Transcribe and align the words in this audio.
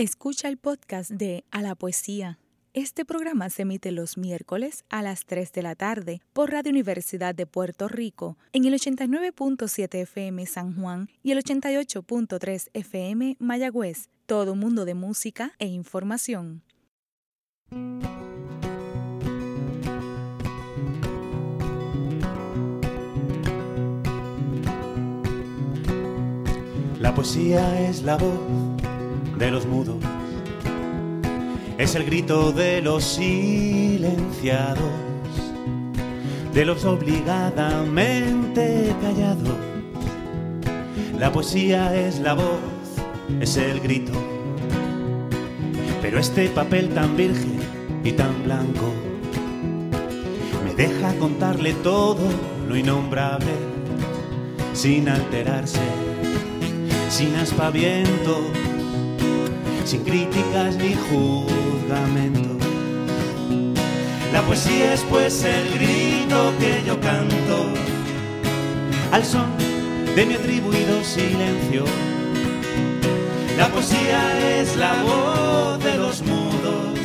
Escucha 0.00 0.48
el 0.48 0.56
podcast 0.56 1.10
de 1.10 1.44
A 1.50 1.60
la 1.60 1.74
Poesía. 1.74 2.38
Este 2.72 3.04
programa 3.04 3.50
se 3.50 3.62
emite 3.62 3.92
los 3.92 4.16
miércoles 4.16 4.82
a 4.88 5.02
las 5.02 5.26
3 5.26 5.52
de 5.52 5.62
la 5.62 5.74
tarde 5.74 6.22
por 6.32 6.50
Radio 6.50 6.70
Universidad 6.70 7.34
de 7.34 7.44
Puerto 7.44 7.86
Rico 7.86 8.38
en 8.54 8.64
el 8.64 8.72
89.7 8.72 9.94
FM 10.00 10.46
San 10.46 10.74
Juan 10.74 11.10
y 11.22 11.32
el 11.32 11.44
88.3 11.44 12.70
FM 12.72 13.36
Mayagüez. 13.40 14.08
Todo 14.24 14.54
mundo 14.54 14.86
de 14.86 14.94
música 14.94 15.52
e 15.58 15.66
información. 15.66 16.62
La 26.98 27.14
poesía 27.14 27.86
es 27.86 28.02
la 28.02 28.16
voz 28.16 28.79
de 29.40 29.50
los 29.50 29.64
mudos, 29.64 29.96
es 31.78 31.94
el 31.94 32.04
grito 32.04 32.52
de 32.52 32.82
los 32.82 33.02
silenciados, 33.02 34.92
de 36.52 36.66
los 36.66 36.84
obligadamente 36.84 38.94
callados. 39.00 39.56
La 41.18 41.32
poesía 41.32 41.96
es 41.96 42.20
la 42.20 42.34
voz, 42.34 42.60
es 43.40 43.56
el 43.56 43.80
grito, 43.80 44.12
pero 46.02 46.18
este 46.18 46.50
papel 46.50 46.90
tan 46.90 47.16
virgen 47.16 47.58
y 48.04 48.12
tan 48.12 48.44
blanco 48.44 48.92
me 50.66 50.74
deja 50.74 51.14
contarle 51.14 51.72
todo 51.82 52.28
lo 52.68 52.76
innombrable 52.76 53.52
sin 54.74 55.08
alterarse, 55.08 55.80
sin 57.08 57.34
aspaviento 57.36 58.42
sin 59.84 60.04
críticas 60.04 60.76
ni 60.76 60.94
juzgamentos. 60.94 62.66
La 64.32 64.42
poesía 64.42 64.94
es 64.94 65.02
pues 65.10 65.44
el 65.44 65.74
grito 65.74 66.52
que 66.60 66.82
yo 66.86 67.00
canto 67.00 67.66
al 69.12 69.24
son 69.24 69.50
de 70.14 70.26
mi 70.26 70.34
atribuido 70.34 71.02
silencio. 71.02 71.84
La 73.56 73.68
poesía 73.68 74.60
es 74.60 74.76
la 74.76 75.02
voz 75.02 75.82
de 75.82 75.96
los 75.96 76.22
mudos, 76.22 76.98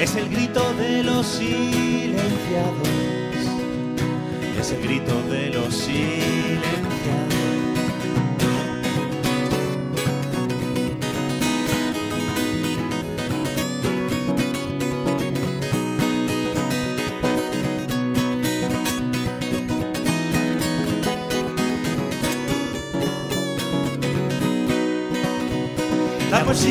es 0.00 0.14
el 0.16 0.28
grito 0.28 0.72
de 0.74 1.02
los 1.02 1.26
silenciados, 1.26 2.88
es 4.58 4.72
el 4.72 4.82
grito 4.82 5.20
de 5.30 5.50
los 5.50 5.74
silenciados. 5.74 7.33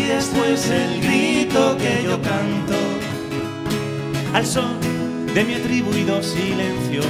Es 0.01 0.31
pues 0.35 0.69
el 0.69 1.01
grito 1.01 1.77
que 1.77 2.03
yo 2.03 2.19
canto 2.21 2.73
al 4.33 4.45
son 4.45 4.79
de 5.33 5.43
mi 5.43 5.53
atribuido 5.53 6.23
silencio. 6.23 7.01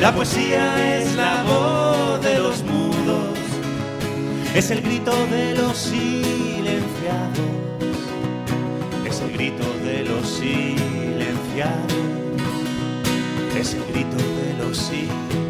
La 0.00 0.14
poesía 0.14 0.98
es 0.98 1.14
la 1.16 1.42
voz 1.42 2.22
de 2.22 2.38
los 2.38 2.62
mudos, 2.62 3.38
es 4.54 4.70
el 4.70 4.82
grito 4.82 5.12
de 5.30 5.54
los 5.54 5.76
silenciados, 5.76 7.38
es 9.04 9.20
el 9.20 9.32
grito 9.32 9.64
de 9.84 10.04
los 10.04 10.28
silenciados, 10.28 11.92
es 13.58 13.74
el 13.74 13.84
grito 13.92 14.16
de 14.16 14.64
los 14.64 14.76
silenciados. 14.76 15.45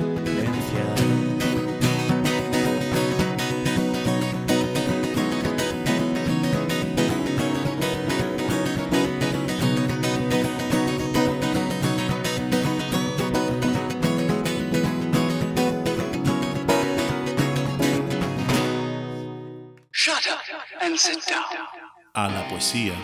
A 22.17 22.29
la 22.29 22.49
poesía. 22.49 22.95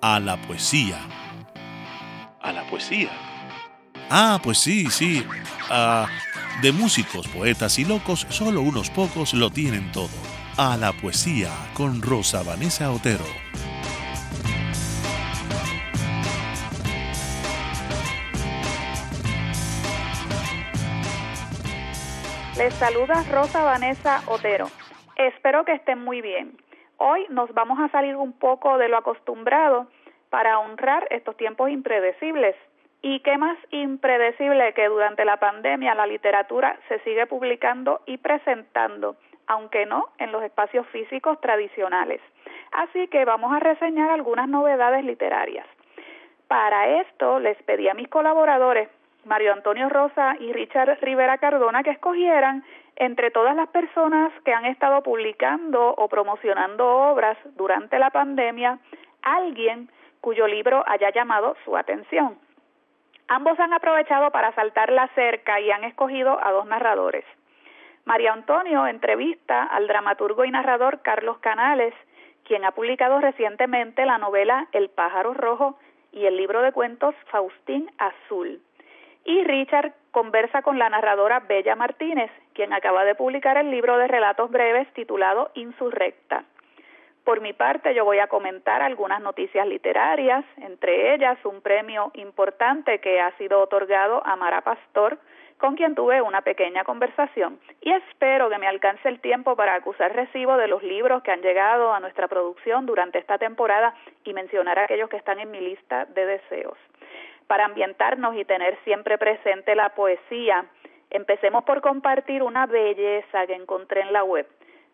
A 0.00 0.18
la 0.20 0.38
poesía. 0.38 0.96
A 2.40 2.50
la 2.50 2.64
poesía. 2.64 3.10
Ah, 4.08 4.40
pues 4.42 4.56
sí, 4.56 4.88
sí. 4.88 5.22
Ah, 5.68 6.06
de 6.62 6.72
músicos, 6.72 7.28
poetas 7.28 7.78
y 7.78 7.84
locos, 7.84 8.26
solo 8.30 8.62
unos 8.62 8.88
pocos 8.88 9.34
lo 9.34 9.50
tienen 9.50 9.92
todo. 9.92 10.08
A 10.56 10.78
la 10.78 10.94
poesía 10.94 11.50
con 11.74 12.00
Rosa 12.00 12.42
Vanessa 12.42 12.90
Otero. 12.90 13.26
Les 22.56 22.72
saluda 22.76 23.22
Rosa 23.30 23.60
Vanessa 23.60 24.22
Otero. 24.24 24.70
Espero 25.16 25.66
que 25.66 25.74
estén 25.74 26.02
muy 26.02 26.22
bien. 26.22 26.61
Hoy 27.04 27.26
nos 27.30 27.52
vamos 27.52 27.80
a 27.80 27.88
salir 27.88 28.14
un 28.14 28.32
poco 28.32 28.78
de 28.78 28.88
lo 28.88 28.96
acostumbrado 28.96 29.88
para 30.30 30.60
honrar 30.60 31.08
estos 31.10 31.36
tiempos 31.36 31.68
impredecibles. 31.68 32.54
¿Y 33.02 33.18
qué 33.24 33.36
más 33.38 33.58
impredecible 33.72 34.72
que 34.72 34.86
durante 34.86 35.24
la 35.24 35.38
pandemia 35.38 35.96
la 35.96 36.06
literatura 36.06 36.78
se 36.86 37.00
sigue 37.00 37.26
publicando 37.26 38.02
y 38.06 38.18
presentando, 38.18 39.16
aunque 39.48 39.84
no 39.84 40.10
en 40.18 40.30
los 40.30 40.44
espacios 40.44 40.86
físicos 40.92 41.40
tradicionales? 41.40 42.20
Así 42.70 43.08
que 43.08 43.24
vamos 43.24 43.52
a 43.52 43.58
reseñar 43.58 44.10
algunas 44.10 44.48
novedades 44.48 45.04
literarias. 45.04 45.66
Para 46.46 47.00
esto 47.00 47.40
les 47.40 47.60
pedí 47.64 47.88
a 47.88 47.94
mis 47.94 48.06
colaboradores, 48.06 48.88
Mario 49.24 49.54
Antonio 49.54 49.88
Rosa 49.88 50.36
y 50.38 50.52
Richard 50.52 51.00
Rivera 51.00 51.38
Cardona, 51.38 51.82
que 51.82 51.90
escogieran 51.90 52.62
entre 53.02 53.32
todas 53.32 53.56
las 53.56 53.68
personas 53.70 54.32
que 54.44 54.54
han 54.54 54.64
estado 54.64 55.02
publicando 55.02 55.92
o 55.96 56.06
promocionando 56.06 56.86
obras 56.86 57.36
durante 57.56 57.98
la 57.98 58.10
pandemia, 58.10 58.78
alguien 59.22 59.90
cuyo 60.20 60.46
libro 60.46 60.84
haya 60.86 61.10
llamado 61.10 61.56
su 61.64 61.76
atención. 61.76 62.38
Ambos 63.26 63.58
han 63.58 63.72
aprovechado 63.72 64.30
para 64.30 64.54
saltar 64.54 64.92
la 64.92 65.08
cerca 65.16 65.58
y 65.58 65.72
han 65.72 65.82
escogido 65.82 66.38
a 66.46 66.52
dos 66.52 66.64
narradores. 66.66 67.24
María 68.04 68.32
Antonio 68.32 68.86
entrevista 68.86 69.64
al 69.64 69.88
dramaturgo 69.88 70.44
y 70.44 70.52
narrador 70.52 71.02
Carlos 71.02 71.38
Canales, 71.38 71.94
quien 72.44 72.64
ha 72.64 72.70
publicado 72.70 73.20
recientemente 73.20 74.06
la 74.06 74.18
novela 74.18 74.68
El 74.70 74.90
pájaro 74.90 75.34
rojo 75.34 75.76
y 76.12 76.26
el 76.26 76.36
libro 76.36 76.62
de 76.62 76.70
cuentos 76.70 77.16
Faustín 77.32 77.90
Azul. 77.98 78.60
Y 79.24 79.42
Richard 79.42 79.92
conversa 80.12 80.62
con 80.62 80.78
la 80.78 80.88
narradora 80.88 81.40
Bella 81.40 81.74
Martínez, 81.74 82.30
quien 82.54 82.72
acaba 82.72 83.04
de 83.04 83.14
publicar 83.14 83.56
el 83.56 83.70
libro 83.70 83.98
de 83.98 84.08
relatos 84.08 84.50
breves 84.50 84.86
titulado 84.94 85.50
Insurrecta. 85.54 86.44
Por 87.24 87.40
mi 87.40 87.52
parte, 87.52 87.94
yo 87.94 88.04
voy 88.04 88.18
a 88.18 88.26
comentar 88.26 88.82
algunas 88.82 89.20
noticias 89.20 89.66
literarias, 89.66 90.44
entre 90.56 91.14
ellas 91.14 91.38
un 91.44 91.60
premio 91.60 92.10
importante 92.14 92.98
que 92.98 93.20
ha 93.20 93.30
sido 93.38 93.60
otorgado 93.60 94.26
a 94.26 94.34
Mara 94.34 94.62
Pastor, 94.62 95.18
con 95.58 95.76
quien 95.76 95.94
tuve 95.94 96.20
una 96.20 96.42
pequeña 96.42 96.82
conversación, 96.82 97.60
y 97.80 97.92
espero 97.92 98.50
que 98.50 98.58
me 98.58 98.66
alcance 98.66 99.08
el 99.08 99.20
tiempo 99.20 99.54
para 99.54 99.74
acusar 99.74 100.12
recibo 100.12 100.56
de 100.56 100.66
los 100.66 100.82
libros 100.82 101.22
que 101.22 101.30
han 101.30 101.40
llegado 101.40 101.94
a 101.94 102.00
nuestra 102.00 102.26
producción 102.26 102.84
durante 102.84 103.20
esta 103.20 103.38
temporada 103.38 103.94
y 104.24 104.34
mencionar 104.34 104.80
aquellos 104.80 105.08
que 105.08 105.18
están 105.18 105.38
en 105.38 105.52
mi 105.52 105.60
lista 105.60 106.06
de 106.06 106.26
deseos 106.26 106.76
para 107.46 107.66
ambientarnos 107.66 108.34
y 108.36 108.44
tener 108.46 108.78
siempre 108.82 109.18
presente 109.18 109.74
la 109.74 109.90
poesía, 109.90 110.64
empecemos 111.12 111.64
por 111.64 111.80
compartir 111.80 112.42
una 112.42 112.66
belleza 112.66 113.46
que 113.46 113.54
encontré 113.54 114.00
en 114.00 114.12
la 114.12 114.24
web. 114.24 114.46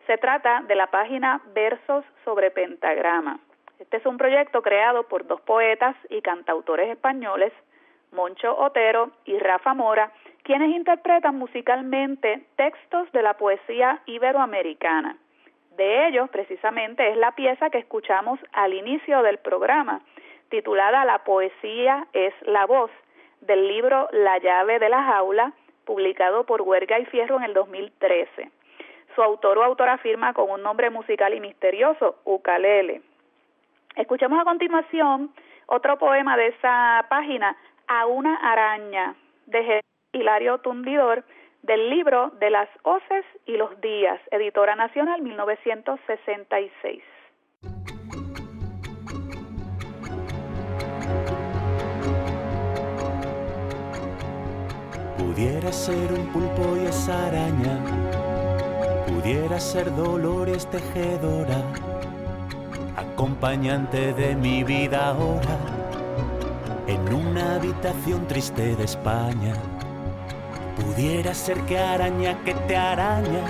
Se 0.07 0.19
trata 0.19 0.63
de 0.67 0.75
la 0.75 0.89
página 0.89 1.41
Versos 1.55 2.05
sobre 2.25 2.51
Pentagrama. 2.51 3.41
Este 3.79 3.99
es 3.99 4.07
un 4.07 4.19
proyecto 4.19 4.61
creado 4.63 5.05
por 5.05 5.27
dos 5.27 5.41
poetas 5.41 5.95
y 6.11 6.21
cantautores 6.21 6.91
españoles, 6.91 7.53
Moncho 8.11 8.57
Otero 8.59 9.11
y 9.25 9.39
Rafa 9.39 9.75
Mora, 9.75 10.13
quienes 10.43 10.71
interpretan 10.71 11.37
musicalmente 11.37 12.43
textos 12.57 13.11
de 13.13 13.23
la 13.23 13.35
poesía 13.35 14.01
iberoamericana. 14.07 15.17
De 15.77 16.09
ellos, 16.09 16.29
precisamente, 16.31 17.09
es 17.09 17.17
la 17.17 17.33
pieza 17.33 17.71
que 17.71 17.79
escuchamos 17.79 18.41
al 18.53 18.75
inicio 18.75 19.23
del 19.23 19.39
programa, 19.39 20.01
titulada 20.49 21.05
La 21.05 21.23
poesía 21.23 22.09
es 22.13 22.35
la 22.43 22.67
voz, 22.67 22.91
del 23.43 23.69
libro 23.69 24.09
La 24.11 24.39
llave 24.39 24.81
de 24.81 24.89
la 24.89 25.05
jaula, 25.05 25.53
publicado 25.89 26.45
por 26.45 26.61
Huerga 26.61 26.99
y 26.99 27.07
Fierro 27.07 27.39
en 27.39 27.45
el 27.45 27.55
2013. 27.55 28.51
su 29.15 29.23
autor 29.23 29.57
o 29.59 29.65
autora 29.65 29.97
firma 29.99 30.35
con 30.35 30.51
un 30.51 30.63
nombre 30.63 30.91
musical 30.91 31.33
y 31.35 31.41
misterioso, 31.41 32.19
Ukalele. 32.25 33.01
Escuchemos 33.97 34.39
a 34.39 34.45
continuación 34.45 35.33
otro 35.67 35.99
poema 35.99 36.37
de 36.37 36.49
esa 36.49 37.07
página, 37.09 37.57
A 37.89 38.07
una 38.07 38.35
araña, 38.37 39.15
de 39.47 39.81
Hilario 40.13 40.59
Tundidor, 40.59 41.25
del 41.63 41.89
libro 41.89 42.33
De 42.39 42.51
las 42.51 42.69
hoces 42.83 43.25
y 43.47 43.57
los 43.57 43.81
días, 43.81 44.21
editora 44.31 44.77
nacional 44.77 45.23
1966. 45.23 47.03
Pudiera 55.39 55.73
ser 55.73 56.13
un 56.13 56.27
pulpo 56.33 56.77
y 56.77 56.87
esa 56.87 57.29
araña, 57.29 57.79
pudiera 59.07 59.61
ser 59.61 59.95
Dolores 59.95 60.67
Tejedora, 60.67 61.63
acompañante 62.97 64.13
de 64.15 64.35
mi 64.35 64.65
vida 64.65 65.11
ahora, 65.11 65.57
en 66.89 67.15
una 67.15 67.55
habitación 67.55 68.27
triste 68.27 68.75
de 68.75 68.83
España. 68.83 69.55
Pudiera 70.77 71.33
ser 71.33 71.61
que 71.67 71.79
araña 71.79 72.43
que 72.43 72.55
te 72.55 72.77
araña, 72.77 73.45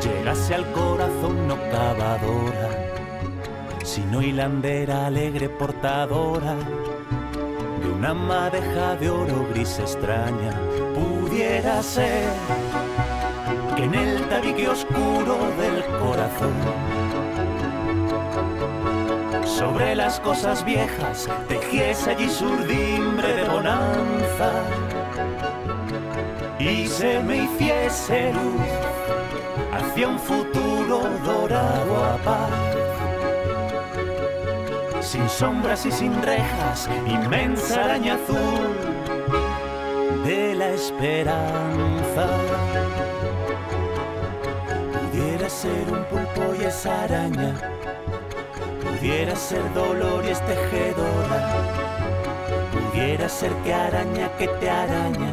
llegase 0.00 0.54
al 0.54 0.70
corazón 0.70 1.48
no 1.48 1.56
cavadora, 1.72 2.70
sino 3.82 4.22
hilandera 4.22 5.08
alegre 5.08 5.48
portadora 5.48 6.54
una 8.00 8.14
madeja 8.14 8.96
de 8.96 9.10
oro 9.10 9.46
gris 9.50 9.78
extraña 9.78 10.58
pudiera 10.94 11.82
ser 11.82 12.32
que 13.76 13.84
en 13.84 13.94
el 13.94 14.26
tabique 14.26 14.66
oscuro 14.66 15.36
del 15.60 15.84
corazón. 16.00 16.54
Sobre 19.44 19.94
las 19.94 20.18
cosas 20.20 20.64
viejas 20.64 21.28
tejiese 21.46 22.12
allí 22.12 22.30
surdimbre 22.30 23.34
de 23.34 23.44
bonanza 23.46 24.50
y 26.58 26.86
se 26.86 27.20
me 27.20 27.44
hiciese 27.44 28.32
luz 28.32 29.74
hacia 29.74 30.08
un 30.08 30.18
futuro 30.18 31.02
dorado 31.22 31.96
a 32.02 32.16
paz 32.24 32.79
sin 35.10 35.28
sombras 35.28 35.84
y 35.86 35.90
sin 35.90 36.22
rejas, 36.22 36.88
inmensa 37.04 37.84
araña 37.84 38.14
azul 38.14 38.76
de 40.24 40.54
la 40.54 40.68
esperanza. 40.68 42.28
Pudiera 45.10 45.50
ser 45.50 45.84
un 45.90 46.04
pulpo 46.04 46.54
y 46.60 46.64
esa 46.64 47.02
araña, 47.02 47.56
pudiera 48.84 49.34
ser 49.34 49.74
dolor 49.74 50.24
y 50.24 50.28
es 50.28 50.40
tejedora, 50.46 51.40
pudiera 52.70 53.28
ser 53.28 53.52
que 53.64 53.74
araña 53.74 54.28
que 54.38 54.46
te 54.46 54.70
araña, 54.70 55.32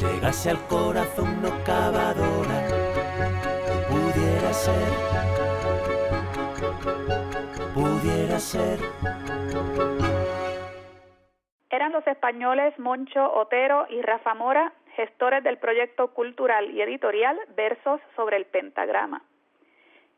llegase 0.00 0.48
al 0.48 0.66
corazón 0.68 1.42
no 1.42 1.50
cavadora, 1.64 2.66
pudiera 3.90 4.54
ser 4.54 5.47
Eran 11.70 11.92
los 11.92 12.06
españoles 12.06 12.78
Moncho 12.78 13.32
Otero 13.34 13.86
y 13.90 14.00
Rafa 14.00 14.34
Mora, 14.34 14.72
gestores 14.94 15.42
del 15.42 15.58
proyecto 15.58 16.14
cultural 16.14 16.70
y 16.70 16.80
editorial 16.80 17.36
Versos 17.56 18.00
sobre 18.14 18.36
el 18.36 18.46
Pentagrama. 18.46 19.22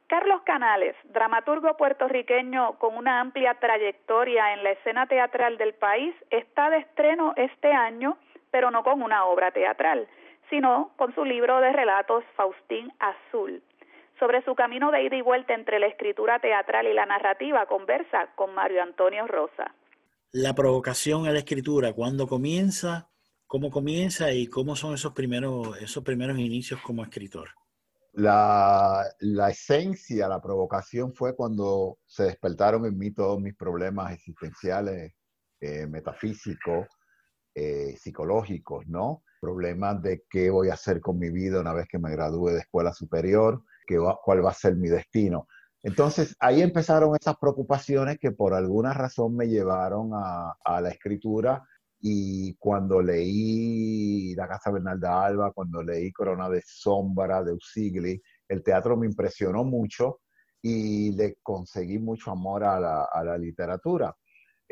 Carlos 0.06 0.43
Canales, 0.43 0.96
dramaturgo 1.05 1.76
puertorriqueño 1.78 2.78
con 2.78 2.96
una 2.96 3.20
amplia 3.20 3.55
trayectoria 3.55 4.52
en 4.52 4.64
la 4.64 4.72
escena 4.72 5.06
teatral 5.06 5.56
del 5.56 5.72
país, 5.72 6.14
está 6.31 6.69
de 6.69 6.78
estreno 6.78 7.32
este 7.37 7.72
año, 7.72 8.19
pero 8.50 8.70
no 8.70 8.82
con 8.82 9.00
una 9.00 9.25
obra 9.25 9.50
teatral, 9.50 10.08
sino 10.50 10.90
con 10.96 11.14
su 11.14 11.25
libro 11.25 11.61
de 11.61 11.72
relatos 11.72 12.25
Faustín 12.34 12.93
Azul, 12.99 13.62
sobre 14.20 14.44
su 14.44 14.55
camino 14.55 14.93
de 14.93 15.02
ida 15.02 15.17
y 15.17 15.22
vuelta 15.22 15.55
entre 15.55 15.81
la 15.81 15.87
escritura 15.87 16.38
teatral 16.38 16.87
y 16.87 16.94
la 16.94 17.06
narrativa, 17.06 17.67
conversa 17.67 18.28
con 18.37 18.55
Mario 18.55 18.82
Antonio 18.82 19.26
Rosa. 19.26 19.75
La 20.31 20.55
provocación 20.55 21.26
a 21.26 21.32
la 21.32 21.40
escritura, 21.40 21.93
¿cuándo 21.94 22.28
comienza? 22.28 23.11
¿Cómo 23.46 23.70
comienza 23.70 24.31
y 24.31 24.46
cómo 24.46 24.76
son 24.76 24.94
esos 24.94 25.12
primeros, 25.12 25.76
esos 25.82 26.05
primeros 26.05 26.38
inicios 26.38 26.81
como 26.82 27.02
escritor? 27.02 27.49
La, 28.12 29.06
esencia, 29.50 30.28
la 30.28 30.40
provocación 30.40 31.14
fue 31.14 31.34
cuando 31.34 31.99
se 32.06 32.25
despertaron 32.25 32.84
en 32.84 32.99
mí 32.99 33.12
todos 33.12 33.40
mis 33.40 33.56
problemas 33.56 34.12
existenciales, 34.12 35.14
eh, 35.61 35.87
metafísicos, 35.87 36.87
eh, 37.55 37.96
psicológicos, 37.96 38.87
¿no? 38.87 39.25
Problemas 39.40 40.02
de 40.02 40.22
qué 40.28 40.50
voy 40.50 40.69
a 40.69 40.75
hacer 40.75 41.00
con 41.00 41.19
mi 41.19 41.31
vida 41.31 41.61
una 41.61 41.72
vez 41.72 41.88
que 41.88 41.99
me 41.99 42.12
gradúe 42.12 42.50
de 42.50 42.61
escuela 42.61 42.93
superior, 42.93 43.64
cuál 43.99 44.45
va 44.45 44.51
a 44.51 44.55
ser 44.55 44.77
mi 44.77 44.89
destino. 44.89 45.47
Entonces 45.83 46.37
ahí 46.41 46.61
empezaron 46.61 47.17
esas 47.19 47.37
preocupaciones 47.39 48.19
que 48.19 48.33
por 48.33 48.53
alguna 48.53 48.93
razón 48.93 49.37
me 49.37 49.49
llevaron 49.49 50.11
a, 50.13 50.81
la 50.81 50.91
escritura 50.91 51.63
y 52.01 52.55
cuando 52.57 53.01
leí 53.01 54.35
La 54.35 54.47
Casa 54.49 54.71
Bernalda 54.71 55.25
Alba, 55.25 55.53
cuando 55.53 55.83
leí 55.83 56.13
Corona 56.13 56.49
de 56.49 56.63
Sombra 56.65 57.43
de 57.43 57.53
Usigli, 57.53 58.21
el 58.49 58.63
teatro 58.63 58.97
me 58.97 59.07
impresionó 59.07 59.65
mucho 59.65 60.21
y 60.63 61.13
le 61.13 61.37
conseguí 61.43 61.99
mucho 61.99 62.31
amor 62.31 62.65
a 62.65 62.79
la, 62.79 63.39
literatura. 63.39 64.15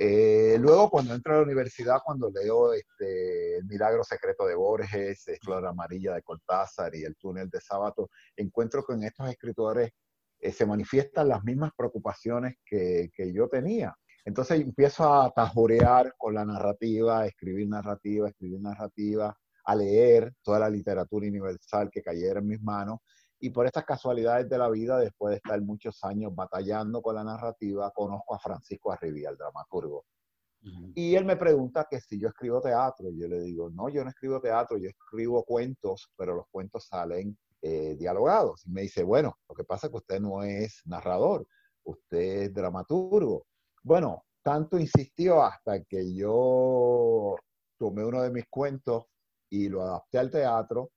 Eh, 0.01 0.57
luego, 0.61 0.91
cuando 0.91 1.13
entro 1.13 1.35
a 1.35 1.37
la 1.39 1.43
universidad, 1.43 1.99
cuando 2.05 2.31
leo 2.31 2.73
este, 2.73 3.57
El 3.57 3.65
Milagro 3.65 4.05
Secreto 4.05 4.47
de 4.47 4.55
Borges, 4.55 5.25
Flor 5.43 5.67
Amarilla 5.67 6.15
de 6.15 6.23
Cortázar 6.23 6.95
y 6.95 7.03
El 7.03 7.17
Túnel 7.17 7.51
de 7.51 7.61
Sábato, 7.61 8.09
encuentro 8.37 8.85
que 8.85 8.93
en 8.93 9.03
estos 9.03 9.29
escritores 9.29 9.91
eh, 10.39 10.53
se 10.53 10.67
manifiestan 10.67 11.27
las 11.27 11.43
mismas 11.43 11.73
preocupaciones 11.77 12.55
que, 12.65 13.11
yo 13.35 13.49
tenía. 13.49 13.93
Entonces 14.25 14.61
empiezo 14.61 15.13
a 15.13 15.33
tajorear 15.33 16.15
con 16.17 16.33
la 16.33 16.45
narrativa, 16.45 17.23
a 17.23 17.27
escribir 17.27 17.69
narrativa, 17.69 18.29
escribir 18.29 18.61
narrativa, 18.61 19.37
a 19.65 19.75
leer 19.75 20.33
toda 20.45 20.61
la 20.61 20.71
literatura 20.71 21.27
universal 21.27 21.91
que 21.91 22.03
cayera 22.03 22.39
en 22.39 22.47
mis 22.47 22.63
manos 22.63 23.01
y 23.41 23.51
por 23.51 23.67
estas 23.67 23.85
casualidades 23.85 24.49
de 24.49 24.59
la 24.59 24.69
vida, 24.69 24.99
después 24.99 25.31
de 25.31 25.37
estar 25.37 25.61
muchos 25.61 26.03
años 26.05 26.35
batallando 26.35 27.01
con 27.01 27.15
la 27.15 27.25
narrativa, 27.25 27.91
conozco 27.93 28.35
a 28.35 28.39
Francisco 28.39 28.91
Arribia, 28.91 29.31
el 29.31 29.37
dramaturgo. 29.37 30.05
Y 30.95 31.15
él 31.15 31.25
me 31.25 31.37
pregunta 31.37 31.87
que 31.89 32.01
si 32.01 32.19
yo 32.19 32.29
escribo 32.29 32.61
teatro. 32.61 33.11
Yo 33.11 33.29
le 33.29 33.41
digo, 33.41 33.71
no, 33.71 33.89
yo 33.89 34.03
no 34.03 34.11
escribo 34.11 34.41
teatro, 34.41 34.77
yo 34.77 34.89
escribo 34.89 35.45
cuentos, 35.45 36.11
pero 36.17 36.35
los 36.35 36.47
cuentos 36.51 36.87
salen 36.87 37.39
eh, 37.63 37.95
dialogados. 37.97 38.67
Y 38.67 38.71
me 38.71 38.83
dice, 38.83 39.05
bueno, 39.05 39.39
lo 39.49 39.55
que 39.55 39.65
pasa 39.65 39.87
es 39.87 39.93
que 39.93 39.99
usted 39.99 40.21
no 40.21 40.43
es 40.43 40.83
narrador, 40.85 41.47
usted 41.85 42.43
es 42.43 42.55
dramaturgo. 42.55 43.47
Bueno, 43.85 44.25
tanto 44.43 44.79
insistió 44.79 45.43
hasta 45.43 45.85
que 45.85 46.13
yo 46.13 47.37
tomé 47.79 48.05
uno 48.05 48.21
de 48.23 48.31
mis 48.31 48.47
cuentos 48.49 49.05
y 49.49 49.69
lo 49.69 49.83
adapté 49.83 50.19
al 50.19 50.31
teatro 50.31 50.91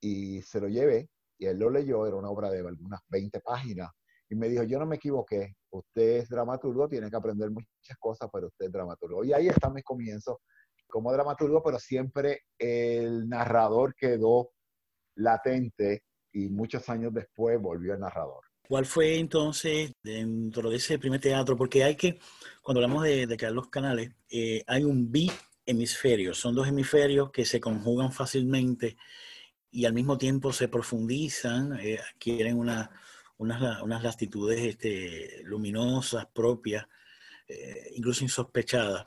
y 0.00 0.40
se 0.42 0.60
lo 0.60 0.68
llevé 0.68 1.10
y 1.38 1.46
él 1.46 1.58
lo 1.58 1.70
leyó, 1.70 2.06
era 2.06 2.16
una 2.16 2.30
obra 2.30 2.50
de 2.50 2.58
algunas 2.66 3.00
20 3.08 3.40
páginas, 3.40 3.90
y 4.30 4.34
me 4.34 4.48
dijo, 4.48 4.62
yo 4.64 4.78
no 4.78 4.86
me 4.86 4.96
equivoqué, 4.96 5.54
usted 5.70 6.18
es 6.18 6.28
dramaturgo, 6.28 6.88
tiene 6.88 7.08
que 7.08 7.16
aprender 7.16 7.50
muchas 7.50 7.96
cosas, 7.98 8.28
pero 8.32 8.48
usted 8.48 8.66
es 8.66 8.72
dramaturgo. 8.72 9.24
Y 9.24 9.32
ahí 9.32 9.48
están 9.48 9.72
mis 9.72 9.84
comienzos 9.84 10.36
como 10.86 11.12
dramaturgo, 11.12 11.62
pero 11.62 11.78
siempre 11.78 12.42
el 12.58 13.28
narrador 13.28 13.94
quedó 13.94 14.50
latente 15.14 16.02
y 16.32 16.48
muchos 16.48 16.88
años 16.88 17.12
después 17.14 17.60
volvió 17.60 17.94
el 17.94 18.00
narrador. 18.00 18.44
¿Cuál 18.66 18.84
fue 18.84 19.18
entonces 19.18 19.92
dentro 20.02 20.68
de 20.68 20.76
ese 20.76 20.98
primer 20.98 21.20
teatro? 21.20 21.56
Porque 21.56 21.84
hay 21.84 21.96
que, 21.96 22.18
cuando 22.62 22.82
hablamos 22.82 23.04
de, 23.04 23.36
Carlos 23.38 23.68
Canales, 23.68 24.10
eh, 24.30 24.62
hay 24.66 24.84
un 24.84 25.10
bi-hemisferio, 25.10 26.34
son 26.34 26.54
dos 26.54 26.68
hemisferios 26.68 27.30
que 27.30 27.46
se 27.46 27.60
conjugan 27.60 28.12
fácilmente 28.12 28.98
y 29.70 29.84
al 29.84 29.92
mismo 29.92 30.18
tiempo 30.18 30.52
se 30.52 30.68
profundizan, 30.68 31.78
eh, 31.80 31.98
adquieren 32.14 32.58
una, 32.58 32.90
unas, 33.36 33.82
unas, 33.82 34.02
latitudes 34.02 34.60
este, 34.60 35.42
luminosas, 35.44 36.26
propias, 36.32 36.86
eh, 37.46 37.92
incluso 37.94 38.24
insospechadas. 38.24 39.04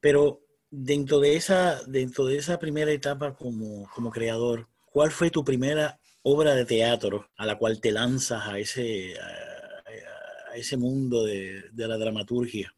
Pero 0.00 0.42
dentro 0.70 1.20
de 1.20 1.36
esa, 1.36 1.82
dentro 1.84 2.26
de 2.26 2.36
esa 2.36 2.58
primera 2.58 2.90
etapa 2.90 3.34
como, 3.34 3.88
como 3.94 4.10
creador, 4.10 4.68
¿cuál 4.84 5.10
fue 5.10 5.30
tu 5.30 5.44
primera 5.44 5.98
obra 6.22 6.54
de 6.54 6.64
teatro 6.64 7.30
a 7.36 7.46
la 7.46 7.56
cual 7.56 7.80
te 7.80 7.92
lanzas 7.92 8.46
a 8.46 8.58
ese, 8.58 9.18
a, 9.18 10.54
ese 10.54 10.76
mundo 10.76 11.24
de, 11.24 11.64
de, 11.72 11.88
la 11.88 11.96
dramaturgia? 11.96 12.74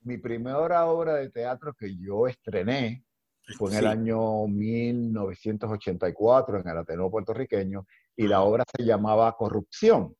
Mi 0.00 0.18
primera 0.18 0.86
obra 0.86 1.14
de 1.16 1.30
teatro 1.30 1.74
que 1.74 1.96
yo 1.96 2.28
estrené 2.28 3.04
Fue 3.56 3.72
en 3.72 3.78
el 3.78 3.86
año 3.86 4.46
1984 4.46 6.60
en 6.60 6.68
el 6.68 6.78
Ateneo 6.78 7.10
puertorriqueño 7.10 7.86
y 8.14 8.26
la 8.26 8.42
obra 8.42 8.64
se 8.76 8.84
llamaba 8.84 9.34
Corrupción. 9.36 10.14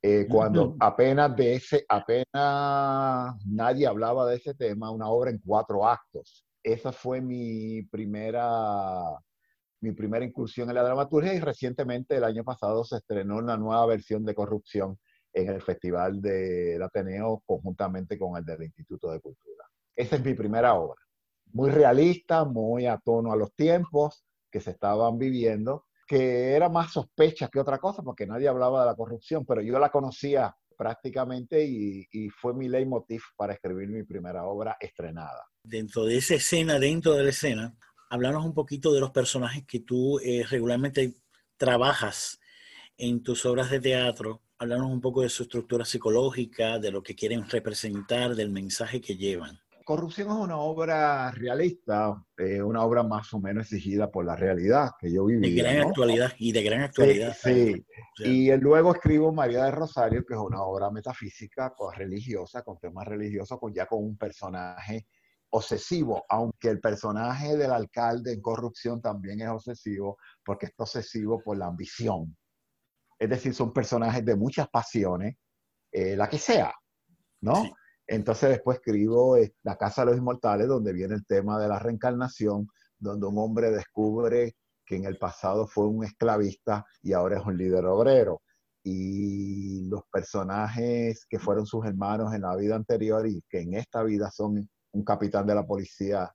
Eh, 0.00 0.26
cuando 0.30 0.76
apenas 0.78 1.34
de 1.34 1.54
ese, 1.54 1.84
apenas 1.88 3.34
nadie 3.46 3.86
hablaba 3.86 4.28
de 4.28 4.36
ese 4.36 4.54
tema, 4.54 4.90
una 4.90 5.08
obra 5.08 5.30
en 5.30 5.40
cuatro 5.44 5.88
actos. 5.88 6.44
Esa 6.62 6.92
fue 6.92 7.20
mi 7.20 7.82
primera, 7.82 9.00
mi 9.80 9.92
primera 9.92 10.24
incursión 10.24 10.68
en 10.68 10.76
la 10.76 10.84
dramaturgia 10.84 11.34
y 11.34 11.40
recientemente, 11.40 12.16
el 12.16 12.24
año 12.24 12.44
pasado, 12.44 12.84
se 12.84 12.96
estrenó 12.96 13.38
una 13.38 13.56
nueva 13.56 13.86
versión 13.86 14.24
de 14.24 14.34
Corrupción 14.34 14.98
en 15.32 15.48
el 15.48 15.62
Festival 15.62 16.20
del 16.20 16.82
Ateneo 16.82 17.42
conjuntamente 17.44 18.18
con 18.18 18.36
el 18.36 18.44
del 18.44 18.64
Instituto 18.64 19.10
de 19.10 19.20
Cultura. 19.20 19.64
Esa 19.96 20.16
es 20.16 20.24
mi 20.24 20.34
primera 20.34 20.74
obra. 20.74 21.00
Muy 21.52 21.70
realista, 21.70 22.44
muy 22.44 22.86
a 22.86 22.98
tono 22.98 23.32
a 23.32 23.36
los 23.36 23.54
tiempos 23.54 24.24
que 24.50 24.60
se 24.60 24.70
estaban 24.70 25.18
viviendo, 25.18 25.86
que 26.06 26.52
era 26.52 26.68
más 26.68 26.92
sospecha 26.92 27.48
que 27.48 27.60
otra 27.60 27.78
cosa 27.78 28.02
porque 28.02 28.26
nadie 28.26 28.48
hablaba 28.48 28.80
de 28.80 28.86
la 28.86 28.96
corrupción, 28.96 29.44
pero 29.44 29.60
yo 29.60 29.78
la 29.78 29.90
conocía 29.90 30.54
prácticamente 30.76 31.64
y, 31.64 32.28
fue 32.30 32.54
mi 32.54 32.68
leitmotiv 32.68 33.22
para 33.36 33.54
escribir 33.54 33.88
mi 33.88 34.04
primera 34.04 34.44
obra 34.44 34.76
estrenada. 34.80 35.44
Dentro 35.62 36.04
de 36.04 36.18
esa 36.18 36.36
escena, 36.36 36.78
dentro 36.78 37.14
de 37.14 37.24
la 37.24 37.30
escena, 37.30 37.76
hablamos 38.10 38.44
un 38.44 38.54
poquito 38.54 38.92
de 38.92 39.00
los 39.00 39.10
personajes 39.10 39.64
que 39.66 39.80
tú 39.80 40.20
eh, 40.20 40.44
regularmente 40.48 41.14
trabajas 41.56 42.38
en 42.96 43.22
tus 43.22 43.44
obras 43.44 43.70
de 43.70 43.80
teatro 43.80 44.42
hablarnos 44.58 44.90
un 44.90 45.00
poco 45.00 45.22
de 45.22 45.28
su 45.28 45.44
estructura 45.44 45.84
psicológica, 45.84 46.78
de 46.78 46.90
lo 46.90 47.02
que 47.02 47.14
quieren 47.14 47.48
representar, 47.48 48.34
del 48.34 48.50
mensaje 48.50 49.00
que 49.00 49.16
llevan. 49.16 49.60
Corrupción 49.88 50.28
es 50.28 50.34
una 50.34 50.58
obra 50.58 51.30
realista, 51.30 52.22
eh, 52.36 52.62
una 52.62 52.82
obra 52.82 53.02
más 53.02 53.32
o 53.32 53.40
menos 53.40 53.72
exigida 53.72 54.10
por 54.10 54.22
la 54.26 54.36
realidad 54.36 54.90
que 55.00 55.10
yo 55.10 55.24
viví. 55.24 55.50
De 55.50 55.62
gran 55.62 55.88
actualidad 55.88 56.30
y 56.36 56.52
de 56.52 56.62
gran 56.62 56.82
actualidad. 56.82 57.34
Sí, 57.34 57.82
y 58.18 58.54
luego 58.58 58.94
escribo 58.94 59.32
María 59.32 59.64
de 59.64 59.70
Rosario, 59.70 60.26
que 60.26 60.34
es 60.34 60.40
una 60.40 60.62
obra 60.62 60.90
metafísica, 60.90 61.72
religiosa, 61.96 62.60
con 62.60 62.78
temas 62.78 63.08
religiosos, 63.08 63.58
con, 63.58 63.72
ya 63.72 63.86
con 63.86 64.04
un 64.04 64.18
personaje 64.18 65.06
obsesivo, 65.48 66.22
aunque 66.28 66.68
el 66.68 66.80
personaje 66.80 67.56
del 67.56 67.72
alcalde 67.72 68.34
en 68.34 68.42
corrupción 68.42 69.00
también 69.00 69.40
es 69.40 69.48
obsesivo, 69.48 70.18
porque 70.44 70.66
es 70.66 70.72
obsesivo 70.76 71.40
por 71.42 71.56
la 71.56 71.64
ambición 71.64 72.36
es 73.18 73.28
decir, 73.30 73.54
son 73.54 73.72
personajes 73.72 74.22
de 74.22 74.36
muchas 74.36 74.68
pasiones, 74.68 75.36
eh, 75.90 76.14
la 76.14 76.28
que 76.28 76.38
sea, 76.38 76.72
¿no? 77.40 77.64
Entonces 78.08 78.48
después 78.48 78.78
escribo 78.78 79.36
eh, 79.36 79.54
La 79.62 79.76
Casa 79.76 80.02
de 80.02 80.06
los 80.06 80.16
Inmortales, 80.16 80.66
donde 80.66 80.92
viene 80.94 81.14
el 81.14 81.26
tema 81.26 81.60
de 81.60 81.68
la 81.68 81.78
reencarnación, 81.78 82.66
donde 82.98 83.26
un 83.26 83.38
hombre 83.38 83.70
descubre 83.70 84.56
que 84.86 84.96
en 84.96 85.04
el 85.04 85.18
pasado 85.18 85.66
fue 85.66 85.86
un 85.86 86.04
esclavista 86.04 86.86
y 87.02 87.12
ahora 87.12 87.38
es 87.38 87.44
un 87.44 87.58
líder 87.58 87.84
obrero. 87.84 88.40
Y 88.82 89.86
los 89.90 90.02
personajes 90.10 91.26
que 91.28 91.38
fueron 91.38 91.66
sus 91.66 91.84
hermanos 91.84 92.34
en 92.34 92.42
la 92.42 92.56
vida 92.56 92.74
anterior 92.76 93.26
y 93.26 93.42
que 93.50 93.60
en 93.60 93.74
esta 93.74 94.02
vida 94.02 94.30
son 94.30 94.68
un 94.92 95.04
capitán 95.04 95.46
de 95.46 95.54
la 95.54 95.66
policía 95.66 96.32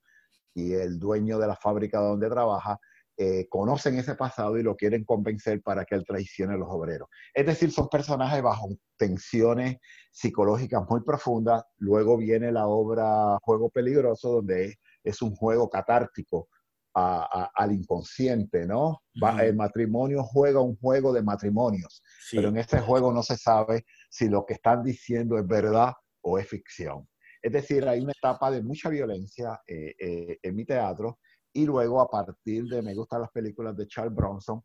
y 0.54 0.74
el 0.74 1.00
dueño 1.00 1.40
de 1.40 1.48
la 1.48 1.56
fábrica 1.56 2.00
donde 2.00 2.30
trabaja, 2.30 2.78
eh, 3.16 3.48
conocen 3.48 4.00
ese 4.00 4.16
pasado 4.16 4.58
y 4.58 4.64
lo 4.64 4.76
quieren 4.76 5.04
convencer 5.04 5.62
para 5.62 5.86
que 5.86 5.94
él 5.94 6.04
traicione 6.04 6.56
a 6.56 6.58
los 6.58 6.68
obreros. 6.70 7.08
Es 7.34 7.46
decir, 7.46 7.72
son 7.72 7.88
personajes 7.88 8.42
bajo 8.42 8.70
tensiones 8.98 9.78
psicológicas 10.12 10.84
muy 10.90 11.02
profundas. 11.02 11.64
Luego 11.78 12.18
viene 12.18 12.52
la 12.52 12.66
obra 12.66 13.38
Juego 13.44 13.70
Peligroso, 13.70 14.36
donde 14.36 14.78
es, 15.04 15.22
un 15.22 15.36
juego 15.36 15.70
catártico 15.70 16.48
al 16.96 17.72
inconsciente, 17.72 18.66
¿no? 18.66 19.02
El 19.40 19.56
matrimonio 19.56 20.24
juega 20.24 20.62
un 20.62 20.76
juego 20.78 21.12
de 21.12 21.24
matrimonios, 21.24 22.04
pero 22.32 22.50
en 22.50 22.58
ese 22.58 22.80
juego 22.80 23.12
no 23.12 23.24
se 23.24 23.36
sabe 23.36 23.86
si 24.10 24.30
lo 24.30 24.46
que 24.46 24.54
están 24.54 24.84
diciendo 24.84 25.38
es 25.38 25.48
verdad 25.48 25.94
o 26.22 26.38
es 26.38 26.48
ficción. 26.48 27.08
Es 27.44 27.52
decir, 27.52 27.88
hay 27.88 28.00
una 28.00 28.14
etapa 28.14 28.50
de 28.50 28.64
mucha 28.64 28.90
violencia 28.90 29.60
eh, 29.68 29.94
eh, 30.00 30.40
en 30.42 30.56
mi 30.56 30.66
teatro 30.66 31.20
y 31.54 31.66
luego, 31.66 32.02
a 32.02 32.10
partir 32.10 32.66
de 32.66 32.82
Me 32.82 32.96
gustan 32.96 33.22
las 33.22 33.32
películas 33.32 33.78
de 33.78 33.88
Charles 33.88 34.16
Bronson, 34.16 34.64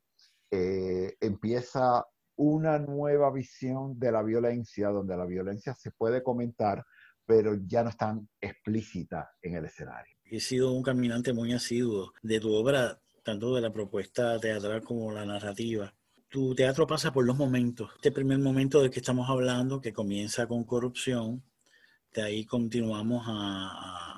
eh, 0.50 1.14
empieza 1.20 2.04
una 2.36 2.78
nueva 2.78 3.30
visión 3.30 3.98
de 3.98 4.12
la 4.12 4.22
violencia, 4.22 4.88
donde 4.88 5.16
la 5.16 5.26
violencia 5.26 5.74
se 5.74 5.90
puede 5.90 6.22
comentar, 6.22 6.84
pero 7.26 7.56
ya 7.66 7.82
no 7.82 7.90
es 7.90 7.96
tan 7.96 8.28
explícita 8.40 9.30
en 9.42 9.56
el 9.56 9.66
escenario. 9.66 10.14
He 10.24 10.40
sido 10.40 10.72
un 10.72 10.82
caminante 10.82 11.32
muy 11.32 11.52
asiduo 11.52 12.12
de 12.22 12.40
tu 12.40 12.54
obra, 12.54 12.98
tanto 13.22 13.54
de 13.54 13.60
la 13.60 13.72
propuesta 13.72 14.38
teatral 14.38 14.82
como 14.82 15.12
la 15.12 15.26
narrativa. 15.26 15.92
Tu 16.30 16.54
teatro 16.54 16.86
pasa 16.86 17.12
por 17.12 17.24
los 17.24 17.36
momentos. 17.36 17.90
Este 17.96 18.12
primer 18.12 18.38
momento 18.38 18.80
del 18.80 18.90
que 18.90 19.00
estamos 19.00 19.28
hablando, 19.28 19.80
que 19.80 19.92
comienza 19.92 20.46
con 20.46 20.64
corrupción, 20.64 21.42
de 22.14 22.22
ahí 22.22 22.46
continuamos 22.46 23.24
a 23.26 24.17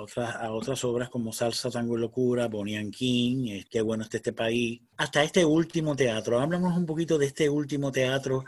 otras, 0.00 0.34
a 0.34 0.50
otras 0.50 0.84
obras 0.84 1.08
como 1.08 1.32
Salsa, 1.32 1.70
Tango 1.70 1.96
y 1.96 2.00
Locura, 2.00 2.48
Bonnie 2.48 2.90
King, 2.90 3.48
eh, 3.48 3.64
Qué 3.70 3.80
bueno 3.80 4.02
está 4.02 4.16
este 4.16 4.32
país, 4.32 4.80
hasta 4.96 5.22
este 5.22 5.44
último 5.44 5.94
teatro. 5.94 6.40
Háblanos 6.40 6.76
un 6.76 6.86
poquito 6.86 7.18
de 7.18 7.26
este 7.26 7.48
último 7.48 7.92
teatro 7.92 8.44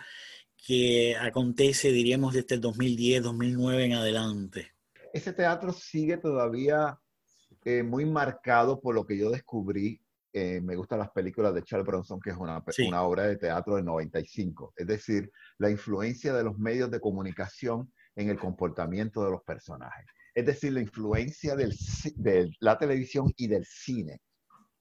que 0.56 1.16
acontece, 1.16 1.90
diríamos, 1.90 2.34
desde 2.34 2.56
el 2.56 2.60
2010, 2.60 3.22
2009 3.22 3.84
en 3.84 3.92
adelante. 3.94 4.72
Ese 5.12 5.32
teatro 5.32 5.72
sigue 5.72 6.16
todavía 6.16 6.98
eh, 7.64 7.82
muy 7.82 8.04
marcado 8.04 8.80
por 8.80 8.94
lo 8.94 9.06
que 9.06 9.16
yo 9.16 9.30
descubrí. 9.30 10.00
Eh, 10.32 10.60
me 10.60 10.76
gustan 10.76 10.98
las 10.98 11.10
películas 11.10 11.54
de 11.54 11.62
Charles 11.62 11.86
Bronson, 11.86 12.20
que 12.20 12.30
es 12.30 12.36
una, 12.36 12.62
una 12.86 13.02
obra 13.02 13.22
de 13.24 13.36
teatro 13.36 13.76
de 13.76 13.82
95. 13.82 14.74
Es 14.76 14.86
decir, 14.86 15.30
la 15.58 15.70
influencia 15.70 16.34
de 16.34 16.42
los 16.42 16.58
medios 16.58 16.90
de 16.90 17.00
comunicación 17.00 17.92
en 18.14 18.28
el 18.28 18.38
comportamiento 18.38 19.24
de 19.24 19.30
los 19.30 19.42
personajes 19.42 20.04
es 20.34 20.46
decir, 20.46 20.72
la 20.72 20.80
influencia 20.80 21.56
de 21.56 22.50
la 22.60 22.78
televisión 22.78 23.32
y 23.36 23.46
del 23.46 23.64
cine 23.64 24.20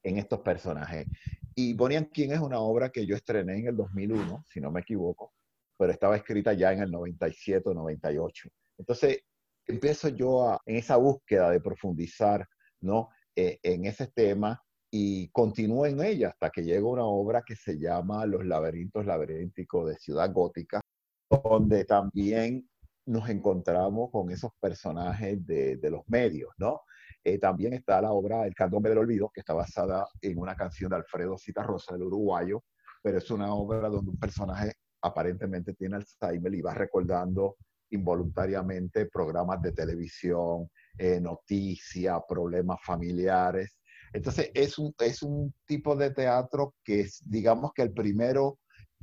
en 0.03 0.17
estos 0.17 0.39
personajes. 0.41 1.07
Y 1.55 1.73
Bonnie 1.73 2.07
King 2.09 2.29
es 2.29 2.39
una 2.39 2.59
obra 2.59 2.89
que 2.89 3.05
yo 3.05 3.15
estrené 3.15 3.59
en 3.59 3.67
el 3.67 3.75
2001, 3.75 4.43
si 4.47 4.61
no 4.61 4.71
me 4.71 4.81
equivoco, 4.81 5.33
pero 5.77 5.91
estaba 5.91 6.15
escrita 6.15 6.53
ya 6.53 6.71
en 6.71 6.81
el 6.81 6.91
97 6.91 7.69
o 7.69 7.73
98. 7.73 8.49
Entonces, 8.77 9.19
empiezo 9.65 10.09
yo 10.09 10.59
en 10.65 10.77
esa 10.77 10.97
búsqueda 10.97 11.49
de 11.49 11.59
profundizar 11.59 12.47
¿no? 12.81 13.09
Eh, 13.35 13.59
en 13.63 13.85
ese 13.85 14.07
tema 14.07 14.61
y 14.89 15.29
continúo 15.29 15.85
en 15.85 16.01
ella 16.01 16.29
hasta 16.29 16.49
que 16.49 16.63
llega 16.63 16.87
una 16.87 17.05
obra 17.05 17.43
que 17.45 17.55
se 17.55 17.77
llama 17.77 18.25
Los 18.25 18.45
laberintos 18.45 19.05
laberínticos 19.05 19.89
de 19.89 19.97
Ciudad 19.97 20.31
Gótica, 20.31 20.81
donde 21.29 21.85
también 21.85 22.69
nos 23.07 23.29
encontramos 23.29 24.11
con 24.11 24.29
esos 24.29 24.51
personajes 24.59 25.45
de, 25.45 25.77
de 25.77 25.89
los 25.89 26.01
medios, 26.07 26.51
¿no? 26.57 26.81
Eh, 27.23 27.39
también 27.39 27.73
está 27.73 28.01
la 28.01 28.11
obra 28.11 28.45
El 28.45 28.55
candombe 28.55 28.89
del 28.89 28.99
olvido, 28.99 29.29
que 29.33 29.41
está 29.41 29.53
basada 29.53 30.07
en 30.21 30.37
una 30.37 30.55
canción 30.55 30.89
de 30.89 30.97
Alfredo 30.97 31.35
Rosa, 31.55 31.93
del 31.93 32.03
uruguayo, 32.03 32.63
pero 33.01 33.17
es 33.17 33.29
una 33.31 33.53
obra 33.53 33.89
donde 33.89 34.11
un 34.11 34.17
personaje 34.17 34.73
aparentemente 35.01 35.73
tiene 35.73 35.97
Alzheimer 35.97 36.53
y 36.53 36.61
va 36.61 36.73
recordando 36.73 37.57
involuntariamente 37.89 39.07
programas 39.07 39.61
de 39.61 39.71
televisión, 39.71 40.69
eh, 40.97 41.19
noticias, 41.19 42.21
problemas 42.27 42.79
familiares. 42.83 43.77
Entonces, 44.13 44.51
es 44.53 44.77
un, 44.77 44.93
es 44.99 45.21
un 45.21 45.53
tipo 45.65 45.95
de 45.95 46.11
teatro 46.11 46.75
que 46.83 47.01
es, 47.01 47.21
digamos 47.29 47.71
que 47.73 47.81
el 47.81 47.93
primero 47.93 48.59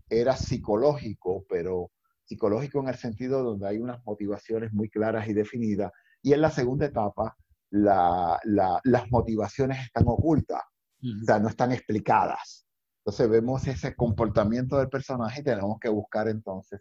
era 0.08 0.36
psicológico, 0.36 1.44
pero 1.48 1.90
psicológico 2.24 2.80
en 2.80 2.88
el 2.88 2.96
sentido 2.96 3.42
donde 3.42 3.68
hay 3.68 3.78
unas 3.78 4.04
motivaciones 4.04 4.72
muy 4.72 4.88
claras 4.88 5.28
y 5.28 5.34
definidas. 5.34 5.92
Y 6.22 6.32
en 6.32 6.40
la 6.40 6.50
segunda 6.50 6.86
etapa, 6.86 7.36
las 7.70 9.10
motivaciones 9.10 9.84
están 9.84 10.04
ocultas, 10.06 10.62
o 11.02 11.24
sea, 11.24 11.38
no 11.38 11.48
están 11.48 11.72
explicadas. 11.72 12.66
Entonces 13.04 13.28
vemos 13.28 13.66
ese 13.66 13.94
comportamiento 13.94 14.78
del 14.78 14.88
personaje 14.88 15.40
y 15.40 15.44
tenemos 15.44 15.78
que 15.78 15.90
buscar 15.90 16.28
entonces 16.28 16.80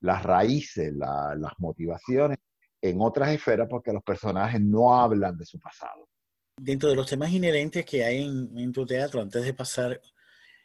las 0.00 0.22
raíces, 0.22 0.92
las 0.94 1.52
motivaciones 1.58 2.38
en 2.80 3.00
otras 3.00 3.30
esferas 3.30 3.66
porque 3.68 3.92
los 3.92 4.02
personajes 4.02 4.60
no 4.60 4.94
hablan 4.94 5.36
de 5.36 5.46
su 5.46 5.58
pasado. 5.58 6.08
Dentro 6.56 6.90
de 6.90 6.94
los 6.94 7.08
temas 7.08 7.32
inherentes 7.32 7.84
que 7.84 8.04
hay 8.04 8.22
en, 8.22 8.56
en 8.56 8.72
tu 8.72 8.86
teatro, 8.86 9.20
antes 9.20 9.42
de 9.42 9.54
pasar 9.54 10.00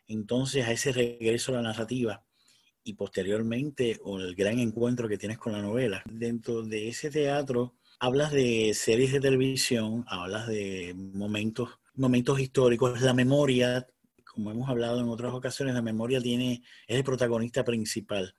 entonces 0.05 0.67
a 0.67 0.71
ese 0.71 0.91
regreso 0.91 1.53
a 1.53 1.55
la 1.55 1.61
narrativa, 1.61 2.23
y 2.83 2.93
posteriormente 2.93 3.99
o 4.03 4.19
el 4.19 4.35
gran 4.35 4.59
encuentro 4.59 5.07
que 5.07 5.17
tienes 5.17 5.37
con 5.37 5.53
la 5.53 5.61
novela. 5.61 6.03
Dentro 6.09 6.63
de 6.63 6.89
ese 6.89 7.09
teatro 7.09 7.75
hablas 7.99 8.31
de 8.31 8.73
series 8.73 9.11
de 9.11 9.19
televisión, 9.19 10.05
hablas 10.07 10.47
de 10.47 10.95
momentos, 10.95 11.69
momentos 11.95 12.39
históricos, 12.39 13.01
la 13.01 13.13
memoria, 13.13 13.87
como 14.33 14.51
hemos 14.51 14.69
hablado 14.69 15.01
en 15.01 15.09
otras 15.09 15.33
ocasiones, 15.33 15.75
la 15.75 15.81
memoria 15.81 16.21
tiene, 16.21 16.63
es 16.87 16.97
el 16.97 17.03
protagonista 17.03 17.63
principal. 17.63 18.33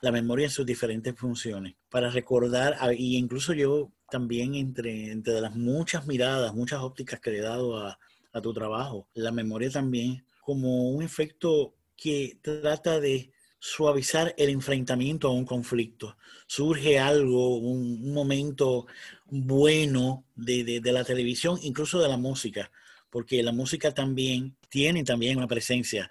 La 0.00 0.12
memoria 0.12 0.46
en 0.46 0.50
sus 0.50 0.66
diferentes 0.66 1.14
funciones. 1.16 1.74
Para 1.90 2.10
recordar, 2.10 2.76
e 2.90 2.96
incluso 2.96 3.52
yo 3.52 3.92
también 4.10 4.54
entre, 4.54 5.10
entre 5.10 5.40
las 5.40 5.54
muchas 5.54 6.06
miradas, 6.06 6.54
muchas 6.54 6.80
ópticas 6.80 7.20
que 7.20 7.30
le 7.30 7.38
he 7.38 7.42
dado 7.42 7.78
a, 7.78 7.98
a 8.32 8.40
tu 8.40 8.52
trabajo, 8.52 9.08
la 9.14 9.32
memoria 9.32 9.70
también 9.70 10.24
como 10.42 10.90
un 10.90 11.02
efecto 11.02 11.74
que 11.96 12.38
trata 12.42 13.00
de 13.00 13.32
suavizar 13.58 14.34
el 14.36 14.50
enfrentamiento 14.50 15.28
a 15.28 15.32
un 15.32 15.44
conflicto. 15.44 16.16
Surge 16.46 16.98
algo, 16.98 17.56
un, 17.58 18.12
momento 18.12 18.86
bueno 19.26 20.24
de, 20.34 20.80
de, 20.80 20.92
la 20.92 21.04
televisión, 21.04 21.58
incluso 21.62 22.00
de 22.00 22.08
la 22.08 22.16
música, 22.16 22.70
porque 23.10 23.42
la 23.42 23.52
música 23.52 23.92
también 23.92 24.56
tiene 24.68 25.04
también 25.04 25.36
una 25.36 25.48
presencia. 25.48 26.08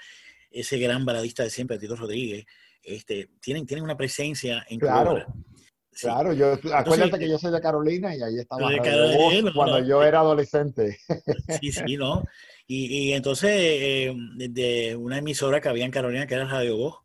Ese 0.51 0.77
gran 0.77 1.05
baladista 1.05 1.43
de 1.43 1.49
siempre, 1.49 1.77
Tito 1.77 1.95
Rodríguez, 1.95 2.45
este, 2.83 3.29
tienen, 3.39 3.65
tienen 3.65 3.83
una 3.83 3.97
presencia 3.97 4.65
en 4.69 4.79
Claro. 4.79 5.25
Claro, 5.99 6.33
yo, 6.33 6.57
acuérdate 6.73 7.17
que 7.17 7.29
yo 7.29 7.37
soy 7.37 7.53
de 7.53 7.61
Carolina 7.61 8.13
y 8.13 8.21
ahí 8.21 8.39
estaba 8.39 8.69
cuando 9.53 9.79
yo 9.79 10.03
era 10.03 10.19
adolescente. 10.19 10.99
Sí, 11.61 11.71
sí, 11.71 11.97
¿no? 11.97 12.23
Y, 12.67 13.09
y 13.09 13.13
entonces, 13.13 13.51
eh, 13.53 14.15
de 14.49 14.95
una 14.95 15.19
emisora 15.19 15.61
que 15.61 15.69
había 15.69 15.85
en 15.85 15.91
Carolina, 15.91 16.25
que 16.25 16.33
era 16.33 16.45
Radio 16.45 16.77
Voz, 16.77 17.04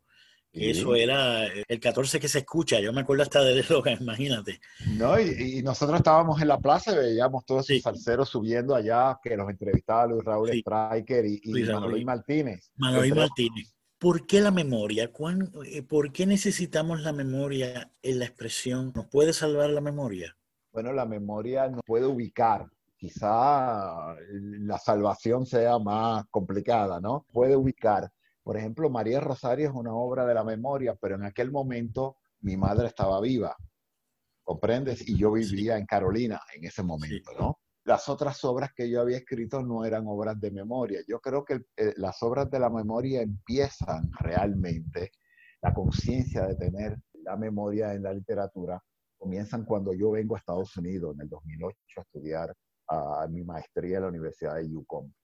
eso 0.53 0.95
era 0.95 1.45
el 1.45 1.79
14 1.79 2.19
que 2.19 2.27
se 2.27 2.39
escucha, 2.39 2.79
yo 2.79 2.91
me 2.91 3.01
acuerdo 3.01 3.23
hasta 3.23 3.41
de 3.43 3.59
eso, 3.59 3.83
imagínate. 3.99 4.59
No, 4.97 5.19
y, 5.19 5.61
nosotros 5.63 5.97
estábamos 5.99 6.41
en 6.41 6.47
la 6.47 6.59
plaza 6.59 6.93
y 6.93 6.97
veíamos 6.97 7.45
todos 7.45 7.69
esos 7.69 7.83
salseros 7.83 8.29
subiendo 8.29 8.75
allá, 8.75 9.19
que 9.23 9.37
los 9.37 9.49
entrevistaba 9.49 10.07
Luis 10.07 10.23
Raúl 10.23 10.49
Striker 10.49 11.25
y, 11.25 11.41
y 11.43 12.03
Martínez. 12.03 12.71
Manuel 12.75 13.15
Martínez. 13.15 13.73
¿Por 14.01 14.25
qué 14.25 14.41
la 14.41 14.49
memoria? 14.49 15.11
Eh, 15.65 15.83
¿Por 15.83 16.11
qué 16.11 16.25
necesitamos 16.25 17.01
la 17.01 17.13
memoria 17.13 17.91
en 18.01 18.17
la 18.17 18.25
expresión? 18.25 18.91
¿Nos 18.95 19.05
puede 19.05 19.31
salvar 19.31 19.69
la 19.69 19.79
memoria? 19.79 20.35
Bueno, 20.73 20.91
la 20.91 21.05
memoria 21.05 21.69
nos 21.69 21.81
puede 21.85 22.07
ubicar. 22.07 22.65
Quizá 22.97 24.15
la 24.31 24.79
salvación 24.79 25.45
sea 25.45 25.77
más 25.77 26.25
complicada, 26.31 26.99
¿no? 26.99 27.27
Puede 27.31 27.55
ubicar. 27.55 28.11
Por 28.51 28.57
ejemplo, 28.57 28.89
María 28.89 29.21
Rosario 29.21 29.69
es 29.69 29.73
una 29.73 29.93
obra 29.95 30.25
de 30.25 30.33
la 30.33 30.43
memoria, 30.43 30.93
pero 30.99 31.15
en 31.15 31.23
aquel 31.23 31.53
momento 31.53 32.17
mi 32.41 32.57
madre 32.57 32.87
estaba 32.87 33.21
viva, 33.21 33.55
¿comprendes? 34.43 35.07
Y 35.07 35.17
yo 35.17 35.31
vivía 35.31 35.77
en 35.77 35.85
Carolina 35.85 36.41
en 36.53 36.65
ese 36.65 36.83
momento, 36.83 37.31
¿no? 37.39 37.59
las 37.85 38.09
otras 38.09 38.43
obras 38.43 38.73
que 38.75 38.89
yo 38.89 38.99
había 38.99 39.19
escrito 39.19 39.63
no 39.63 39.85
eran 39.85 40.03
obras 40.05 40.37
de 40.37 40.51
memoria. 40.51 40.99
Yo 41.07 41.21
creo 41.21 41.45
que 41.45 41.61
eh, 41.77 41.93
las 41.95 42.21
obras 42.23 42.51
de 42.51 42.59
la 42.59 42.69
memoria 42.69 43.21
empiezan 43.21 44.11
realmente, 44.19 45.11
la 45.61 45.73
conciencia 45.73 46.45
de 46.45 46.55
tener 46.55 46.99
la 47.23 47.37
memoria 47.37 47.93
en 47.93 48.03
la 48.03 48.11
literatura, 48.11 48.83
comienzan 49.17 49.63
cuando 49.63 49.93
yo 49.93 50.11
vengo 50.11 50.35
a 50.35 50.39
Estados 50.39 50.75
Unidos 50.75 51.15
en 51.15 51.21
el 51.21 51.29
2008 51.29 51.77
a 51.95 52.01
estudiar 52.01 52.53
a 52.89 53.25
mi 53.29 53.45
maestría 53.45 53.95
en 53.95 54.03
la 54.03 54.09
Universidad 54.09 54.55
de 54.55 54.69
Yukon. 54.69 55.15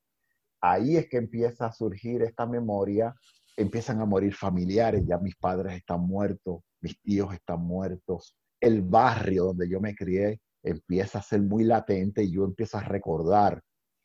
Ahí 0.61 0.97
es 0.97 1.07
que 1.07 1.17
empieza 1.17 1.67
a 1.67 1.73
surgir 1.73 2.21
esta 2.23 2.45
memoria, 2.45 3.15
empiezan 3.55 4.01
a 4.01 4.05
morir 4.05 4.33
familiares, 4.33 5.03
ya 5.07 5.17
mis 5.17 5.35
padres 5.35 5.75
están 5.75 6.01
muertos, 6.01 6.61
mis 6.81 6.99
tíos 7.01 7.33
están 7.33 7.61
muertos, 7.61 8.35
el 8.59 8.81
barrio 8.81 9.45
donde 9.45 9.69
yo 9.69 9.79
me 9.79 9.95
crié 9.95 10.39
empieza 10.63 11.19
a 11.19 11.23
ser 11.23 11.41
muy 11.41 11.63
latente 11.63 12.23
y 12.23 12.31
yo 12.31 12.43
empiezo 12.43 12.77
a 12.77 12.83
recordar 12.83 13.61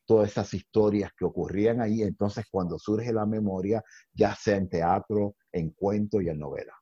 todas 0.06 0.30
esas 0.30 0.52
historias 0.54 1.10
que 1.16 1.24
ocurrían 1.24 1.80
ahí. 1.80 2.02
Entonces, 2.02 2.44
cuando 2.50 2.78
surge 2.78 3.12
la 3.12 3.26
memoria, 3.26 3.82
ya 4.12 4.34
sea 4.34 4.56
en 4.56 4.68
teatro, 4.68 5.36
en 5.50 5.70
cuento 5.70 6.20
y 6.20 6.28
en 6.28 6.38
novela. 6.38 6.74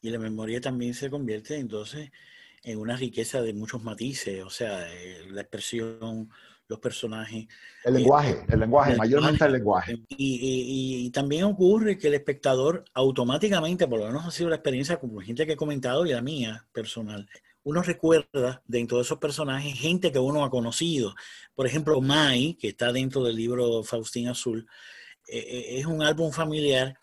Y 0.00 0.10
la 0.10 0.18
memoria 0.18 0.60
también 0.60 0.94
se 0.94 1.10
convierte 1.10 1.56
entonces 1.56 2.10
en 2.62 2.78
una 2.78 2.96
riqueza 2.96 3.42
de 3.42 3.52
muchos 3.52 3.82
matices, 3.82 4.42
o 4.42 4.50
sea, 4.50 4.90
eh, 4.92 5.26
la 5.30 5.42
expresión, 5.42 6.30
los 6.68 6.78
personajes. 6.78 7.46
El 7.84 7.94
lenguaje, 7.94 8.44
el 8.48 8.60
lenguaje, 8.60 8.96
mayormente 8.96 9.44
el 9.44 9.52
lenguaje. 9.52 9.98
Y, 10.08 11.04
y, 11.06 11.10
también 11.10 11.44
ocurre 11.44 11.98
que 11.98 12.08
el 12.08 12.14
espectador 12.14 12.84
automáticamente, 12.94 13.86
por 13.86 14.00
lo 14.00 14.06
menos 14.06 14.24
ha 14.26 14.30
sido 14.30 14.48
la 14.48 14.56
experiencia 14.56 14.98
como 14.98 15.20
gente 15.20 15.46
que 15.46 15.52
he 15.52 15.56
comentado 15.56 16.06
y 16.06 16.12
la 16.12 16.22
mía 16.22 16.66
personal, 16.72 17.28
uno 17.64 17.82
recuerda 17.82 18.62
dentro 18.66 18.98
de 18.98 19.04
esos 19.04 19.18
personajes 19.18 19.78
gente 19.78 20.12
que 20.12 20.18
uno 20.18 20.44
ha 20.44 20.50
conocido. 20.50 21.14
Por 21.54 21.66
ejemplo, 21.66 22.00
Mai, 22.00 22.54
que 22.54 22.68
está 22.68 22.92
dentro 22.92 23.22
del 23.24 23.36
libro 23.36 23.82
Faustín 23.82 24.28
Azul, 24.28 24.66
eh, 25.28 25.38
eh, 25.38 25.78
es 25.78 25.86
un 25.86 26.02
álbum 26.02 26.30
familiar 26.30 26.98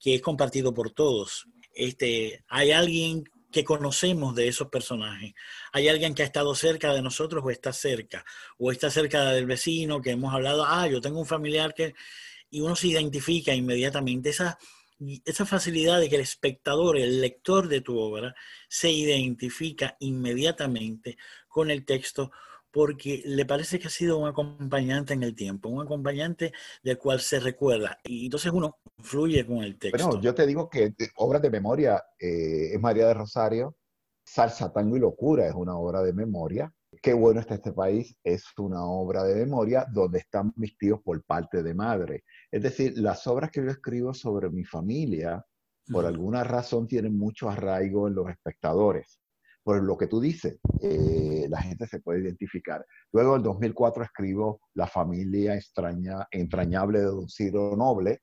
que 0.00 0.14
es 0.14 0.22
compartido 0.22 0.72
por 0.72 0.90
todos. 0.90 1.48
Este, 1.74 2.44
hay 2.46 2.70
alguien 2.70 3.24
que 3.54 3.64
conocemos 3.64 4.34
de 4.34 4.48
esos 4.48 4.68
personajes. 4.68 5.32
Hay 5.72 5.88
alguien 5.88 6.14
que 6.14 6.22
ha 6.22 6.26
estado 6.26 6.54
cerca 6.56 6.92
de 6.92 7.02
nosotros 7.02 7.42
o 7.44 7.50
está 7.50 7.72
cerca, 7.72 8.24
o 8.58 8.72
está 8.72 8.90
cerca 8.90 9.30
del 9.30 9.46
vecino 9.46 10.02
que 10.02 10.10
hemos 10.10 10.34
hablado, 10.34 10.64
ah, 10.66 10.88
yo 10.88 11.00
tengo 11.00 11.20
un 11.20 11.26
familiar 11.26 11.72
que... 11.72 11.94
Y 12.50 12.60
uno 12.60 12.76
se 12.76 12.88
identifica 12.88 13.54
inmediatamente. 13.54 14.30
Esa 14.30 14.58
esa 15.24 15.44
facilidad 15.44 16.00
de 16.00 16.08
que 16.08 16.16
el 16.16 16.22
espectador, 16.22 16.96
el 16.96 17.20
lector 17.20 17.68
de 17.68 17.80
tu 17.80 17.98
obra, 17.98 18.34
se 18.68 18.90
identifica 18.90 19.96
inmediatamente 20.00 21.16
con 21.48 21.70
el 21.70 21.84
texto 21.84 22.30
porque 22.74 23.22
le 23.24 23.46
parece 23.46 23.78
que 23.78 23.86
ha 23.86 23.90
sido 23.90 24.18
un 24.18 24.26
acompañante 24.26 25.14
en 25.14 25.22
el 25.22 25.36
tiempo, 25.36 25.68
un 25.68 25.84
acompañante 25.84 26.52
del 26.82 26.98
cual 26.98 27.20
se 27.20 27.38
recuerda. 27.38 28.00
Y 28.02 28.24
entonces 28.24 28.50
uno 28.52 28.78
fluye 28.98 29.46
con 29.46 29.58
el 29.58 29.78
texto. 29.78 30.08
Bueno, 30.08 30.20
yo 30.20 30.34
te 30.34 30.44
digo 30.44 30.68
que 30.68 30.92
obras 31.18 31.40
de 31.40 31.50
memoria 31.50 32.02
eh, 32.18 32.74
es 32.74 32.80
María 32.80 33.06
de 33.06 33.14
Rosario, 33.14 33.76
Salsa, 34.26 34.72
Tango 34.72 34.96
y 34.96 35.00
Locura 35.00 35.46
es 35.46 35.54
una 35.54 35.76
obra 35.76 36.02
de 36.02 36.12
memoria. 36.12 36.74
Qué 37.00 37.14
bueno 37.14 37.38
está 37.38 37.54
este 37.54 37.72
país, 37.72 38.16
es 38.24 38.44
una 38.58 38.84
obra 38.84 39.22
de 39.22 39.36
memoria 39.36 39.86
donde 39.92 40.18
están 40.18 40.52
mis 40.56 40.76
tíos 40.76 41.00
por 41.00 41.22
parte 41.22 41.62
de 41.62 41.74
madre. 41.74 42.24
Es 42.50 42.60
decir, 42.60 42.98
las 42.98 43.24
obras 43.28 43.52
que 43.52 43.62
yo 43.62 43.70
escribo 43.70 44.12
sobre 44.12 44.50
mi 44.50 44.64
familia, 44.64 45.44
por 45.92 46.06
alguna 46.06 46.42
razón, 46.42 46.88
tienen 46.88 47.16
mucho 47.16 47.48
arraigo 47.48 48.08
en 48.08 48.16
los 48.16 48.28
espectadores. 48.28 49.20
Por 49.64 49.82
lo 49.82 49.96
que 49.96 50.06
tú 50.06 50.20
dices, 50.20 50.60
eh, 50.82 51.46
la 51.48 51.60
gente 51.62 51.86
se 51.86 52.00
puede 52.00 52.20
identificar. 52.20 52.84
Luego, 53.12 53.36
en 53.36 53.42
2004, 53.42 54.04
escribo 54.04 54.60
La 54.74 54.86
familia 54.86 55.54
extraña, 55.54 56.28
entrañable 56.30 57.00
de 57.00 57.06
Don 57.06 57.28
Ciro 57.28 57.74
Noble, 57.76 58.20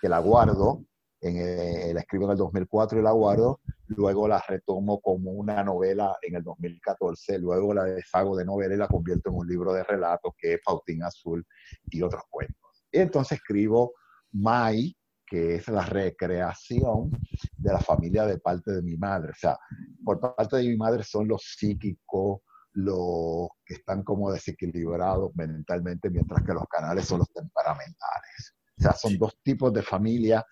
que 0.00 0.08
la 0.08 0.18
guardo, 0.18 0.84
en 1.20 1.36
el, 1.36 1.94
la 1.94 2.00
escribo 2.00 2.24
en 2.24 2.32
el 2.32 2.38
2004 2.38 2.98
y 2.98 3.02
la 3.02 3.12
guardo, 3.12 3.60
luego 3.88 4.26
la 4.26 4.42
retomo 4.46 5.00
como 5.00 5.32
una 5.32 5.62
novela 5.62 6.16
en 6.22 6.36
el 6.36 6.42
2014, 6.42 7.38
luego 7.38 7.74
la 7.74 7.84
deshago 7.84 8.36
de 8.36 8.44
novela 8.44 8.74
y 8.74 8.78
la 8.78 8.88
convierto 8.88 9.30
en 9.30 9.36
un 9.36 9.46
libro 9.46 9.72
de 9.72 9.84
relatos 9.84 10.32
que 10.36 10.54
es 10.54 10.60
Pautín 10.64 11.02
Azul 11.02 11.44
y 11.90 12.02
otros 12.02 12.22
cuentos. 12.30 12.84
Y 12.90 12.98
entonces 12.98 13.38
escribo 13.38 13.94
Mai, 14.32 14.96
que 15.30 15.54
es 15.54 15.68
la 15.68 15.86
recreación 15.86 17.12
de 17.56 17.72
la 17.72 17.78
familia 17.78 18.26
de 18.26 18.38
parte 18.38 18.72
de 18.72 18.82
mi 18.82 18.96
madre. 18.96 19.30
O 19.30 19.38
sea, 19.38 19.56
por 20.04 20.18
parte 20.18 20.56
de 20.56 20.64
mi 20.64 20.76
madre 20.76 21.04
son 21.04 21.28
los 21.28 21.54
psíquicos, 21.56 22.40
los 22.72 23.48
que 23.64 23.74
están 23.74 24.02
como 24.02 24.32
desequilibrados 24.32 25.30
mentalmente, 25.36 26.10
mientras 26.10 26.44
que 26.44 26.52
los 26.52 26.64
canales 26.68 27.06
son 27.06 27.20
los 27.20 27.32
temperamentales. 27.32 28.56
O 28.76 28.82
sea, 28.82 28.92
son 28.92 29.16
dos 29.18 29.38
tipos 29.40 29.72
de 29.72 29.82
familia 29.82 30.44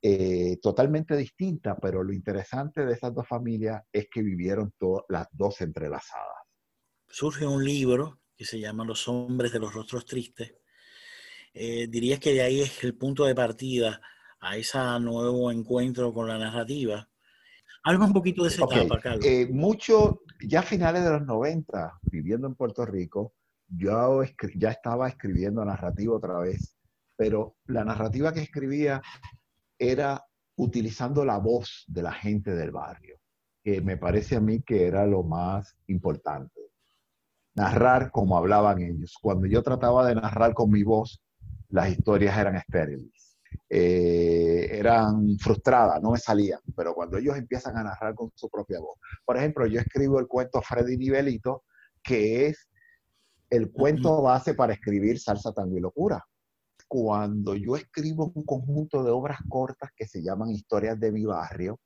eh, 0.00 0.56
totalmente 0.62 1.14
distintas, 1.14 1.76
pero 1.80 2.02
lo 2.02 2.14
interesante 2.14 2.86
de 2.86 2.94
esas 2.94 3.14
dos 3.14 3.28
familias 3.28 3.82
es 3.92 4.06
que 4.10 4.22
vivieron 4.22 4.72
las 5.10 5.26
dos 5.30 5.60
entrelazadas. 5.60 6.38
Surge 7.06 7.46
un 7.46 7.62
libro 7.62 8.20
que 8.34 8.46
se 8.46 8.58
llama 8.58 8.86
Los 8.86 9.06
hombres 9.08 9.52
de 9.52 9.58
los 9.58 9.74
rostros 9.74 10.06
tristes, 10.06 10.54
eh, 11.52 11.86
dirías 11.86 12.18
que 12.18 12.32
de 12.32 12.40
ahí 12.40 12.62
es 12.62 12.82
el 12.82 12.96
punto 12.96 13.26
de 13.26 13.34
partida 13.34 14.00
a 14.42 14.56
ese 14.56 14.78
nuevo 15.00 15.50
encuentro 15.50 16.12
con 16.12 16.28
la 16.28 16.36
narrativa. 16.36 17.08
Habla 17.84 18.06
un 18.06 18.12
poquito 18.12 18.42
de 18.42 18.48
esa 18.48 18.64
etapa, 18.64 19.00
Carlos. 19.00 19.24
Eh, 19.24 19.48
mucho, 19.50 20.22
ya 20.40 20.60
a 20.60 20.64
finales 20.64 21.04
de 21.04 21.10
los 21.10 21.24
90, 21.24 21.98
viviendo 22.02 22.48
en 22.48 22.54
Puerto 22.54 22.84
Rico, 22.84 23.34
yo 23.68 24.22
ya 24.54 24.70
estaba 24.70 25.08
escribiendo 25.08 25.64
narrativa 25.64 26.16
otra 26.16 26.38
vez, 26.40 26.76
pero 27.16 27.56
la 27.66 27.84
narrativa 27.84 28.32
que 28.32 28.40
escribía 28.40 29.00
era 29.78 30.24
utilizando 30.56 31.24
la 31.24 31.38
voz 31.38 31.84
de 31.86 32.02
la 32.02 32.12
gente 32.12 32.54
del 32.54 32.72
barrio, 32.72 33.18
que 33.62 33.80
me 33.80 33.96
parece 33.96 34.36
a 34.36 34.40
mí 34.40 34.62
que 34.62 34.86
era 34.86 35.06
lo 35.06 35.22
más 35.22 35.76
importante. 35.86 36.60
Narrar 37.54 38.10
como 38.10 38.36
hablaban 38.36 38.82
ellos. 38.82 39.16
Cuando 39.20 39.46
yo 39.46 39.62
trataba 39.62 40.06
de 40.06 40.16
narrar 40.16 40.52
con 40.52 40.70
mi 40.70 40.82
voz, 40.82 41.22
las 41.68 41.90
historias 41.90 42.36
eran 42.36 42.56
estériles. 42.56 43.21
Eh, 43.68 44.68
eran 44.70 45.38
frustradas, 45.38 46.02
no 46.02 46.10
me 46.10 46.18
salían, 46.18 46.60
pero 46.76 46.94
cuando 46.94 47.16
ellos 47.16 47.36
empiezan 47.36 47.76
a 47.78 47.84
narrar 47.84 48.14
con 48.14 48.30
su 48.34 48.50
propia 48.50 48.80
voz. 48.80 48.98
Por 49.24 49.36
ejemplo, 49.36 49.66
yo 49.66 49.80
escribo 49.80 50.20
el 50.20 50.26
cuento 50.26 50.60
Freddy 50.60 50.98
Nivelito, 50.98 51.64
que 52.02 52.48
es 52.48 52.68
el 53.48 53.72
cuento 53.72 54.20
base 54.22 54.54
para 54.54 54.74
escribir 54.74 55.18
Salsa, 55.18 55.52
Tango 55.52 55.76
y 55.76 55.80
Locura. 55.80 56.22
Cuando 56.86 57.54
yo 57.54 57.76
escribo 57.76 58.30
un 58.34 58.44
conjunto 58.44 59.02
de 59.02 59.10
obras 59.10 59.38
cortas 59.48 59.90
que 59.96 60.06
se 60.06 60.22
llaman 60.22 60.50
Historias 60.50 61.00
de 61.00 61.10
mi 61.10 61.24
barrio, 61.24 61.80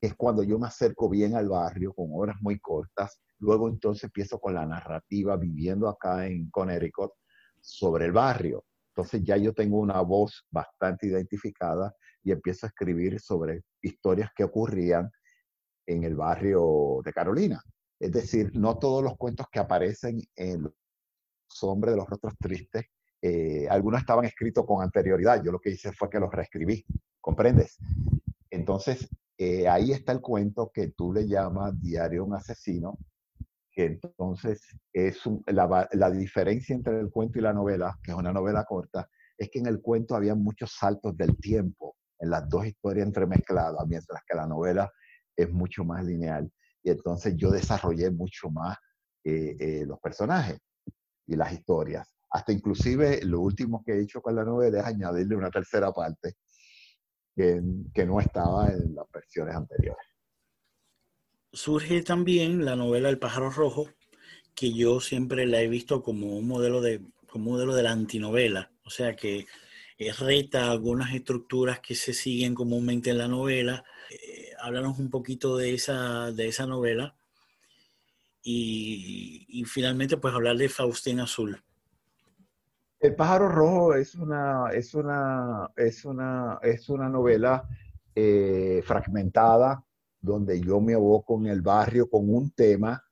es 0.00 0.14
cuando 0.14 0.42
yo 0.42 0.58
me 0.58 0.66
acerco 0.66 1.08
bien 1.08 1.34
al 1.34 1.48
barrio 1.48 1.92
con 1.92 2.08
horas 2.12 2.36
muy 2.40 2.58
cortas. 2.58 3.20
Luego 3.38 3.68
entonces 3.68 4.04
empiezo 4.04 4.38
con 4.38 4.54
la 4.54 4.66
narrativa 4.66 5.36
viviendo 5.36 5.88
acá 5.88 6.26
en 6.26 6.50
Connecticut 6.50 7.12
sobre 7.60 8.06
el 8.06 8.12
barrio. 8.12 8.64
Entonces 9.00 9.24
ya 9.24 9.38
yo 9.38 9.54
tengo 9.54 9.78
una 9.78 10.02
voz 10.02 10.44
bastante 10.50 11.06
identificada 11.06 11.94
y 12.22 12.32
empiezo 12.32 12.66
a 12.66 12.68
escribir 12.68 13.18
sobre 13.18 13.62
historias 13.80 14.28
que 14.36 14.44
ocurrían 14.44 15.10
en 15.86 16.04
el 16.04 16.14
barrio 16.14 17.00
de 17.02 17.10
Carolina. 17.10 17.62
Es 17.98 18.12
decir, 18.12 18.50
no 18.54 18.78
todos 18.78 19.02
los 19.02 19.16
cuentos 19.16 19.46
que 19.50 19.58
aparecen 19.58 20.20
en 20.36 20.64
Los 20.64 21.62
hombres 21.62 21.94
de 21.94 21.96
los 21.96 22.10
rostros 22.10 22.34
tristes, 22.38 22.84
eh, 23.22 23.66
algunos 23.70 24.00
estaban 24.00 24.26
escritos 24.26 24.66
con 24.66 24.82
anterioridad. 24.82 25.42
Yo 25.42 25.50
lo 25.50 25.60
que 25.60 25.70
hice 25.70 25.92
fue 25.92 26.10
que 26.10 26.20
los 26.20 26.30
reescribí, 26.30 26.84
¿comprendes? 27.22 27.78
Entonces, 28.50 29.08
eh, 29.38 29.66
ahí 29.66 29.92
está 29.92 30.12
el 30.12 30.20
cuento 30.20 30.70
que 30.74 30.88
tú 30.88 31.14
le 31.14 31.26
llamas 31.26 31.72
Diario 31.80 32.26
un 32.26 32.34
asesino, 32.34 32.98
entonces 33.84 34.60
es 34.92 35.20
la, 35.46 36.10
diferencia 36.10 36.74
entre 36.74 37.00
el 37.00 37.10
cuento 37.10 37.38
y 37.38 37.42
la 37.42 37.52
novela, 37.52 37.98
que 38.02 38.12
es 38.12 38.16
una 38.16 38.32
novela 38.32 38.64
corta, 38.64 39.08
es 39.36 39.48
que 39.50 39.58
en 39.58 39.66
el 39.66 39.80
cuento 39.80 40.14
había 40.14 40.34
muchos 40.34 40.72
saltos 40.72 41.16
del 41.16 41.36
tiempo 41.38 41.96
en 42.18 42.30
las 42.30 42.48
dos 42.48 42.66
historias 42.66 43.06
entremezcladas, 43.06 43.86
mientras 43.86 44.22
que 44.26 44.36
la 44.36 44.46
novela 44.46 44.90
es 45.36 45.50
mucho 45.50 45.84
más 45.84 46.04
lineal. 46.04 46.50
Y 46.82 46.90
entonces 46.90 47.34
yo 47.36 47.50
desarrollé 47.50 48.10
mucho 48.10 48.50
más 48.50 48.76
eh, 49.24 49.56
eh, 49.58 49.84
los 49.86 49.98
personajes 50.00 50.58
y 51.26 51.36
las 51.36 51.52
historias. 51.52 52.14
Hasta 52.30 52.52
inclusive 52.52 53.24
lo 53.24 53.40
último 53.40 53.82
que 53.84 53.92
he 53.92 54.02
hecho 54.02 54.20
con 54.20 54.34
la 54.34 54.44
novela 54.44 54.80
es 54.80 54.86
añadirle 54.86 55.36
una 55.36 55.50
tercera 55.50 55.92
parte 55.92 56.34
que 57.36 58.06
no 58.06 58.20
estaba 58.20 58.68
en 58.68 58.94
las 58.94 59.06
versiones 59.10 59.54
anteriores. 59.54 60.09
Surge 61.52 62.02
también 62.02 62.64
la 62.64 62.76
novela 62.76 63.08
El 63.08 63.18
pájaro 63.18 63.50
rojo, 63.50 63.88
que 64.54 64.72
yo 64.72 65.00
siempre 65.00 65.46
la 65.46 65.60
he 65.60 65.68
visto 65.68 66.02
como 66.02 66.36
un 66.36 66.46
modelo 66.46 66.80
de, 66.80 67.02
como 67.26 67.52
modelo 67.52 67.74
de 67.74 67.82
la 67.82 67.92
antinovela, 67.92 68.70
o 68.84 68.90
sea 68.90 69.16
que 69.16 69.46
reta 70.18 70.70
algunas 70.70 71.14
estructuras 71.14 71.80
que 71.80 71.94
se 71.94 72.14
siguen 72.14 72.54
comúnmente 72.54 73.10
en 73.10 73.18
la 73.18 73.28
novela. 73.28 73.84
Eh, 74.10 74.50
háblanos 74.60 74.98
un 74.98 75.10
poquito 75.10 75.56
de 75.56 75.74
esa, 75.74 76.32
de 76.32 76.48
esa 76.48 76.66
novela 76.66 77.14
y, 78.42 79.44
y 79.48 79.64
finalmente 79.64 80.16
pues 80.16 80.34
hablar 80.34 80.56
de 80.56 80.68
Faustín 80.68 81.20
Azul. 81.20 81.62
El 82.98 83.14
pájaro 83.14 83.48
rojo 83.48 83.94
es 83.94 84.14
una, 84.14 84.70
es 84.72 84.94
una, 84.94 85.70
es 85.76 86.04
una, 86.04 86.58
es 86.62 86.88
una 86.88 87.08
novela 87.08 87.68
eh, 88.14 88.82
fragmentada 88.84 89.84
donde 90.20 90.60
yo 90.60 90.80
me 90.80 90.94
aboco 90.94 91.38
en 91.38 91.46
el 91.46 91.62
barrio 91.62 92.08
con 92.08 92.32
un 92.32 92.50
tema 92.50 93.02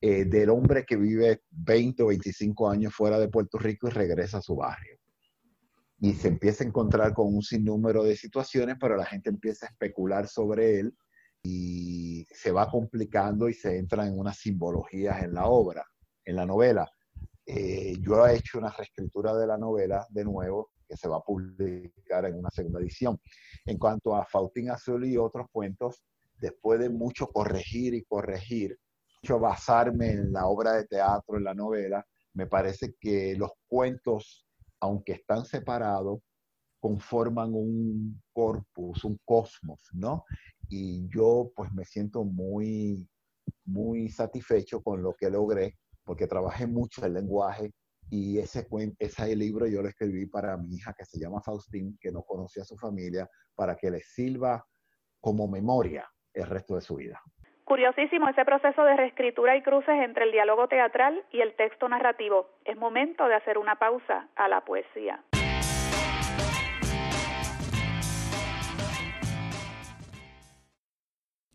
eh, 0.00 0.24
del 0.24 0.50
hombre 0.50 0.84
que 0.84 0.96
vive 0.96 1.42
20 1.50 2.02
o 2.02 2.06
25 2.08 2.68
años 2.68 2.94
fuera 2.94 3.18
de 3.18 3.28
Puerto 3.28 3.58
Rico 3.58 3.88
y 3.88 3.90
regresa 3.90 4.38
a 4.38 4.42
su 4.42 4.56
barrio. 4.56 4.98
Y 6.00 6.12
se 6.14 6.28
empieza 6.28 6.64
a 6.64 6.66
encontrar 6.66 7.14
con 7.14 7.34
un 7.34 7.42
sinnúmero 7.42 8.02
de 8.02 8.16
situaciones, 8.16 8.76
pero 8.78 8.96
la 8.96 9.06
gente 9.06 9.30
empieza 9.30 9.66
a 9.66 9.70
especular 9.70 10.28
sobre 10.28 10.80
él 10.80 10.94
y 11.42 12.26
se 12.30 12.50
va 12.50 12.70
complicando 12.70 13.48
y 13.48 13.54
se 13.54 13.78
entra 13.78 14.06
en 14.06 14.18
unas 14.18 14.38
simbologías 14.38 15.22
en 15.22 15.34
la 15.34 15.46
obra, 15.46 15.86
en 16.24 16.36
la 16.36 16.46
novela. 16.46 16.90
Eh, 17.46 17.96
yo 18.00 18.26
he 18.26 18.36
hecho 18.36 18.58
una 18.58 18.70
reescritura 18.70 19.34
de 19.34 19.46
la 19.46 19.58
novela 19.58 20.06
de 20.10 20.24
nuevo, 20.24 20.70
que 20.88 20.96
se 20.96 21.08
va 21.08 21.18
a 21.18 21.22
publicar 21.22 22.24
en 22.26 22.38
una 22.38 22.50
segunda 22.50 22.80
edición. 22.80 23.18
En 23.64 23.78
cuanto 23.78 24.16
a 24.16 24.24
Faustín 24.24 24.70
Azul 24.70 25.04
y 25.06 25.16
otros 25.16 25.46
cuentos, 25.52 26.02
después 26.44 26.78
de 26.78 26.90
mucho 26.90 27.28
corregir 27.28 27.94
y 27.94 28.04
corregir, 28.04 28.78
mucho 29.22 29.40
basarme 29.40 30.10
en 30.10 30.30
la 30.30 30.46
obra 30.46 30.74
de 30.74 30.84
teatro, 30.84 31.38
en 31.38 31.44
la 31.44 31.54
novela, 31.54 32.04
me 32.34 32.46
parece 32.46 32.94
que 33.00 33.34
los 33.34 33.52
cuentos, 33.66 34.46
aunque 34.78 35.12
están 35.12 35.46
separados, 35.46 36.20
conforman 36.80 37.54
un 37.54 38.22
corpus, 38.34 39.04
un 39.04 39.18
cosmos, 39.24 39.80
¿no? 39.94 40.24
Y 40.68 41.08
yo 41.08 41.50
pues 41.56 41.72
me 41.72 41.86
siento 41.86 42.24
muy, 42.24 43.08
muy 43.64 44.10
satisfecho 44.10 44.82
con 44.82 45.02
lo 45.02 45.14
que 45.14 45.30
logré 45.30 45.78
porque 46.04 46.26
trabajé 46.26 46.66
mucho 46.66 47.06
el 47.06 47.14
lenguaje 47.14 47.72
y 48.10 48.38
ese, 48.38 48.68
ese 48.98 49.34
libro 49.34 49.66
yo 49.66 49.80
lo 49.80 49.88
escribí 49.88 50.26
para 50.26 50.58
mi 50.58 50.74
hija 50.74 50.92
que 50.92 51.06
se 51.06 51.18
llama 51.18 51.40
Faustín, 51.40 51.96
que 51.98 52.12
no 52.12 52.22
conocía 52.22 52.64
a 52.64 52.66
su 52.66 52.76
familia, 52.76 53.30
para 53.54 53.76
que 53.76 53.90
le 53.90 54.02
sirva 54.02 54.62
como 55.20 55.48
memoria 55.48 56.06
el 56.34 56.46
resto 56.46 56.74
de 56.74 56.80
su 56.80 56.96
vida. 56.96 57.20
Curiosísimo 57.64 58.28
ese 58.28 58.44
proceso 58.44 58.84
de 58.84 58.96
reescritura 58.96 59.56
y 59.56 59.62
cruces 59.62 59.94
entre 60.02 60.24
el 60.24 60.32
diálogo 60.32 60.68
teatral 60.68 61.22
y 61.32 61.40
el 61.40 61.54
texto 61.54 61.88
narrativo. 61.88 62.50
Es 62.64 62.76
momento 62.76 63.26
de 63.26 63.36
hacer 63.36 63.56
una 63.56 63.76
pausa 63.76 64.28
a 64.36 64.48
la 64.48 64.60
poesía. 64.60 65.20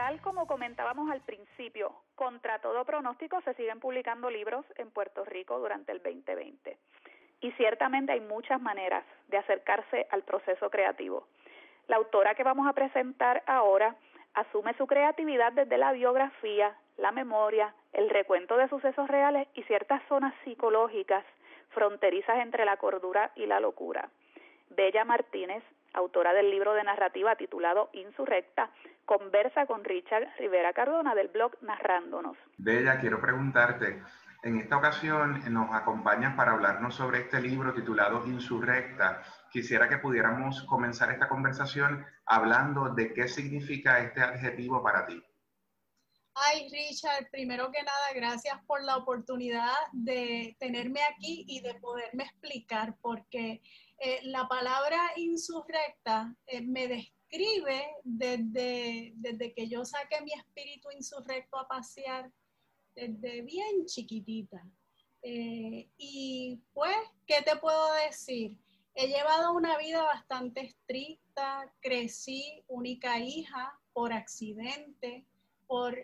Tal 0.00 0.18
como 0.22 0.46
comentábamos 0.46 1.10
al 1.10 1.20
principio, 1.20 1.92
contra 2.14 2.58
todo 2.60 2.86
pronóstico 2.86 3.38
se 3.42 3.52
siguen 3.52 3.80
publicando 3.80 4.30
libros 4.30 4.64
en 4.76 4.90
Puerto 4.90 5.26
Rico 5.26 5.58
durante 5.58 5.92
el 5.92 6.02
2020. 6.02 6.78
Y 7.42 7.52
ciertamente 7.52 8.12
hay 8.12 8.20
muchas 8.20 8.62
maneras 8.62 9.04
de 9.28 9.36
acercarse 9.36 10.06
al 10.10 10.22
proceso 10.22 10.70
creativo. 10.70 11.26
La 11.86 11.96
autora 11.96 12.34
que 12.34 12.44
vamos 12.44 12.66
a 12.66 12.72
presentar 12.72 13.42
ahora 13.46 13.94
asume 14.32 14.72
su 14.78 14.86
creatividad 14.86 15.52
desde 15.52 15.76
la 15.76 15.92
biografía, 15.92 16.74
la 16.96 17.12
memoria, 17.12 17.74
el 17.92 18.08
recuento 18.08 18.56
de 18.56 18.70
sucesos 18.70 19.06
reales 19.06 19.48
y 19.52 19.64
ciertas 19.64 20.00
zonas 20.08 20.32
psicológicas 20.44 21.26
fronterizas 21.74 22.38
entre 22.38 22.64
la 22.64 22.78
cordura 22.78 23.32
y 23.36 23.44
la 23.44 23.60
locura. 23.60 24.08
Bella 24.70 25.04
Martínez 25.04 25.62
autora 25.92 26.32
del 26.32 26.50
libro 26.50 26.74
de 26.74 26.84
narrativa 26.84 27.36
titulado 27.36 27.90
Insurrecta, 27.92 28.70
conversa 29.04 29.66
con 29.66 29.84
Richard 29.84 30.28
Rivera 30.38 30.72
Cardona 30.72 31.14
del 31.14 31.28
blog 31.28 31.52
Narrándonos. 31.62 32.36
Bella, 32.58 33.00
quiero 33.00 33.20
preguntarte, 33.20 34.02
en 34.42 34.58
esta 34.58 34.78
ocasión 34.78 35.42
nos 35.52 35.74
acompañas 35.74 36.34
para 36.34 36.52
hablarnos 36.52 36.94
sobre 36.94 37.20
este 37.20 37.40
libro 37.42 37.74
titulado 37.74 38.26
Insurrecta. 38.26 39.22
Quisiera 39.50 39.88
que 39.88 39.98
pudiéramos 39.98 40.62
comenzar 40.62 41.10
esta 41.10 41.28
conversación 41.28 42.06
hablando 42.24 42.94
de 42.94 43.12
qué 43.12 43.28
significa 43.28 44.00
este 44.00 44.22
adjetivo 44.22 44.82
para 44.82 45.06
ti. 45.06 45.22
Ay, 46.34 46.68
Richard, 46.70 47.28
primero 47.30 47.70
que 47.70 47.82
nada, 47.82 48.12
gracias 48.14 48.58
por 48.66 48.82
la 48.82 48.96
oportunidad 48.96 49.74
de 49.92 50.56
tenerme 50.58 51.00
aquí 51.02 51.44
y 51.46 51.60
de 51.60 51.74
poderme 51.74 52.24
explicar, 52.24 52.94
porque 53.02 53.60
eh, 54.02 54.20
la 54.24 54.48
palabra 54.48 54.98
insurrecta 55.16 56.34
eh, 56.46 56.62
me 56.62 56.88
describe 56.88 57.86
desde, 58.02 59.12
desde 59.16 59.52
que 59.52 59.68
yo 59.68 59.84
saqué 59.84 60.22
mi 60.22 60.32
espíritu 60.32 60.90
insurrecto 60.90 61.58
a 61.58 61.68
pasear, 61.68 62.32
desde 62.94 63.42
bien 63.42 63.84
chiquitita. 63.84 64.66
Eh, 65.22 65.90
y 65.98 66.58
pues, 66.72 66.96
¿qué 67.26 67.42
te 67.42 67.56
puedo 67.56 67.92
decir? 68.06 68.56
He 68.94 69.06
llevado 69.06 69.52
una 69.52 69.76
vida 69.76 70.02
bastante 70.02 70.62
estricta, 70.62 71.70
crecí 71.80 72.64
única 72.68 73.18
hija 73.18 73.78
por 73.92 74.14
accidente, 74.14 75.26
por 75.66 76.02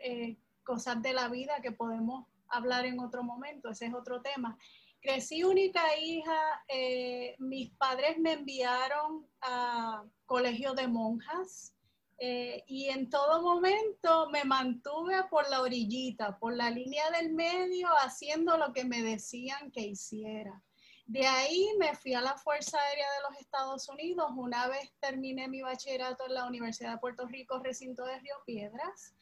cosas 0.65 1.01
de 1.01 1.15
la 1.15 1.29
vida 1.29 1.63
que 1.63 1.73
podemos 1.73 2.27
hablar 2.49 2.85
en 2.85 3.01
otro 3.01 3.23
momento, 3.23 3.71
ese 3.71 3.87
es 3.87 3.95
otro 3.95 4.21
tema. 4.21 4.59
Crecí 5.01 5.45
única 5.45 5.97
hija, 5.99 6.65
eh, 6.69 7.37
mis 7.39 7.71
padres 7.73 8.19
me 8.19 8.33
enviaron 8.33 9.27
a 9.41 10.05
colegio 10.25 10.75
de 10.75 10.89
monjas 10.89 11.75
eh, 12.19 12.65
y 12.67 12.87
en 12.89 13.11
todo 13.11 13.43
momento 13.43 14.29
me 14.31 14.45
mantuve 14.45 15.25
por 15.31 15.49
la 15.51 15.61
orillita, 15.61 16.39
por 16.39 16.55
la 16.55 16.71
línea 16.71 17.11
del 17.11 17.33
medio, 17.33 17.89
haciendo 17.99 18.57
lo 18.57 18.73
que 18.73 18.85
me 18.85 19.03
decían 19.03 19.71
que 19.71 19.83
hiciera. 19.83 20.63
De 21.07 21.25
ahí 21.25 21.69
me 21.79 21.95
fui 21.95 22.15
a 22.15 22.21
la 22.21 22.37
Fuerza 22.37 22.79
Aérea 22.81 23.07
de 23.13 23.31
los 23.31 23.41
Estados 23.41 23.89
Unidos. 23.89 24.29
Una 24.35 24.67
vez 24.67 24.93
terminé 24.99 25.47
mi 25.47 25.63
bachillerato 25.63 26.27
en 26.27 26.35
la 26.35 26.47
Universidad 26.47 26.93
de 26.93 26.99
Puerto 26.99 27.27
Rico, 27.27 27.61
recinto 27.61 28.05
de 28.05 28.19
Río 28.19 28.35
Piedras. 28.45 29.15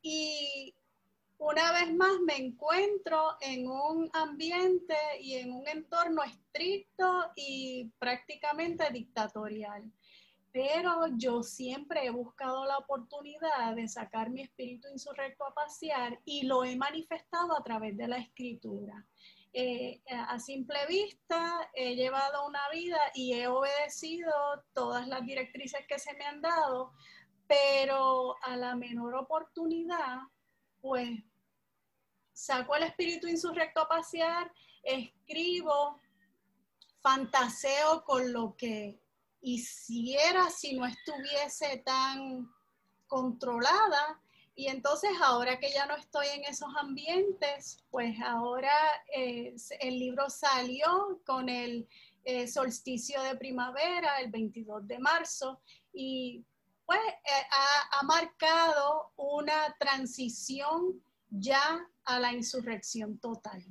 Y 0.00 0.74
una 1.38 1.72
vez 1.72 1.94
más 1.94 2.18
me 2.24 2.36
encuentro 2.36 3.36
en 3.40 3.68
un 3.68 4.10
ambiente 4.12 4.96
y 5.20 5.34
en 5.34 5.52
un 5.52 5.68
entorno 5.68 6.22
estricto 6.22 7.30
y 7.34 7.90
prácticamente 7.98 8.90
dictatorial. 8.90 9.90
Pero 10.52 11.08
yo 11.18 11.42
siempre 11.42 12.06
he 12.06 12.10
buscado 12.10 12.64
la 12.64 12.78
oportunidad 12.78 13.76
de 13.76 13.86
sacar 13.88 14.30
mi 14.30 14.40
espíritu 14.42 14.88
insurrecto 14.88 15.44
a 15.44 15.52
pasear 15.52 16.18
y 16.24 16.44
lo 16.44 16.64
he 16.64 16.76
manifestado 16.76 17.54
a 17.54 17.62
través 17.62 17.96
de 17.96 18.08
la 18.08 18.16
escritura. 18.16 19.06
Eh, 19.52 20.02
a 20.10 20.38
simple 20.38 20.78
vista 20.86 21.70
he 21.74 21.94
llevado 21.94 22.46
una 22.46 22.68
vida 22.70 22.98
y 23.14 23.34
he 23.34 23.48
obedecido 23.48 24.32
todas 24.74 25.06
las 25.08 25.24
directrices 25.24 25.86
que 25.86 25.98
se 25.98 26.14
me 26.14 26.24
han 26.24 26.40
dado, 26.40 26.92
pero 27.46 28.36
a 28.42 28.56
la 28.56 28.76
menor 28.76 29.14
oportunidad 29.14 30.20
pues 30.86 31.18
saco 32.32 32.76
el 32.76 32.84
espíritu 32.84 33.26
insurrecto 33.26 33.80
a 33.80 33.88
pasear, 33.88 34.52
escribo, 34.84 35.98
fantaseo 37.00 38.04
con 38.04 38.32
lo 38.32 38.56
que 38.56 39.00
hiciera 39.40 40.48
si 40.48 40.76
no 40.76 40.86
estuviese 40.86 41.78
tan 41.78 42.48
controlada. 43.08 44.20
Y 44.54 44.68
entonces 44.68 45.10
ahora 45.20 45.58
que 45.58 45.72
ya 45.72 45.86
no 45.86 45.96
estoy 45.96 46.28
en 46.28 46.44
esos 46.44 46.68
ambientes, 46.76 47.84
pues 47.90 48.16
ahora 48.24 48.72
eh, 49.12 49.56
el 49.80 49.98
libro 49.98 50.30
salió 50.30 51.20
con 51.26 51.48
el 51.48 51.88
eh, 52.24 52.46
solsticio 52.46 53.20
de 53.22 53.34
primavera, 53.34 54.20
el 54.20 54.30
22 54.30 54.86
de 54.86 55.00
marzo, 55.00 55.60
y 55.92 56.44
pues 56.86 57.00
eh, 57.00 57.46
ha, 57.50 58.02
marcado 58.04 59.12
una 59.16 59.74
transición 59.78 61.02
ya 61.28 61.84
a 62.04 62.20
la 62.20 62.32
insurrección 62.32 63.18
total. 63.18 63.64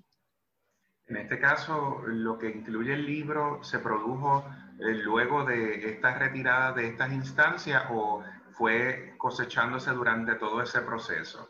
En 1.07 1.17
este 1.17 1.39
caso, 1.39 2.01
lo 2.05 2.37
que 2.37 2.49
incluye 2.49 2.93
el 2.93 3.05
libro 3.05 3.63
se 3.63 3.79
produjo 3.79 4.43
eh, 4.79 4.93
luego 4.95 5.45
de 5.45 5.89
esta 5.91 6.17
retirada 6.17 6.73
de 6.73 6.87
estas 6.89 7.13
instancias 7.13 7.83
o 7.91 8.23
fue 8.51 9.15
cosechándose 9.17 9.91
durante 9.91 10.35
todo 10.35 10.61
ese 10.61 10.81
proceso? 10.81 11.49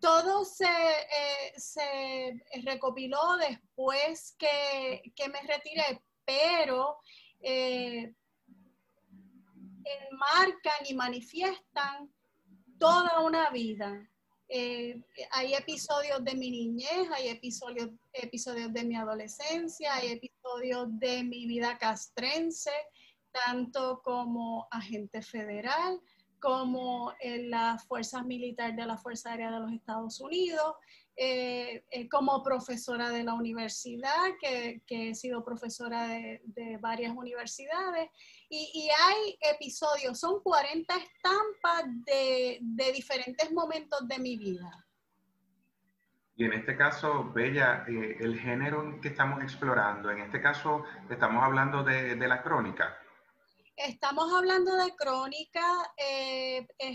Todo 0.00 0.44
se, 0.44 0.66
eh, 0.66 2.42
recopiló 2.64 3.36
después 3.38 4.36
que, 4.38 5.00
me 5.28 5.40
retiré, 5.42 6.02
pero 6.24 6.98
enmarcan 9.84 10.86
y 10.88 10.94
manifiestan 10.94 12.12
toda 12.78 13.20
una 13.20 13.50
vida. 13.50 14.08
Eh, 14.48 15.02
hay 15.30 15.54
episodios 15.54 16.22
de 16.24 16.34
mi 16.34 16.50
niñez, 16.50 17.08
hay 17.14 17.28
episodios, 17.28 17.90
episodios 18.12 18.72
de 18.72 18.84
mi 18.84 18.96
adolescencia, 18.96 19.94
hay 19.94 20.12
episodios 20.12 20.88
de 20.98 21.24
mi 21.24 21.46
vida 21.46 21.78
castrense, 21.78 22.72
tanto 23.30 24.02
como 24.02 24.68
agente 24.70 25.22
federal, 25.22 26.00
como 26.38 27.14
en 27.20 27.50
las 27.50 27.86
fuerzas 27.86 28.26
militares 28.26 28.76
de 28.76 28.84
la 28.84 28.98
Fuerza 28.98 29.30
Aérea 29.30 29.52
de 29.52 29.60
los 29.60 29.72
Estados 29.72 30.20
Unidos, 30.20 30.74
eh, 31.14 31.84
eh, 31.90 32.08
como 32.08 32.42
profesora 32.42 33.10
de 33.10 33.22
la 33.22 33.34
universidad, 33.34 34.24
que, 34.40 34.82
he 34.88 35.14
sido 35.14 35.44
profesora 35.44 36.08
de, 36.08 36.78
varias 36.80 37.14
universidades, 37.14 38.10
y, 38.54 38.90
hay 38.90 39.38
episodios, 39.40 40.20
son 40.20 40.42
40 40.42 40.94
estampas 40.94 41.84
de, 42.04 42.58
diferentes 42.92 43.50
momentos 43.50 44.06
de 44.06 44.18
mi 44.18 44.36
vida. 44.36 44.86
Y 46.36 46.44
en 46.44 46.52
este 46.52 46.76
caso, 46.76 47.32
Bella, 47.32 47.86
eh, 47.88 48.18
el 48.20 48.38
género 48.38 49.00
que 49.00 49.08
estamos 49.08 49.42
explorando, 49.42 50.10
en 50.10 50.20
este 50.20 50.42
caso 50.42 50.84
estamos 51.08 51.42
hablando 51.42 51.82
de, 51.82 52.14
la 52.16 52.42
crónica. 52.42 52.94
Estamos 53.74 54.30
hablando 54.34 54.76
de 54.76 54.94
crónica, 54.96 55.66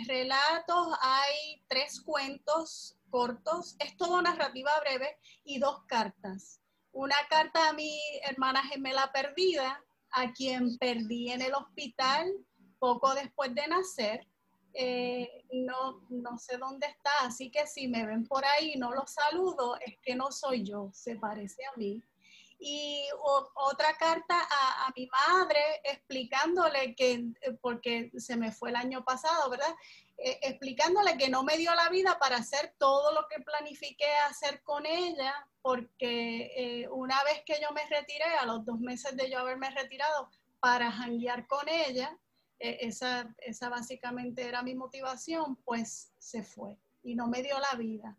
relatos, 0.07 0.95
hay 1.01 1.63
tres 1.67 2.01
cuentos 2.01 2.99
cortos, 3.09 3.75
es 3.79 3.97
toda 3.97 4.21
narrativa 4.21 4.71
breve 4.81 5.17
y 5.43 5.57
dos 5.57 5.85
cartas. 5.87 6.61
Una 6.91 7.15
carta 7.29 7.69
a 7.69 7.73
mi 7.73 7.99
hermana 8.23 8.63
gemela 8.63 9.11
perdida, 9.11 9.83
a 10.11 10.31
quien 10.31 10.77
perdí 10.77 11.31
en 11.31 11.41
el 11.41 11.53
hospital 11.53 12.31
poco 12.79 13.13
después 13.13 13.53
de 13.53 13.67
nacer. 13.67 14.27
Eh, 14.73 15.45
no, 15.51 16.01
no 16.09 16.37
sé 16.37 16.57
dónde 16.57 16.85
está, 16.85 17.09
así 17.21 17.49
que 17.49 17.65
si 17.65 17.87
me 17.87 18.05
ven 18.05 18.27
por 18.27 18.45
ahí 18.45 18.73
y 18.75 18.77
no 18.77 18.91
lo 18.91 19.07
saludo, 19.07 19.75
es 19.83 19.95
que 20.03 20.15
no 20.15 20.31
soy 20.31 20.63
yo, 20.63 20.91
se 20.93 21.15
parece 21.15 21.65
a 21.65 21.77
mí 21.77 22.03
y 22.59 23.07
otra 23.55 23.95
carta 23.97 24.35
a, 24.39 24.91
mi 24.95 25.07
madre 25.07 25.59
explicándole 25.83 26.95
que, 26.95 27.13
eh, 27.13 27.53
porque 27.61 28.11
se 28.17 28.35
me 28.35 28.51
fue 28.51 28.69
el 28.69 28.75
año 28.75 29.03
pasado, 29.03 29.49
¿verdad? 29.49 29.73
Eh, 30.17 30.39
explicándole 30.41 31.17
que 31.17 31.29
no 31.29 31.43
me 31.43 31.57
dio 31.57 31.73
la 31.75 31.89
vida 31.89 32.17
para 32.19 32.37
hacer 32.37 32.73
todo 32.79 33.13
lo 33.13 33.27
que 33.27 33.43
planifiqué 33.43 34.11
hacer 34.29 34.63
con 34.63 34.85
ella, 34.85 35.33
porque 35.61 36.51
eh, 36.55 36.87
una 36.89 37.23
vez 37.23 37.43
que 37.45 37.55
yo 37.61 37.71
me 37.73 37.85
retiré, 37.85 38.25
a 38.39 38.45
los 38.45 38.65
dos 38.65 38.79
meses 38.79 39.15
de 39.15 39.29
yo 39.29 39.39
haberme 39.39 39.69
retirado, 39.69 40.29
para 40.59 40.91
janguear 40.91 41.45
con 41.45 41.69
ella, 41.69 42.17
esa, 42.59 43.35
esa 43.37 43.69
básicamente 43.69 44.47
era 44.47 44.63
mi 44.63 44.73
motivación, 44.73 45.57
pues 45.57 46.11
se 46.17 46.41
fue 46.41 46.75
y 47.03 47.15
no 47.15 47.27
me 47.27 47.43
dio 47.43 47.57
la 47.59 47.77
vida. 47.77 48.17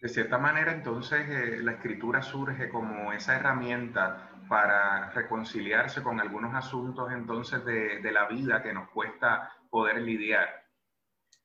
De 0.00 0.08
cierta 0.08 0.38
manera, 0.38 0.72
entonces, 0.72 1.28
eh, 1.28 1.58
la 1.62 1.72
escritura 1.72 2.22
surge 2.22 2.70
como 2.70 3.12
esa 3.12 3.36
herramienta 3.36 4.30
para 4.48 5.10
reconciliarse 5.10 6.02
con 6.02 6.18
algunos 6.18 6.54
asuntos 6.54 7.12
entonces 7.12 7.64
de, 7.64 8.10
la 8.10 8.26
vida 8.26 8.62
que 8.62 8.72
nos 8.72 8.88
cuesta 8.90 9.52
poder 9.70 10.02
lidiar. 10.02 10.48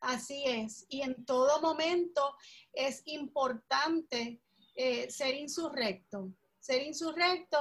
Así 0.02 0.44
es, 0.46 0.86
y 0.90 1.02
en 1.02 1.26
todo 1.26 1.62
momento 1.62 2.36
es 2.74 3.02
importante 3.06 4.42
eh, 4.76 5.10
ser 5.10 5.36
insurrecto, 5.36 6.32
ser 6.60 6.84
insurrecto 6.84 7.58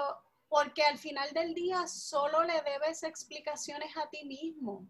porque 0.48 0.82
al 0.82 0.98
final 0.98 1.32
del 1.32 1.54
día 1.54 1.86
solo 1.86 2.42
le 2.42 2.60
debes 2.62 3.02
explicaciones 3.02 3.96
a 3.96 4.08
ti 4.10 4.24
mismo. 4.24 4.86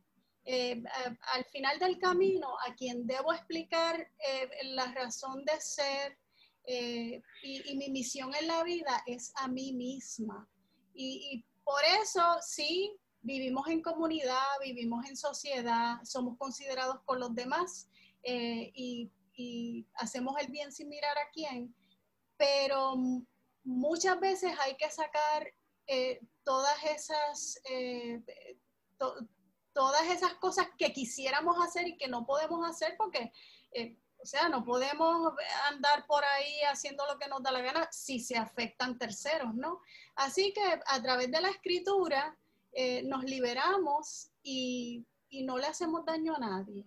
Eh, 0.47 0.83
al 1.33 1.45
final 1.45 1.79
del 1.79 1.99
camino, 1.99 2.49
a 2.67 2.75
quien 2.75 3.07
debo 3.07 3.33
explicar 3.33 4.01
eh, 4.01 4.49
la 4.65 4.93
razón 4.93 5.45
de 5.45 5.61
ser 5.61 6.19
y, 6.67 7.77
mi 7.77 7.91
misión 7.91 8.35
en 8.35 8.47
la 8.49 8.63
vida 8.63 9.03
es 9.07 9.33
a 9.37 9.49
mí 9.49 9.73
misma. 9.75 10.49
Y, 10.95 11.45
por 11.63 11.83
eso 12.03 12.23
sí, 12.43 12.95
vivimos 13.25 13.67
en 13.69 13.83
comunidad, 13.83 14.45
vivimos 14.63 15.05
en 15.07 15.17
sociedad, 15.17 15.97
somos 16.05 16.39
considerados 16.39 17.01
con 17.05 17.19
los 17.19 17.35
demás 17.35 17.89
y, 18.23 19.11
y, 19.35 19.87
hacemos 19.95 20.41
el 20.41 20.49
bien 20.49 20.73
sin 20.73 20.89
mirar 20.89 21.19
a 21.19 21.31
quién, 21.33 21.75
pero 22.37 22.95
muchas 23.65 24.21
veces 24.21 24.53
hay 24.61 24.77
que 24.77 24.89
sacar 24.91 25.47
todas 26.45 26.85
esas 26.85 27.61
todas 29.75 30.07
esas 30.07 30.35
cosas 30.35 30.69
que 30.79 30.93
quisiéramos 30.93 31.57
hacer 31.63 31.87
y 31.89 31.97
que 31.97 32.09
no 32.09 32.25
podemos 32.25 32.67
hacer 32.67 32.95
porque, 32.97 33.33
eh, 33.73 33.99
o 34.23 34.25
sea, 34.25 34.49
no 34.49 34.65
podemos 34.65 35.35
andar 35.69 36.07
por 36.07 36.25
ahí 36.25 36.63
haciendo 36.71 37.05
lo 37.07 37.19
que 37.19 37.29
nos 37.29 37.43
da 37.43 37.51
la 37.51 37.61
gana 37.61 37.89
si 37.91 38.21
se 38.21 38.39
afectan 38.39 38.97
terceros, 38.97 39.53
¿no? 39.55 39.81
Así 40.15 40.53
que 40.55 40.63
a 40.87 41.03
través 41.03 41.31
de 41.31 41.41
la 41.41 41.51
escritura 41.51 42.39
eh, 42.75 43.03
nos 43.05 43.25
liberamos 43.25 44.31
y, 44.43 45.07
y 45.31 45.45
no 45.45 45.59
le 45.59 45.67
hacemos 45.67 46.05
daño 46.05 46.35
a 46.37 46.39
nadie. 46.39 46.85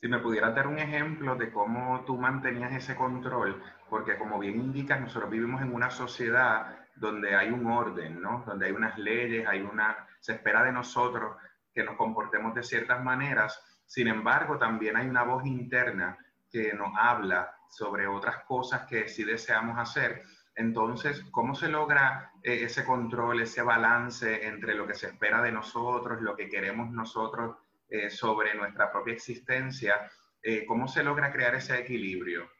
Si 0.00 0.08
me 0.08 0.18
pudieras 0.18 0.54
dar 0.54 0.66
un 0.66 0.78
ejemplo 0.78 1.36
de 1.36 1.50
cómo 1.50 2.04
tú 2.04 2.16
mantenías 2.16 2.72
ese 2.72 2.94
control, 2.94 3.62
porque 3.88 4.18
como 4.18 4.38
bien 4.38 4.60
indicas, 4.60 5.00
nosotros 5.00 5.30
vivimos 5.30 5.62
en 5.62 5.74
una 5.74 5.90
sociedad 5.90 6.76
donde 6.96 7.34
hay 7.34 7.50
un 7.50 7.66
orden, 7.66 8.20
¿no? 8.20 8.44
Donde 8.46 8.66
hay 8.66 8.72
unas 8.72 8.98
leyes, 8.98 9.46
hay 9.46 9.60
una, 9.62 10.06
se 10.20 10.34
espera 10.34 10.62
de 10.64 10.72
nosotros 10.72 11.36
que 11.72 11.84
nos 11.84 11.96
comportemos 11.96 12.54
de 12.54 12.62
ciertas 12.62 13.02
maneras. 13.02 13.62
Sin 13.86 14.08
embargo, 14.08 14.58
también 14.58 14.96
hay 14.96 15.06
una 15.06 15.22
voz 15.22 15.44
interna 15.46 16.18
que 16.50 16.72
nos 16.72 16.92
habla 16.96 17.54
sobre 17.68 18.06
otras 18.06 18.44
cosas 18.44 18.86
que 18.86 19.08
sí 19.08 19.24
deseamos 19.24 19.78
hacer. 19.78 20.22
Entonces, 20.56 21.22
¿cómo 21.30 21.54
se 21.54 21.68
logra 21.68 22.32
eh, 22.42 22.64
ese 22.64 22.84
control, 22.84 23.42
ese 23.42 23.60
balance 23.60 24.46
entre 24.46 24.74
lo 24.74 24.86
que 24.86 24.94
se 24.94 25.08
espera 25.08 25.42
de 25.42 25.52
nosotros, 25.52 26.22
lo 26.22 26.34
que 26.34 26.48
queremos 26.48 26.90
nosotros 26.90 27.56
eh, 27.88 28.08
sobre 28.08 28.54
nuestra 28.54 28.90
propia 28.90 29.14
existencia? 29.14 30.10
Eh, 30.42 30.64
¿Cómo 30.66 30.88
se 30.88 31.02
logra 31.02 31.30
crear 31.30 31.54
ese 31.54 31.78
equilibrio? 31.78 32.50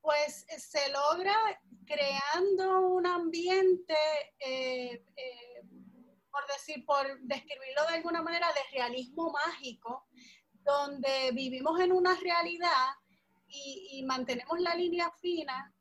Pues 0.00 0.46
se 0.56 0.88
logra 0.90 1.34
creando 1.84 2.86
un 2.88 3.06
ambiente 3.06 3.96
por 6.30 6.46
decir, 6.48 6.84
por 6.84 7.06
describirlo 7.20 7.86
de 7.88 7.94
alguna 7.94 8.22
manera, 8.22 8.48
de 8.48 8.76
realismo 8.76 9.32
mágico, 9.32 10.06
donde 10.64 11.30
vivimos 11.32 11.78
en 11.80 11.92
una 11.92 12.16
realidad 12.16 12.94
y, 13.46 14.02
mantenemos 14.04 14.58
la 14.60 14.74
línea 14.74 15.10
fina 15.20 15.73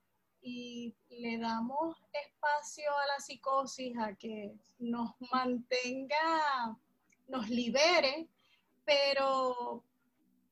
y 0.43 0.93
le 1.09 1.37
damos 1.37 1.95
espacio 2.11 2.91
a 2.91 3.07
la 3.07 3.19
psicosis 3.19 3.97
a 3.97 4.13
que 4.15 4.53
nos 4.79 5.11
mantenga, 5.31 6.77
nos 7.29 7.49
libere, 7.49 8.27
pero 8.83 9.83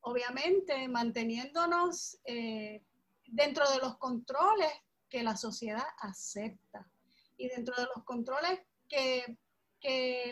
obviamente 0.00 0.88
manteniéndonos 0.88 2.18
eh, 2.24 2.82
dentro 3.26 3.70
de 3.70 3.78
los 3.78 3.98
controles 3.98 4.72
que 5.10 5.22
la 5.22 5.36
sociedad 5.36 5.84
acepta 5.98 6.90
y 7.36 7.48
dentro 7.48 7.74
de 7.76 7.86
los 7.94 8.04
controles 8.04 8.60
que, 8.88 9.38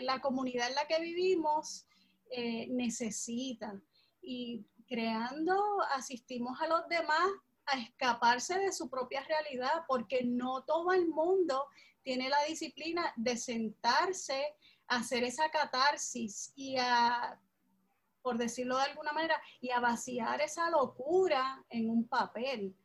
la 0.03 0.21
comunidad 0.21 0.69
en 0.69 0.75
la 0.75 0.87
que 0.87 1.01
vivimos 1.01 1.85
eh, 2.29 2.67
necesita. 2.69 3.81
Y 4.21 4.65
creando, 4.87 5.81
asistimos 5.93 6.61
a 6.61 6.67
los 6.67 6.87
demás 6.87 7.29
a 7.71 7.79
escaparse 7.79 8.59
de 8.59 8.71
su 8.71 8.89
propia 8.89 9.23
realidad, 9.23 9.85
porque 9.87 10.23
no 10.23 10.63
todo 10.63 10.91
el 10.93 11.07
mundo 11.07 11.67
tiene 12.03 12.29
la 12.29 12.43
disciplina 12.43 13.13
de 13.15 13.37
sentarse, 13.37 14.55
a 14.87 14.97
hacer 14.97 15.23
esa 15.23 15.49
catarsis 15.49 16.51
y 16.55 16.77
a, 16.77 17.39
por 18.21 18.37
decirlo 18.37 18.77
de 18.77 18.83
alguna 18.83 19.13
manera, 19.13 19.41
y 19.61 19.69
a 19.69 19.79
vaciar 19.79 20.41
esa 20.41 20.69
locura 20.69 21.63
en 21.69 21.89
un 21.89 22.07
papel. 22.07 22.75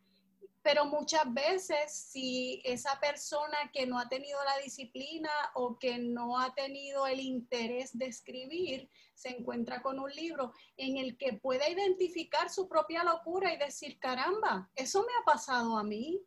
Pero 0.66 0.84
muchas 0.84 1.32
veces 1.32 1.92
si 1.92 2.60
esa 2.64 2.98
persona 2.98 3.56
que 3.72 3.86
no 3.86 4.00
ha 4.00 4.08
tenido 4.08 4.42
la 4.42 4.58
disciplina 4.64 5.30
o 5.54 5.78
que 5.78 5.96
no 5.96 6.40
ha 6.40 6.52
tenido 6.56 7.06
el 7.06 7.20
interés 7.20 7.96
de 7.96 8.06
escribir, 8.06 8.90
se 9.14 9.28
encuentra 9.28 9.80
con 9.80 10.00
un 10.00 10.10
libro 10.10 10.52
en 10.76 10.96
el 10.96 11.16
que 11.18 11.34
puede 11.34 11.70
identificar 11.70 12.50
su 12.50 12.68
propia 12.68 13.04
locura 13.04 13.54
y 13.54 13.58
decir, 13.58 14.00
caramba, 14.00 14.68
eso 14.74 15.02
me 15.02 15.12
ha 15.20 15.24
pasado 15.24 15.78
a 15.78 15.84
mí. 15.84 16.20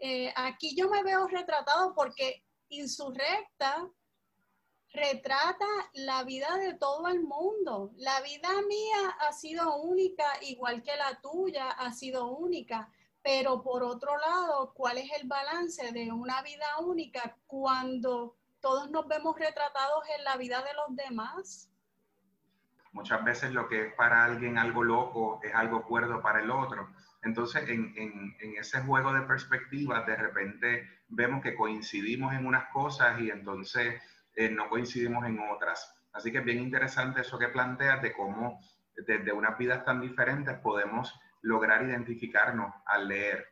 Eh, 0.00 0.32
aquí 0.34 0.74
yo 0.74 0.90
me 0.90 1.04
veo 1.04 1.28
retratado 1.28 1.94
porque 1.94 2.42
Insurrecta 2.70 3.88
retrata 4.92 5.66
la 5.92 6.24
vida 6.24 6.56
de 6.56 6.74
todo 6.74 7.06
el 7.06 7.22
mundo. 7.22 7.92
La 7.94 8.22
vida 8.22 8.50
mía 8.66 9.10
ha 9.20 9.32
sido 9.32 9.76
única, 9.76 10.24
igual 10.42 10.82
que 10.82 10.96
la 10.96 11.20
tuya 11.20 11.70
ha 11.70 11.92
sido 11.92 12.26
única 12.26 12.92
pero 13.28 13.62
por 13.62 13.82
otro 13.82 14.16
lado, 14.16 14.72
¿cuál 14.72 14.96
es 14.96 15.10
el 15.20 15.28
balance 15.28 15.92
de 15.92 16.10
una 16.10 16.40
vida 16.40 16.64
única 16.80 17.36
cuando 17.46 18.38
todos 18.58 18.90
nos 18.90 19.06
vemos 19.06 19.38
retratados 19.38 20.02
en 20.16 20.24
la 20.24 20.38
vida 20.38 20.62
de 20.62 20.72
los 20.72 20.96
demás? 20.96 21.70
Muchas 22.92 23.22
veces 23.22 23.52
lo 23.52 23.68
que 23.68 23.88
es 23.88 23.94
para 23.96 24.24
alguien 24.24 24.56
algo 24.56 24.82
loco 24.82 25.40
es 25.42 25.54
algo 25.54 25.84
cuerdo 25.84 26.22
para 26.22 26.40
el 26.40 26.50
otro. 26.50 26.88
Entonces, 27.22 27.68
en, 27.68 28.34
ese 28.58 28.80
juego 28.80 29.12
de 29.12 29.20
perspectivas, 29.20 30.06
de 30.06 30.16
repente 30.16 30.88
vemos 31.08 31.42
que 31.42 31.54
coincidimos 31.54 32.32
en 32.32 32.46
unas 32.46 32.72
cosas 32.72 33.20
y 33.20 33.28
entonces 33.28 34.00
eh, 34.36 34.48
no 34.48 34.70
coincidimos 34.70 35.26
en 35.26 35.38
otras. 35.54 35.94
Así 36.14 36.32
que 36.32 36.38
es 36.38 36.44
bien 36.46 36.60
interesante 36.60 37.20
eso 37.20 37.38
que 37.38 37.48
planteas 37.48 38.00
de 38.00 38.14
cómo 38.14 38.58
desde 39.06 39.32
unas 39.32 39.58
vidas 39.58 39.84
tan 39.84 40.00
diferentes 40.00 40.56
podemos 40.60 41.12
lograr 41.48 41.82
identificarnos 41.82 42.72
al 42.84 43.08
leer. 43.08 43.46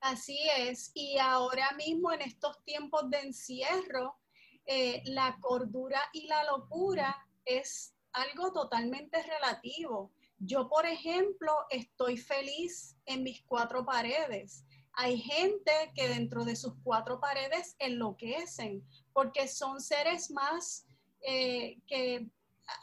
Así 0.00 0.38
es, 0.56 0.92
y 0.94 1.18
ahora 1.18 1.72
mismo 1.76 2.12
en 2.12 2.22
estos 2.22 2.64
tiempos 2.64 3.10
de 3.10 3.18
encierro, 3.18 4.16
eh, 4.64 5.02
la 5.06 5.36
cordura 5.40 6.00
y 6.12 6.26
la 6.28 6.44
locura 6.44 7.14
es 7.44 7.94
algo 8.12 8.52
totalmente 8.52 9.22
relativo. 9.22 10.12
Yo, 10.38 10.68
por 10.68 10.86
ejemplo, 10.86 11.52
estoy 11.68 12.16
feliz 12.16 12.96
en 13.04 13.24
mis 13.24 13.42
cuatro 13.42 13.84
paredes. 13.84 14.64
Hay 14.92 15.18
gente 15.18 15.72
que 15.94 16.08
dentro 16.08 16.44
de 16.44 16.56
sus 16.56 16.74
cuatro 16.84 17.20
paredes 17.20 17.74
enloquecen 17.78 18.82
porque 19.12 19.48
son 19.48 19.80
seres 19.80 20.30
más 20.30 20.86
eh, 21.22 21.78
que 21.86 22.26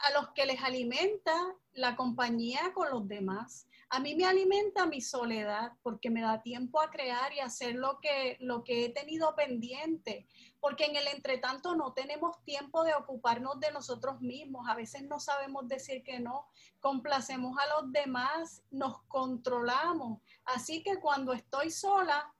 a 0.06 0.12
los 0.12 0.30
que 0.34 0.46
les 0.46 0.62
alimenta 0.62 1.34
la 1.72 1.96
compañía 1.96 2.72
con 2.74 2.90
los 2.90 3.08
demás. 3.08 3.67
A 3.90 4.00
mí 4.00 4.14
me 4.14 4.26
alimenta 4.26 4.84
mi 4.84 5.00
soledad 5.00 5.72
porque 5.82 6.10
me 6.10 6.20
da 6.20 6.42
tiempo 6.42 6.78
a 6.78 6.90
crear 6.90 7.32
y 7.32 7.40
hacer 7.40 7.74
lo 7.74 8.00
que, 8.00 8.36
lo 8.40 8.62
que 8.62 8.84
he 8.84 8.88
tenido 8.90 9.34
pendiente, 9.34 10.26
porque 10.60 10.84
en 10.84 10.96
el 10.96 11.06
entretanto 11.08 11.74
no 11.74 11.94
tenemos 11.94 12.44
tiempo 12.44 12.84
de 12.84 12.94
ocuparnos 12.94 13.58
de 13.60 13.72
nosotros 13.72 14.20
mismos, 14.20 14.68
a 14.68 14.74
veces 14.74 15.04
no 15.04 15.18
sabemos 15.18 15.68
decir 15.68 16.02
que 16.02 16.20
no, 16.20 16.48
complacemos 16.80 17.56
a 17.58 17.80
los 17.80 17.90
demás, 17.90 18.62
nos 18.70 19.00
controlamos. 19.04 20.20
Así 20.44 20.82
que 20.82 21.00
cuando 21.00 21.32
estoy 21.32 21.70
sola, 21.70 22.34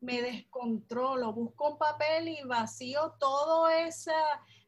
me 0.00 0.22
descontrolo, 0.22 1.34
busco 1.34 1.72
un 1.72 1.78
papel 1.78 2.28
y 2.28 2.42
vacío 2.44 3.14
toda 3.20 3.78
esa, 3.80 4.14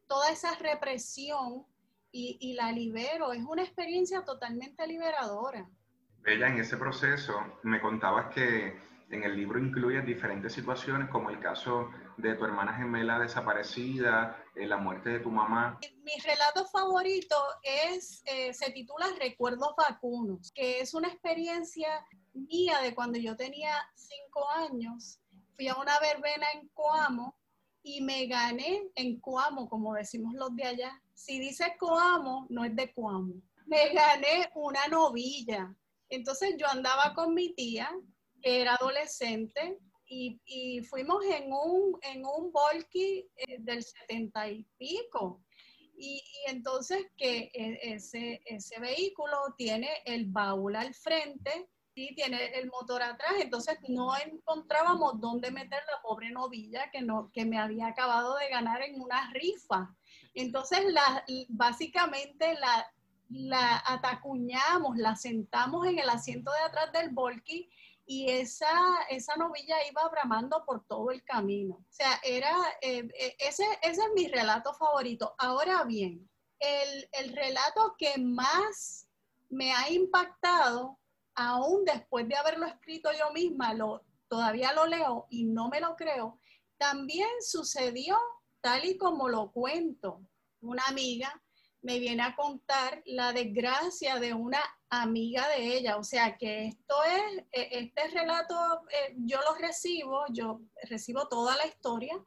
toda 0.06 0.30
esa 0.30 0.54
represión 0.56 1.66
y 2.12 2.54
la 2.54 2.72
libero. 2.72 3.32
Es 3.32 3.44
una 3.44 3.62
experiencia 3.62 4.24
totalmente 4.24 4.86
liberadora. 4.86 5.68
Ella 6.26 6.48
en 6.48 6.58
ese 6.58 6.76
proceso 6.76 7.34
me 7.62 7.80
contabas 7.80 8.34
que 8.34 8.76
en 9.10 9.22
el 9.22 9.36
libro 9.36 9.60
incluye 9.60 10.02
diferentes 10.02 10.52
situaciones 10.52 11.08
como 11.08 11.30
el 11.30 11.38
caso 11.38 11.88
de 12.16 12.34
tu 12.34 12.44
hermana 12.44 12.74
gemela 12.74 13.20
desaparecida, 13.20 14.44
eh, 14.56 14.66
la 14.66 14.76
muerte 14.76 15.10
de 15.10 15.20
tu 15.20 15.30
mamá. 15.30 15.78
Mi 16.02 16.20
relato 16.24 16.66
favorito 16.66 17.36
es, 17.62 18.24
eh, 18.26 18.52
se 18.52 18.72
titula 18.72 19.06
Recuerdos 19.20 19.74
vacunos, 19.76 20.50
que 20.52 20.80
es 20.80 20.94
una 20.94 21.06
experiencia 21.06 22.04
mía 22.34 22.80
de 22.80 22.92
cuando 22.92 23.20
yo 23.20 23.36
tenía 23.36 23.72
cinco 23.94 24.50
años. 24.50 25.20
Fui 25.54 25.68
a 25.68 25.76
una 25.76 25.96
verbena 26.00 26.46
en 26.54 26.66
Coamo 26.74 27.36
y 27.84 28.00
me 28.00 28.26
gané 28.26 28.82
en 28.96 29.20
Coamo, 29.20 29.68
como 29.68 29.94
decimos 29.94 30.34
los 30.34 30.56
de 30.56 30.64
allá. 30.64 31.00
Si 31.14 31.38
dice 31.38 31.76
Coamo, 31.78 32.46
no 32.50 32.64
es 32.64 32.74
de 32.74 32.92
Coamo. 32.92 33.34
Me 33.66 33.92
gané 33.94 34.50
una 34.56 34.88
novilla 34.88 35.72
entonces 36.08 36.54
yo 36.58 36.66
andaba 36.68 37.14
con 37.14 37.34
mi 37.34 37.54
tía, 37.54 37.90
que 38.42 38.60
era 38.60 38.74
adolescente, 38.74 39.78
y, 40.08 40.80
fuimos 40.88 41.24
en 41.24 41.52
un, 41.52 41.98
en 42.02 42.24
un 42.24 42.52
volky 42.52 43.28
eh, 43.36 43.56
del 43.58 43.82
setenta 43.82 44.48
y 44.48 44.64
pico. 44.78 45.44
Y, 45.98 46.22
entonces 46.46 47.06
que 47.16 47.50
e, 47.52 47.94
ese, 47.94 48.40
ese 48.44 48.78
vehículo 48.78 49.36
tiene 49.56 49.88
el 50.04 50.26
baúl 50.26 50.76
al 50.76 50.94
frente 50.94 51.68
y 51.94 52.14
tiene 52.14 52.58
el 52.58 52.68
motor 52.68 53.02
atrás, 53.02 53.32
entonces 53.40 53.78
no 53.88 54.10
encontrábamos 54.18 55.18
dónde 55.18 55.50
meter 55.50 55.80
la 55.90 56.02
pobre 56.02 56.30
novilla 56.30 56.90
que, 56.90 57.00
no, 57.00 57.30
que 57.32 57.46
me 57.46 57.58
había 57.58 57.86
acabado 57.86 58.36
de 58.36 58.50
ganar 58.50 58.82
en 58.82 59.00
una 59.00 59.30
rifa. 59.32 59.96
Entonces, 60.34 60.80
básicamente 61.48 62.52
la, 62.60 62.86
la 63.28 63.82
atacuñamos, 63.86 64.96
la 64.96 65.16
sentamos 65.16 65.86
en 65.86 65.98
el 65.98 66.08
asiento 66.08 66.52
de 66.52 66.60
atrás 66.60 66.92
del 66.92 67.10
volky 67.10 67.70
y 68.06 68.30
esa, 68.30 68.70
esa 69.10 69.34
novilla 69.36 69.76
iba 69.90 70.08
bramando 70.08 70.64
por 70.64 70.86
todo 70.86 71.10
el 71.10 71.24
camino. 71.24 71.74
O 71.74 71.92
sea, 71.92 72.20
era, 72.22 72.54
eh, 72.80 73.08
eh, 73.18 73.36
ese, 73.40 73.64
ese, 73.82 74.02
es 74.02 74.10
mi 74.14 74.28
relato 74.28 74.72
favorito. 74.74 75.34
Ahora 75.38 75.82
bien, 75.84 76.28
el, 76.60 77.08
el, 77.12 77.34
relato 77.34 77.96
que 77.98 78.16
más 78.18 79.08
me 79.50 79.72
ha 79.72 79.90
impactado, 79.90 80.98
aún 81.34 81.84
después 81.84 82.28
de 82.28 82.36
haberlo 82.36 82.66
escrito 82.66 83.10
yo 83.12 83.32
misma, 83.32 83.74
lo, 83.74 84.04
todavía 84.28 84.72
lo 84.72 84.86
leo 84.86 85.26
y 85.28 85.44
no 85.44 85.68
me 85.68 85.80
lo 85.80 85.96
creo, 85.96 86.38
también 86.78 87.28
sucedió 87.40 88.16
tal 88.60 88.84
y 88.84 88.96
como 88.96 89.28
lo 89.28 89.50
cuento. 89.50 90.20
Una 90.60 90.84
amiga 90.86 91.42
me 91.86 92.00
viene 92.00 92.24
a 92.24 92.34
contar 92.34 93.00
la 93.06 93.32
desgracia 93.32 94.18
de 94.18 94.34
una 94.34 94.58
amiga 94.90 95.46
de 95.50 95.76
ella. 95.76 95.98
O 95.98 96.02
sea 96.02 96.36
que 96.36 96.66
esto 96.66 96.96
es, 97.04 97.44
e, 97.52 97.78
este 97.78 98.08
relato 98.08 98.56
eh, 98.90 99.14
yo 99.18 99.38
lo 99.48 99.54
recibo, 99.54 100.24
yo 100.30 100.62
recibo 100.90 101.28
toda 101.28 101.56
la 101.56 101.64
historia 101.64 102.18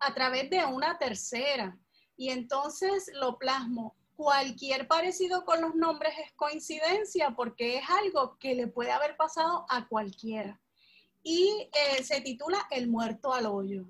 a 0.00 0.12
través 0.14 0.50
de 0.50 0.64
una 0.64 0.98
tercera. 0.98 1.78
Y 2.16 2.30
entonces 2.30 3.08
lo 3.14 3.38
plasmo. 3.38 3.94
Cualquier 4.16 4.88
parecido 4.88 5.44
con 5.44 5.60
los 5.60 5.76
nombres 5.76 6.14
es 6.18 6.32
coincidencia 6.32 7.36
porque 7.36 7.78
es 7.78 7.84
algo 7.88 8.36
que 8.40 8.56
le 8.56 8.66
puede 8.66 8.90
haber 8.90 9.16
pasado 9.16 9.64
a 9.68 9.86
cualquiera. 9.86 10.60
Y 11.22 11.70
eh, 11.72 12.02
se 12.02 12.20
titula 12.20 12.66
El 12.72 12.88
muerto 12.88 13.32
al 13.32 13.46
hoyo. 13.46 13.84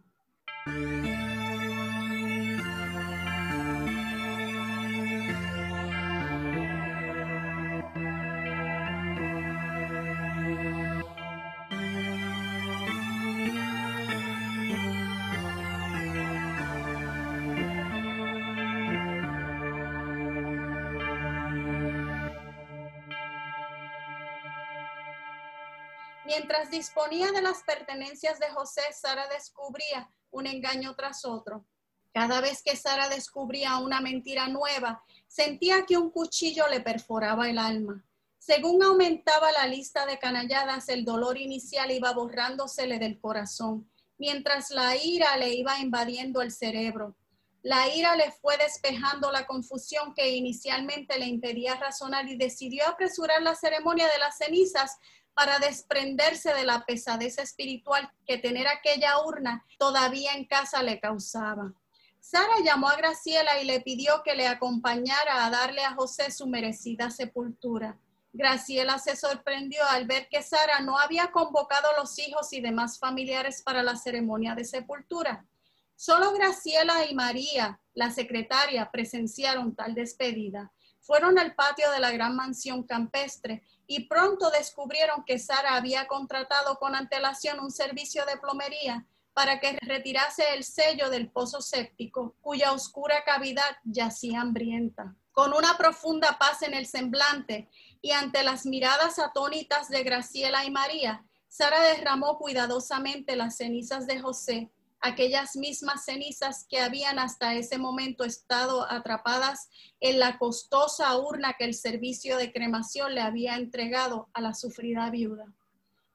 Mientras 26.39 26.71
disponía 26.71 27.33
de 27.33 27.43
las 27.43 27.65
pertenencias 27.65 28.39
de 28.39 28.49
José, 28.51 28.83
Sara 28.93 29.27
descubría 29.27 30.09
un 30.31 30.47
engaño 30.47 30.95
tras 30.95 31.25
otro. 31.25 31.67
Cada 32.15 32.41
vez 32.41 32.63
que 32.63 32.77
Sara 32.77 33.09
descubría 33.09 33.79
una 33.79 34.01
mentira 34.01 34.47
nueva, 34.47 35.03
sentía 35.27 35.85
que 35.85 35.99
un 35.99 36.11
cuchillo 36.11 36.69
le 36.69 36.79
perforaba 36.79 37.51
el 37.51 37.59
alma. 37.59 38.05
Según 38.39 38.85
aumentaba 38.85 39.51
la 39.51 39.67
lista 39.67 40.07
de 40.07 40.21
canalladas, 40.21 40.89
el 40.89 41.05
dolor 41.05 41.37
inicial 41.39 41.91
iba 41.91 42.13
borrándosele 42.13 43.01
del 43.01 43.19
corazón, 43.19 43.91
mientras 44.17 44.71
la 44.71 44.95
ira 44.95 45.37
le 45.39 45.55
iba 45.55 45.81
invadiendo 45.81 46.41
el 46.41 46.53
cerebro. 46.53 47.17
La 47.63 47.93
ira 47.93 48.15
le 48.15 48.31
fue 48.31 48.57
despejando 48.57 49.33
la 49.33 49.45
confusión 49.45 50.15
que 50.15 50.37
inicialmente 50.37 51.19
le 51.19 51.27
impedía 51.27 51.75
razonar 51.75 52.29
y 52.29 52.37
decidió 52.37 52.87
apresurar 52.87 53.43
la 53.43 53.57
ceremonia 53.57 54.07
de 54.07 54.19
las 54.21 54.39
cenizas 54.39 54.99
para 55.39 55.61
desprenderse 55.61 56.53
de 56.53 56.67
la 56.67 56.85
pesadez 56.85 57.39
espiritual 57.39 58.11
que 58.27 58.39
tener 58.39 58.67
aquella 58.67 59.21
urna 59.25 59.65
todavía 59.79 60.33
en 60.33 60.47
casa 60.47 60.83
le 60.83 60.99
causaba. 60.99 61.73
Sara 62.19 62.57
llamó 62.65 62.89
a 62.89 62.97
Graciela 62.97 63.63
y 63.63 63.65
le 63.65 63.81
pidió 63.81 64.25
que 64.25 64.35
le 64.35 64.49
acompañara 64.49 65.47
a 65.47 65.51
darle 65.51 65.85
a 65.85 65.95
José 65.95 66.33
su 66.33 66.49
merecida 66.49 67.13
sepultura. 67.13 67.97
Graciela 68.33 68.99
se 68.99 69.15
sorprendió 69.15 69.85
al 69.89 70.09
ver 70.09 70.27
que 70.29 70.43
Sara 70.43 70.81
no 70.81 70.99
había 70.99 71.31
convocado 71.31 71.89
a 71.91 72.01
los 72.01 72.19
hijos 72.19 72.53
y 72.53 72.61
demás 72.61 72.99
familiares 72.99 73.63
para 73.63 73.85
la 73.85 73.95
ceremonia 73.95 74.57
de 74.57 74.65
sepultura. 74.65 75.47
Solo 75.95 76.33
Graciela 76.33 77.07
y 77.09 77.15
María, 77.15 77.79
la 77.95 78.11
secretaria, 78.11 78.91
presenciaron 78.91 79.77
tal 79.77 79.95
despedida. 79.95 80.73
Fueron 80.99 81.39
al 81.39 81.55
patio 81.55 81.93
de 81.93 82.01
la 82.01 82.11
gran 82.11 82.35
mansión 82.35 82.83
campestre 82.83 83.63
y 83.91 84.05
pronto 84.07 84.51
descubrieron 84.51 85.25
que 85.25 85.39
Sara 85.39 85.75
había 85.75 86.07
contratado 86.07 86.79
con 86.79 86.95
antelación 86.95 87.59
un 87.59 87.73
servicio 87.73 88.25
de 88.27 88.37
plomería 88.37 89.07
para 89.33 89.61
que 89.61 89.79
retirase 89.81 90.45
el 90.55 90.63
sello 90.63 91.09
del 91.09 91.31
pozo 91.31 91.63
séptico, 91.63 92.37
cuya 92.43 92.73
oscura 92.73 93.25
cavidad 93.25 93.79
yacía 93.85 94.43
hambrienta. 94.43 95.17
Con 95.33 95.55
una 95.55 95.79
profunda 95.79 96.37
paz 96.39 96.63
en 96.63 96.75
el 96.75 96.87
semblante 96.87 97.71
y 98.03 98.13
ante 98.13 98.43
las 98.43 98.67
miradas 98.67 99.19
atónitas 99.19 99.89
de 99.89 100.03
Graciela 100.03 100.67
y 100.67 100.71
María, 100.71 101.25
Sara 101.49 101.81
derramó 101.81 102.37
cuidadosamente 102.37 103.37
las 103.37 103.57
cenizas 103.57 104.07
de 104.07 104.21
José 104.21 104.71
aquellas 105.01 105.57
mismas 105.57 106.05
cenizas 106.05 106.67
que 106.69 106.81
habían 106.81 107.19
hasta 107.19 107.55
ese 107.55 107.79
momento 107.79 108.25
estado 108.25 108.91
atrapadas 108.91 109.69
en 110.01 110.19
la 110.19 110.39
costosa 110.39 111.17
urna 111.19 111.55
que 111.59 111.65
el 111.65 111.75
servicio 111.75 112.37
de 112.37 112.53
cremación 112.53 113.15
le 113.15 113.21
había 113.21 113.57
entregado 113.57 114.29
a 114.33 114.41
la 114.41 114.55
sufrida 114.55 115.11
viuda. 115.11 115.47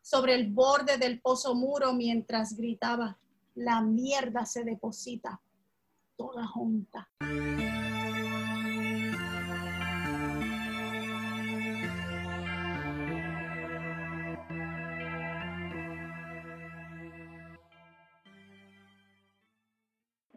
Sobre 0.01 0.35
el 0.35 0.51
borde 0.51 0.97
del 0.97 1.21
pozo 1.21 1.55
muro 1.55 1.93
mientras 1.93 2.57
gritaba, 2.57 3.17
la 3.55 3.81
mierda 3.81 4.45
se 4.45 4.63
deposita 4.63 5.41
toda 6.17 6.45
junta. 6.47 7.09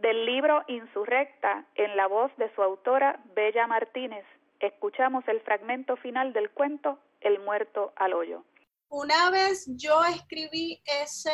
Del 0.07 0.25
libro 0.25 0.63
Insurrecta, 0.69 1.67
en 1.75 1.97
la 1.97 2.07
voz 2.07 2.31
de 2.37 2.55
su 2.55 2.63
autora 2.63 3.21
Bella 3.35 3.67
Martínez, 3.67 4.25
escuchamos 4.61 5.27
el 5.27 5.41
fragmento 5.41 5.97
final 5.97 6.33
del 6.33 6.49
cuento 6.53 7.01
El 7.21 7.41
muerto 7.41 7.93
al 7.97 8.13
hoyo. 8.13 8.45
Una 8.89 9.31
vez 9.31 9.67
yo 9.67 10.05
escribí 10.05 10.81
ese, 11.03 11.33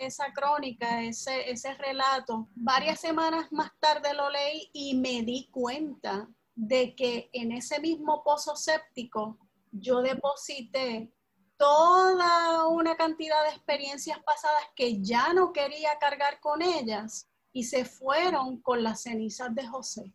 esa 0.00 0.32
crónica, 0.32 1.02
ese, 1.02 1.50
ese 1.50 1.74
relato, 1.74 2.46
varias 2.54 3.00
semanas 3.00 3.50
más 3.50 3.72
tarde 3.80 4.14
lo 4.14 4.30
leí 4.30 4.70
y 4.72 4.94
me 4.94 5.22
di 5.22 5.48
cuenta 5.50 6.28
de 6.54 6.94
que 6.94 7.30
en 7.32 7.50
ese 7.50 7.80
mismo 7.80 8.22
pozo 8.22 8.54
séptico 8.54 9.38
yo 9.72 10.02
deposité 10.02 11.10
toda 11.56 12.68
una 12.68 12.96
cantidad 12.96 13.42
de 13.42 13.56
experiencias 13.56 14.20
pasadas 14.20 14.70
que 14.76 15.02
ya 15.02 15.32
no 15.32 15.52
quería 15.52 15.98
cargar 15.98 16.38
con 16.38 16.62
ellas 16.62 17.28
y 17.54 17.62
se 17.62 17.86
fueron 17.86 18.60
con 18.60 18.82
las 18.82 19.02
cenizas 19.02 19.54
de 19.54 19.66
José. 19.66 20.12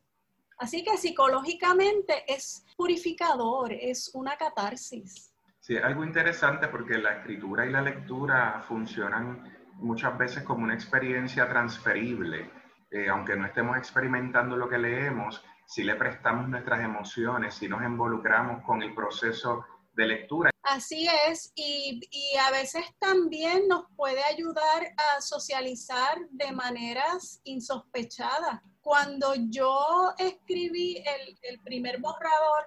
Así 0.60 0.84
que 0.84 0.98
psicológicamente 0.98 2.26
es 2.28 2.66
purificador, 2.78 3.72
es 3.72 4.12
una 4.14 4.36
catarsis. 4.36 5.34
Sí, 5.62 5.78
algo 5.78 6.04
interesante 6.04 6.68
porque 6.68 6.98
la 6.98 7.14
escritura 7.14 7.66
y 7.66 7.72
la 7.72 7.82
lectura 7.82 8.62
funcionan 8.68 9.58
muchas 9.76 10.18
veces 10.18 10.44
como 10.44 10.66
una 10.66 10.74
experiencia 10.74 11.48
transferible. 11.48 12.52
Eh, 12.92 13.08
aunque 13.08 13.38
no 13.38 13.46
estemos 13.46 13.78
experimentando 13.78 14.58
lo 14.58 14.68
que 14.68 14.78
leemos, 14.78 15.42
si 15.66 15.84
le 15.84 15.96
prestamos 15.96 16.50
nuestras 16.50 16.82
emociones, 16.82 17.54
si 17.54 17.70
nos 17.70 17.82
involucramos 17.84 18.64
con 18.64 18.82
el 18.84 18.94
proceso 18.94 19.64
de 19.94 20.08
lectura. 20.08 20.49
Así 20.64 21.08
es, 21.28 21.52
y, 21.56 22.02
a 22.38 22.52
veces 22.52 22.84
también 23.00 23.68
nos 23.68 23.86
puede 23.96 24.24
ayudar 24.24 24.94
a 24.98 25.22
socializar 25.22 26.20
de 26.32 26.52
maneras 26.52 27.40
insospechadas. 27.44 28.62
Cuando 28.82 29.34
yo 29.36 30.14
escribí 30.18 30.98
el, 30.98 31.40
el 31.44 31.60
primer 31.62 32.00
borrador, 32.00 32.66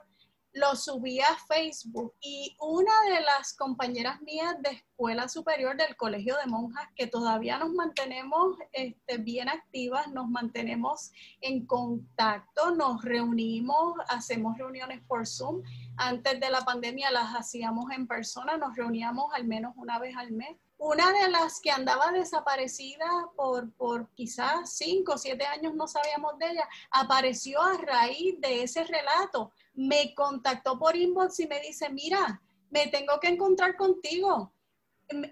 lo 0.54 0.76
subí 0.76 1.18
a 1.20 1.36
Facebook 1.48 2.14
y 2.20 2.54
una 2.60 2.92
de 3.08 3.22
las 3.22 3.54
compañeras 3.54 4.20
mías 4.20 4.54
de 4.60 4.70
escuela 4.70 5.28
superior 5.28 5.76
del 5.76 5.96
Colegio 5.96 6.36
de 6.36 6.50
Monjas, 6.50 6.88
que 6.94 7.06
todavía 7.06 7.58
nos 7.58 7.72
mantenemos 7.72 8.58
este, 8.72 9.16
bien 9.16 9.48
activas, 9.48 10.08
nos 10.08 10.28
mantenemos 10.28 11.10
en 11.40 11.64
contacto, 11.64 12.74
nos 12.74 13.02
reunimos, 13.02 13.94
hacemos 14.08 14.58
reuniones 14.58 15.00
por 15.06 15.26
Zoom. 15.26 15.62
Antes 15.96 16.40
de 16.40 16.50
la 16.50 16.60
pandemia 16.60 17.10
las 17.10 17.34
hacíamos 17.34 17.90
en 17.92 18.06
persona, 18.06 18.56
nos 18.56 18.76
reuníamos 18.76 19.32
al 19.34 19.44
menos 19.44 19.74
una 19.76 19.98
vez 19.98 20.16
al 20.16 20.32
mes. 20.32 20.56
Una 20.78 21.12
de 21.12 21.30
las 21.30 21.60
que 21.60 21.70
andaba 21.70 22.10
desaparecida 22.10 23.06
por, 23.36 23.72
por 23.74 24.08
quizás 24.14 24.74
cinco 24.74 25.12
o 25.12 25.18
siete 25.18 25.46
años, 25.46 25.74
no 25.74 25.86
sabíamos 25.86 26.38
de 26.38 26.50
ella, 26.50 26.68
apareció 26.90 27.62
a 27.62 27.76
raíz 27.78 28.40
de 28.40 28.64
ese 28.64 28.82
relato 28.84 29.52
me 29.74 30.14
contactó 30.14 30.78
por 30.78 30.96
inbox 30.96 31.40
y 31.40 31.46
me 31.46 31.60
dice, 31.60 31.88
mira, 31.90 32.40
me 32.70 32.88
tengo 32.88 33.18
que 33.20 33.28
encontrar 33.28 33.76
contigo. 33.76 34.52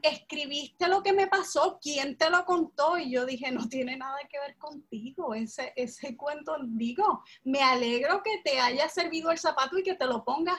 Escribiste 0.03 0.89
lo 0.89 1.03
que 1.03 1.13
me 1.13 1.27
pasó, 1.27 1.79
¿quién 1.81 2.17
te 2.17 2.31
lo 2.31 2.45
contó? 2.45 2.99
Y 2.99 3.11
yo 3.11 3.27
dije, 3.27 3.51
no 3.51 3.69
tiene 3.69 3.97
nada 3.97 4.19
que 4.29 4.39
ver 4.39 4.57
contigo, 4.59 5.35
ese, 5.35 5.73
ese 5.77 6.17
cuento, 6.17 6.57
digo, 6.63 7.23
me 7.45 7.63
alegro 7.63 8.23
que 8.23 8.41
te 8.45 8.59
haya 8.61 8.89
servido 8.89 9.31
el 9.31 9.39
zapato 9.39 9.79
y 9.79 9.83
que 9.83 9.95
te 9.95 10.07
lo 10.07 10.25
pongas, 10.25 10.59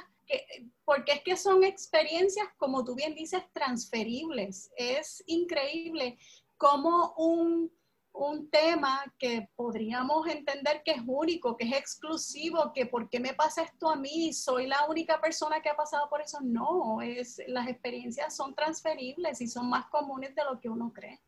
porque 0.86 1.14
es 1.14 1.24
que 1.24 1.38
son 1.38 1.64
experiencias, 1.64 2.48
como 2.58 2.84
tú 2.84 2.96
bien 2.96 3.16
dices, 3.16 3.44
transferibles. 3.54 4.72
Es 4.76 5.24
increíble 5.28 6.18
cómo 6.58 7.14
un 7.18 7.72
un 8.14 8.50
tema 8.50 9.04
que 9.18 9.50
podríamos 9.56 10.28
entender 10.28 10.82
que 10.84 10.92
es 10.92 11.02
único, 11.06 11.56
que 11.56 11.66
es 11.66 11.74
exclusivo, 11.74 12.72
que 12.74 12.86
por 12.86 13.10
qué 13.10 13.20
me 13.20 13.34
pasa 13.34 13.64
esto 13.64 13.90
a 13.90 13.96
mí, 13.96 14.34
soy 14.34 14.68
la 14.68 14.86
única 14.88 15.20
persona 15.20 15.62
que 15.62 15.70
ha 15.70 15.76
pasado 15.76 16.10
por 16.10 16.22
eso. 16.22 16.40
No, 16.42 17.02
es, 17.02 17.42
las 17.48 17.68
experiencias 17.68 18.36
son 18.36 18.54
transferibles 18.54 19.42
y 19.42 19.48
son 19.48 19.70
más 19.70 19.86
comunes 19.88 20.36
de 20.36 20.44
lo 20.44 20.60
que 20.60 20.70
uno 20.70 20.92
cree. 20.94 21.20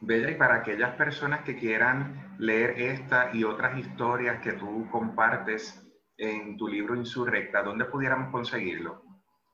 Bella, 0.00 0.30
y 0.30 0.34
para 0.34 0.56
aquellas 0.56 0.94
personas 0.96 1.44
que 1.44 1.56
quieran 1.56 2.36
leer 2.38 2.80
esta 2.80 3.34
y 3.34 3.44
otras 3.44 3.78
historias 3.78 4.42
que 4.42 4.52
tú 4.52 4.88
compartes 4.90 5.82
en 6.18 6.56
tu 6.56 6.68
libro 6.68 6.96
Insurrecta, 6.96 7.62
¿dónde 7.62 7.84
pudiéramos 7.86 8.30
conseguirlo? 8.30 9.02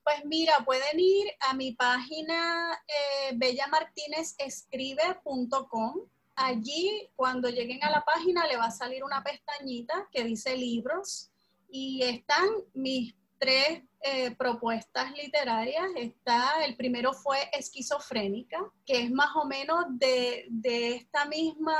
Pues 0.04 0.24
mira, 0.24 0.54
pueden 0.64 0.98
ir 0.98 1.28
a 1.48 1.54
mi 1.54 1.72
página 1.72 2.72
eh, 2.88 3.34
bellamartinezescribe.com 3.36 6.08
allí 6.34 7.10
cuando 7.16 7.48
lleguen 7.48 7.82
a 7.84 7.90
la 7.90 8.04
página 8.04 8.46
le 8.46 8.56
va 8.56 8.66
a 8.66 8.70
salir 8.70 9.04
una 9.04 9.22
pestañita 9.22 10.08
que 10.10 10.24
dice 10.24 10.56
libros 10.56 11.30
y 11.68 12.02
están 12.02 12.48
mis 12.74 13.14
tres 13.38 13.82
eh, 14.02 14.30
propuestas 14.36 15.10
literarias. 15.12 15.84
Está, 15.96 16.64
el 16.64 16.76
primero 16.76 17.12
fue 17.12 17.38
Esquizofrénica, 17.52 18.58
que 18.86 19.02
es 19.02 19.10
más 19.10 19.34
o 19.34 19.44
menos 19.44 19.86
de, 19.90 20.46
esta 20.62 21.24
misma 21.24 21.74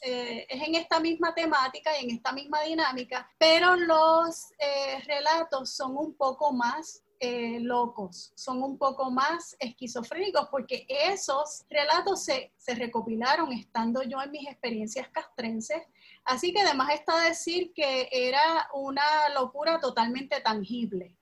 eh, 0.00 0.46
es 0.48 0.62
en 0.62 0.74
esta 0.74 1.00
misma 1.00 1.34
temática 1.34 1.90
y 1.96 2.04
en 2.04 2.16
esta 2.16 2.32
misma 2.32 2.62
dinámica, 2.62 3.30
pero 3.38 3.76
los 3.76 4.52
eh, 4.58 5.00
relatos 5.06 5.70
son 5.70 5.96
un 5.96 6.14
poco 6.14 6.52
más 6.52 7.03
eh, 7.20 7.58
locos, 7.60 8.32
son 8.34 8.62
un 8.62 8.76
poco 8.76 9.10
más 9.10 9.56
esquizofrénicos 9.58 10.48
porque 10.50 10.86
esos 10.88 11.64
relatos 11.70 12.24
se, 12.24 12.52
se, 12.56 12.74
recopilaron 12.74 13.52
estando 13.52 14.02
yo 14.02 14.20
en 14.22 14.30
mis 14.30 14.48
experiencias 14.48 15.08
castrenses. 15.08 15.82
Así 16.24 16.52
que 16.52 16.60
además 16.60 16.90
está 16.92 17.20
decir 17.20 17.72
que 17.74 18.08
era 18.10 18.68
una 18.74 19.02
locura 19.34 19.80
totalmente 19.80 20.40
tangible. 20.40 21.16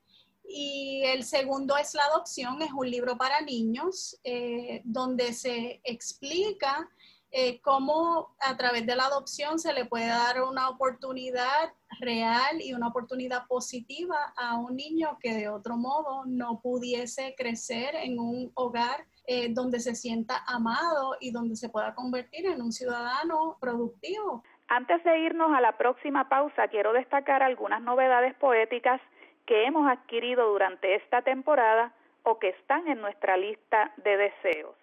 Y 0.45 1.03
el 1.05 1.25
segundo 1.25 1.77
es 1.77 1.95
La 1.95 2.05
adopción, 2.05 2.61
es 2.63 2.73
un 2.73 2.91
libro 2.91 3.17
para 3.17 3.41
niños 3.41 4.19
eh, 4.25 4.83
donde 4.85 5.33
se 5.33 5.81
explica 5.85 6.89
eh, 7.31 7.63
cómo 7.63 8.37
a 8.41 8.57
través 8.59 8.85
de 8.85 8.95
la 8.95 9.05
adopción 9.05 9.59
se 9.59 9.73
le 9.73 9.87
puede 9.87 10.09
dar 10.09 10.43
una 10.43 10.69
oportunidad 10.69 11.73
real 12.03 12.61
y 12.61 12.75
una 12.75 12.89
oportunidad 12.89 13.47
positiva 13.47 14.35
a 14.37 14.59
un 14.59 14.77
niño 14.77 15.19
que 15.21 15.33
de 15.33 15.49
otro 15.49 15.77
modo 15.77 16.25
no 16.27 16.61
pudiese 16.61 17.35
crecer 17.37 17.95
en 17.95 18.19
un 18.19 18.51
hogar 18.55 19.07
eh, 19.27 19.49
donde 19.51 19.81
se 19.81 19.95
sienta 19.95 20.43
amado 20.47 21.17
y 21.21 21.31
donde 21.31 21.57
se 21.57 21.69
pueda 21.69 21.95
convertir 21.95 22.47
en 22.47 22.61
un 22.61 22.73
ciudadano 22.73 23.57
productivo. 23.61 24.43
Antes 24.69 25.03
de 25.05 25.19
irnos 25.21 25.53
a 25.55 25.61
la 25.61 25.79
próxima 25.79 26.29
pausa, 26.29 26.69
quiero 26.69 26.93
destacar 26.93 27.43
algunas 27.43 27.81
novedades 27.83 28.35
poéticas 28.35 29.01
que 29.47 29.65
hemos 29.65 29.89
adquirido 29.89 30.49
durante 30.49 30.97
esta 30.97 31.23
temporada 31.23 31.93
o 32.25 32.39
que 32.39 32.51
están 32.51 32.89
en 32.89 33.01
nuestra 33.01 33.37
lista 33.37 33.93
de 33.99 34.17
deseos. 34.17 34.82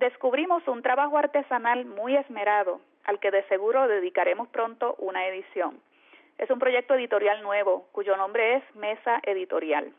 Descubrimos 0.00 0.66
un 0.66 0.80
trabajo 0.80 1.18
artesanal 1.18 1.84
muy 1.84 2.16
esmerado, 2.16 2.80
al 3.04 3.20
que 3.20 3.30
de 3.30 3.42
seguro 3.48 3.86
dedicaremos 3.86 4.48
pronto 4.48 4.94
una 4.96 5.26
edición. 5.26 5.78
Es 6.38 6.48
un 6.48 6.58
proyecto 6.58 6.94
editorial 6.94 7.42
nuevo, 7.42 7.86
cuyo 7.92 8.16
nombre 8.16 8.54
es 8.54 8.74
Mesa 8.74 9.20
Editorial. 9.24 9.92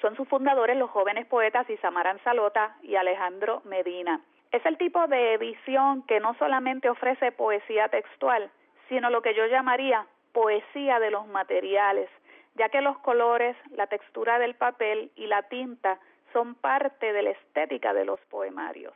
Son 0.00 0.16
sus 0.16 0.26
fundadores 0.26 0.78
los 0.78 0.88
jóvenes 0.88 1.26
poetas 1.26 1.68
Isamaran 1.68 2.18
Salota 2.24 2.78
y 2.82 2.96
Alejandro 2.96 3.60
Medina. 3.66 4.22
Es 4.52 4.64
el 4.64 4.78
tipo 4.78 5.06
de 5.06 5.34
edición 5.34 6.02
que 6.04 6.18
no 6.18 6.32
solamente 6.38 6.88
ofrece 6.88 7.30
poesía 7.30 7.88
textual, 7.90 8.50
sino 8.88 9.10
lo 9.10 9.20
que 9.20 9.34
yo 9.34 9.44
llamaría 9.48 10.06
poesía 10.32 10.98
de 10.98 11.10
los 11.10 11.26
materiales, 11.26 12.08
ya 12.54 12.70
que 12.70 12.80
los 12.80 12.96
colores, 13.00 13.54
la 13.72 13.86
textura 13.86 14.38
del 14.38 14.54
papel 14.54 15.10
y 15.14 15.26
la 15.26 15.42
tinta 15.42 15.98
son 16.32 16.54
parte 16.54 17.12
de 17.12 17.22
la 17.22 17.30
estética 17.30 17.92
de 17.92 18.06
los 18.06 18.18
poemarios. 18.30 18.94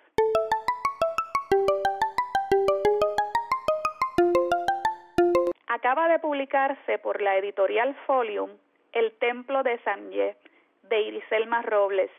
Acaba 5.81 6.09
de 6.09 6.19
publicarse 6.19 6.99
por 6.99 7.23
la 7.23 7.39
editorial 7.39 7.95
Folium 8.07 8.51
El 8.93 9.13
Templo 9.13 9.63
de 9.63 9.79
Sanje 9.79 10.37
de 10.83 11.01
Iriselma 11.01 11.63
Robles. 11.63 12.11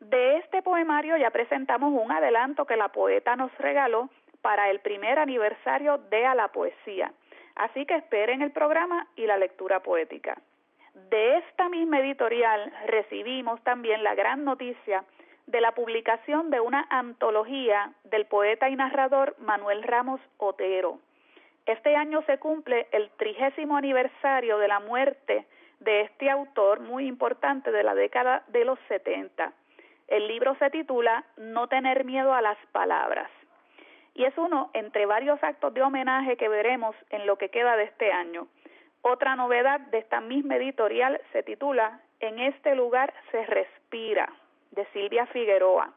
De 0.00 0.38
este 0.38 0.62
poemario 0.62 1.16
ya 1.16 1.30
presentamos 1.30 1.92
un 1.92 2.10
adelanto 2.10 2.64
que 2.64 2.74
la 2.74 2.88
poeta 2.88 3.36
nos 3.36 3.56
regaló 3.58 4.10
para 4.42 4.68
el 4.68 4.80
primer 4.80 5.20
aniversario 5.20 5.98
de 6.10 6.26
A 6.26 6.34
la 6.34 6.48
Poesía. 6.48 7.12
Así 7.54 7.86
que 7.86 7.94
esperen 7.94 8.42
el 8.42 8.50
programa 8.50 9.06
y 9.14 9.26
la 9.26 9.36
lectura 9.36 9.78
poética. 9.78 10.36
De 11.08 11.36
esta 11.36 11.68
misma 11.68 12.00
editorial 12.00 12.72
recibimos 12.88 13.62
también 13.62 14.02
la 14.02 14.16
gran 14.16 14.44
noticia 14.44 15.04
de 15.46 15.60
la 15.60 15.70
publicación 15.70 16.50
de 16.50 16.58
una 16.58 16.84
antología 16.90 17.92
del 18.02 18.26
poeta 18.26 18.68
y 18.68 18.74
narrador 18.74 19.36
Manuel 19.38 19.84
Ramos 19.84 20.20
Otero. 20.38 20.98
Este 21.68 21.94
año 21.94 22.22
se 22.22 22.38
cumple 22.38 22.86
el 22.92 23.10
trigésimo 23.18 23.76
aniversario 23.76 24.56
de 24.56 24.68
la 24.68 24.80
muerte 24.80 25.44
de 25.80 26.00
este 26.00 26.30
autor 26.30 26.80
muy 26.80 27.06
importante 27.06 27.70
de 27.70 27.82
la 27.82 27.94
década 27.94 28.42
de 28.46 28.64
los 28.64 28.78
70. 28.88 29.52
El 30.06 30.28
libro 30.28 30.56
se 30.58 30.70
titula 30.70 31.26
No 31.36 31.68
tener 31.68 32.06
miedo 32.06 32.32
a 32.32 32.40
las 32.40 32.56
palabras 32.72 33.28
y 34.14 34.24
es 34.24 34.32
uno 34.38 34.70
entre 34.72 35.04
varios 35.04 35.44
actos 35.44 35.74
de 35.74 35.82
homenaje 35.82 36.38
que 36.38 36.48
veremos 36.48 36.96
en 37.10 37.26
lo 37.26 37.36
que 37.36 37.50
queda 37.50 37.76
de 37.76 37.84
este 37.84 38.12
año. 38.12 38.48
Otra 39.02 39.36
novedad 39.36 39.78
de 39.78 39.98
esta 39.98 40.22
misma 40.22 40.56
editorial 40.56 41.20
se 41.32 41.42
titula 41.42 42.00
En 42.18 42.38
este 42.38 42.76
lugar 42.76 43.12
se 43.30 43.44
respira 43.44 44.32
de 44.70 44.86
Silvia 44.94 45.26
Figueroa. 45.26 45.92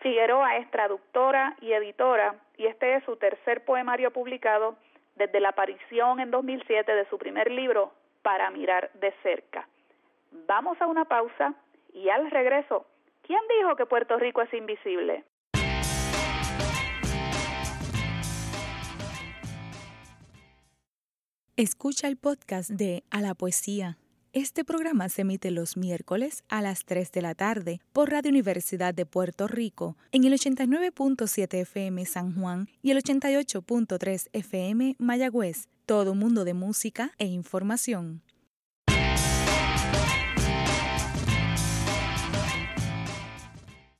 Figueroa 0.00 0.56
es 0.56 0.70
traductora 0.70 1.54
y 1.60 1.74
editora 1.74 2.36
y 2.56 2.64
este 2.64 2.94
es 2.94 3.04
su 3.04 3.16
tercer 3.16 3.62
poemario 3.66 4.10
publicado 4.10 4.78
desde 5.16 5.40
la 5.40 5.50
aparición 5.50 6.20
en 6.20 6.30
2007 6.30 6.92
de 6.92 7.08
su 7.08 7.18
primer 7.18 7.50
libro, 7.50 7.92
Para 8.22 8.50
mirar 8.50 8.90
de 8.94 9.12
cerca. 9.22 9.68
Vamos 10.46 10.80
a 10.80 10.86
una 10.86 11.04
pausa 11.04 11.54
y 11.92 12.08
al 12.08 12.30
regreso, 12.30 12.86
¿quién 13.22 13.40
dijo 13.58 13.74
que 13.74 13.86
Puerto 13.86 14.16
Rico 14.16 14.42
es 14.42 14.54
invisible? 14.54 15.24
Escucha 21.56 22.08
el 22.08 22.16
podcast 22.16 22.70
de 22.70 23.02
A 23.10 23.20
la 23.20 23.34
Poesía 23.34 23.98
este 24.34 24.64
programa 24.64 25.10
se 25.10 25.22
emite 25.22 25.50
los 25.50 25.76
miércoles 25.76 26.42
a 26.48 26.62
las 26.62 26.86
3 26.86 27.12
de 27.12 27.20
la 27.20 27.34
tarde 27.34 27.80
por 27.92 28.10
Radio 28.10 28.30
Universidad 28.30 28.94
de 28.94 29.04
Puerto 29.04 29.46
Rico 29.46 29.96
en 30.10 30.24
el 30.24 30.32
89.7 30.32 31.60
FM 31.60 32.04
San 32.06 32.34
Juan 32.34 32.68
y 32.80 32.92
el 32.92 32.98
88.3 32.98 34.30
FM 34.32 34.96
Mayagüez. 34.98 35.68
Todo 35.84 36.14
mundo 36.14 36.44
de 36.44 36.54
música 36.54 37.10
e 37.18 37.26
información. 37.26 38.22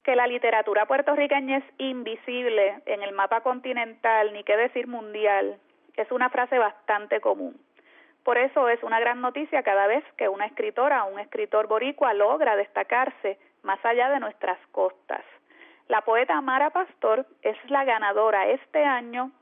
Que 0.03 0.17
la 0.17 0.27
literatura 0.27 0.87
puertorriqueña 0.87 1.59
es 1.59 1.65
invisible 1.79 2.83
en 2.87 3.03
el 3.03 3.13
mapa 3.13 3.43
continental, 3.43 4.33
ni 4.33 4.45
qué 4.45 4.57
decir 4.57 4.87
mundial, 4.87 5.59
es 5.97 6.11
una 6.11 6.31
frase 6.31 6.59
bastante 6.59 7.21
común. 7.21 7.61
Por 8.25 8.39
eso 8.39 8.69
es 8.69 8.83
una 8.83 9.01
gran 9.01 9.21
noticia 9.21 9.63
cada 9.63 9.87
vez 9.87 10.05
que 10.17 10.29
una 10.29 10.47
escritora 10.47 11.05
o 11.05 11.13
un 11.13 11.19
escritor 11.19 11.67
boricua 11.67 12.15
logra 12.15 12.57
destacarse 12.57 13.39
más 13.63 13.85
allá 13.85 14.11
de 14.11 14.21
nuestras 14.21 14.59
costas. 14.69 15.25
La 15.89 16.03
poeta 16.03 16.41
Mara 16.41 16.71
Pastor 16.71 17.27
es 17.43 17.57
la 17.71 17.85
ganadora 17.85 18.49
este 18.49 18.85
año 18.85 19.33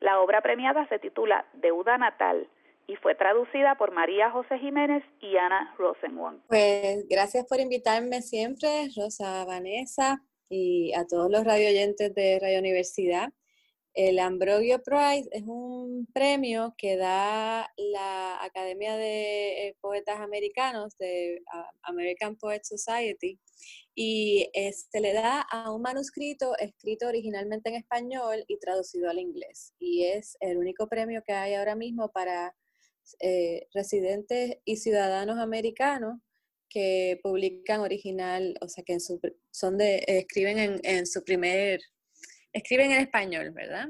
La 0.00 0.20
obra 0.20 0.40
premiada 0.40 0.88
se 0.88 0.98
titula 0.98 1.46
Deuda 1.54 1.98
Natal 1.98 2.48
y 2.86 2.96
fue 2.96 3.14
traducida 3.14 3.76
por 3.76 3.92
María 3.92 4.30
José 4.30 4.58
Jiménez 4.58 5.04
y 5.20 5.36
Ana 5.36 5.74
Rosenwang. 5.78 6.40
Pues 6.48 7.06
gracias 7.08 7.46
por 7.46 7.60
invitarme 7.60 8.22
siempre, 8.22 8.88
Rosa 8.96 9.44
Vanessa, 9.44 10.22
y 10.48 10.92
a 10.94 11.06
todos 11.06 11.30
los 11.30 11.44
radioyentes 11.44 12.14
de 12.14 12.38
Radio 12.40 12.58
Universidad. 12.58 13.28
El 13.94 14.18
Ambrogio 14.18 14.82
Prize 14.82 15.28
es 15.32 15.42
un 15.46 16.06
premio 16.12 16.74
que 16.78 16.96
da 16.96 17.68
la 17.76 18.44
Academia 18.44 18.96
de 18.96 19.68
eh, 19.68 19.76
Poetas 19.80 20.20
Americanos, 20.20 20.96
de 20.98 21.42
ah, 21.52 21.70
American 21.82 22.36
Poet 22.36 22.62
Society, 22.62 23.38
y 23.94 24.48
se 24.54 24.68
este, 24.68 25.00
le 25.00 25.12
da 25.12 25.40
a 25.40 25.72
un 25.72 25.82
manuscrito 25.82 26.56
escrito 26.58 27.08
originalmente 27.08 27.68
en 27.70 27.76
español 27.76 28.44
y 28.46 28.58
traducido 28.58 29.10
al 29.10 29.18
inglés. 29.18 29.74
Y 29.78 30.04
es 30.04 30.36
el 30.40 30.58
único 30.58 30.88
premio 30.88 31.22
que 31.26 31.32
hay 31.32 31.54
ahora 31.54 31.74
mismo 31.74 32.10
para 32.10 32.54
eh, 33.20 33.66
residentes 33.74 34.58
y 34.64 34.76
ciudadanos 34.76 35.38
americanos 35.38 36.20
que 36.68 37.18
publican 37.22 37.80
original, 37.80 38.56
o 38.60 38.68
sea, 38.68 38.84
que 38.84 38.98
son 39.00 39.76
de, 39.76 40.04
escriben 40.06 40.80
en, 40.84 41.06
su 41.06 41.24
primer, 41.24 41.80
escriben 42.52 42.92
en 42.92 43.00
español, 43.00 43.50
¿verdad? 43.52 43.88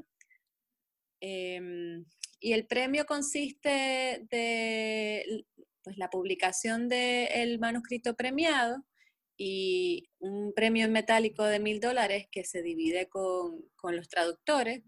Em, 1.20 2.04
y 2.40 2.52
el 2.52 2.66
premio 2.66 3.04
consiste 3.04 4.26
de 4.30 5.44
pues, 5.82 5.98
la 5.98 6.08
publicación 6.11 6.88
del 6.88 7.58
manuscrito 7.58 8.14
premiado 8.14 8.84
y 9.36 10.11
un 10.18 10.52
premio 10.54 10.84
en 10.84 10.92
metálico 10.92 11.44
de 11.44 11.61
mil 11.61 11.80
dólares 11.80 12.26
que 12.30 12.44
se 12.44 12.62
divide 12.62 13.08
con, 13.08 13.64
los 13.82 14.08
traductores. 14.08 14.82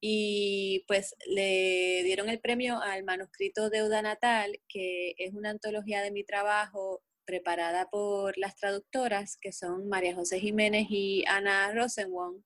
Y 0.00 0.84
pues 0.86 1.14
le 1.26 2.02
dieron 2.04 2.28
el 2.28 2.40
premio 2.40 2.80
al 2.80 3.04
manuscrito 3.04 3.70
Deuda 3.70 4.02
Natal, 4.02 4.60
que 4.68 5.14
es 5.16 5.32
una 5.32 5.50
antología 5.50 6.02
de 6.02 6.10
mi 6.10 6.24
trabajo 6.24 7.02
preparada 7.24 7.88
por 7.88 8.36
las 8.36 8.56
traductoras, 8.56 9.38
que 9.40 9.52
son 9.52 9.88
María 9.88 10.14
José 10.14 10.40
Jiménez 10.40 10.86
y 10.90 11.24
Ana 11.26 11.72
Rosenwong. 11.72 12.42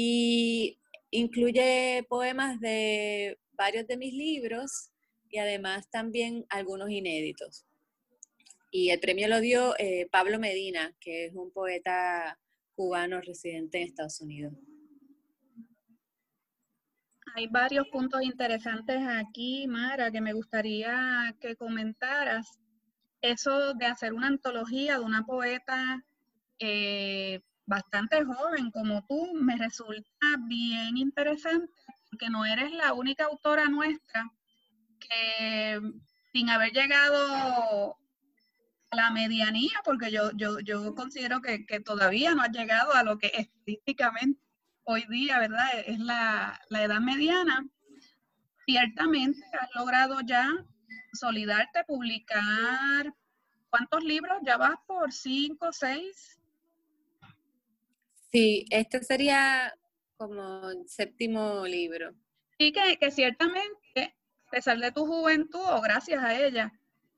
Y 0.00 0.78
incluye 1.10 2.06
poemas 2.08 2.60
de 2.60 3.36
varios 3.54 3.84
de 3.88 3.96
mis 3.96 4.14
libros 4.14 4.92
y 5.28 5.38
además 5.38 5.90
también 5.90 6.46
algunos 6.50 6.88
inéditos. 6.88 7.66
Y 8.70 8.90
el 8.90 9.00
premio 9.00 9.26
lo 9.26 9.40
dio 9.40 9.74
eh, 9.76 10.06
Pablo 10.12 10.38
Medina, 10.38 10.94
que 11.00 11.26
es 11.26 11.34
un 11.34 11.50
poeta 11.50 12.38
cubano 12.76 13.20
residente 13.20 13.78
en 13.78 13.88
Estados 13.88 14.20
Unidos. 14.20 14.52
Hay 17.34 17.48
varios 17.48 17.88
puntos 17.88 18.22
interesantes 18.22 19.00
aquí, 19.04 19.66
Mara, 19.66 20.12
que 20.12 20.20
me 20.20 20.32
gustaría 20.32 21.34
que 21.40 21.56
comentaras. 21.56 22.60
Eso 23.20 23.74
de 23.74 23.86
hacer 23.86 24.12
una 24.12 24.28
antología 24.28 24.98
de 24.98 25.04
una 25.04 25.26
poeta 25.26 26.04
eh, 26.60 27.40
bastante 27.68 28.24
joven 28.24 28.70
como 28.70 29.04
tú 29.06 29.34
me 29.34 29.56
resulta 29.56 30.26
bien 30.46 30.96
interesante 30.96 31.70
porque 32.10 32.30
no 32.30 32.46
eres 32.46 32.72
la 32.72 32.94
única 32.94 33.26
autora 33.26 33.68
nuestra 33.68 34.30
que 34.98 35.80
sin 36.32 36.48
haber 36.48 36.72
llegado 36.72 37.96
a 38.90 38.96
la 38.96 39.10
medianía, 39.10 39.80
porque 39.84 40.10
yo, 40.10 40.30
yo, 40.32 40.60
yo 40.60 40.94
considero 40.94 41.42
que, 41.42 41.66
que 41.66 41.80
todavía 41.80 42.34
no 42.34 42.42
has 42.42 42.50
llegado 42.50 42.94
a 42.94 43.02
lo 43.02 43.18
que 43.18 43.30
estadísticamente 43.34 44.40
hoy 44.84 45.04
día, 45.08 45.38
¿verdad? 45.38 45.68
Es 45.86 45.98
la, 45.98 46.58
la 46.70 46.82
edad 46.82 47.00
mediana. 47.00 47.66
Ciertamente 48.64 49.44
has 49.60 49.68
logrado 49.74 50.20
ya 50.22 50.48
solidarte, 51.12 51.84
publicar. 51.84 53.14
¿Cuántos 53.68 54.02
libros? 54.02 54.38
¿Ya 54.42 54.56
vas 54.56 54.78
por 54.86 55.12
cinco, 55.12 55.70
seis? 55.72 56.38
Sí, 58.30 58.66
este 58.70 59.02
sería 59.02 59.72
como 60.16 60.70
el 60.70 60.88
séptimo 60.88 61.64
libro. 61.66 62.14
Y 62.58 62.72
que, 62.72 63.10
ciertamente, 63.10 64.16
a 64.46 64.50
pesar 64.50 64.78
de 64.78 64.92
tu 64.92 65.06
juventud 65.06 65.60
o 65.64 65.80
gracias 65.80 66.22
a 66.22 66.38
ella, 66.38 66.72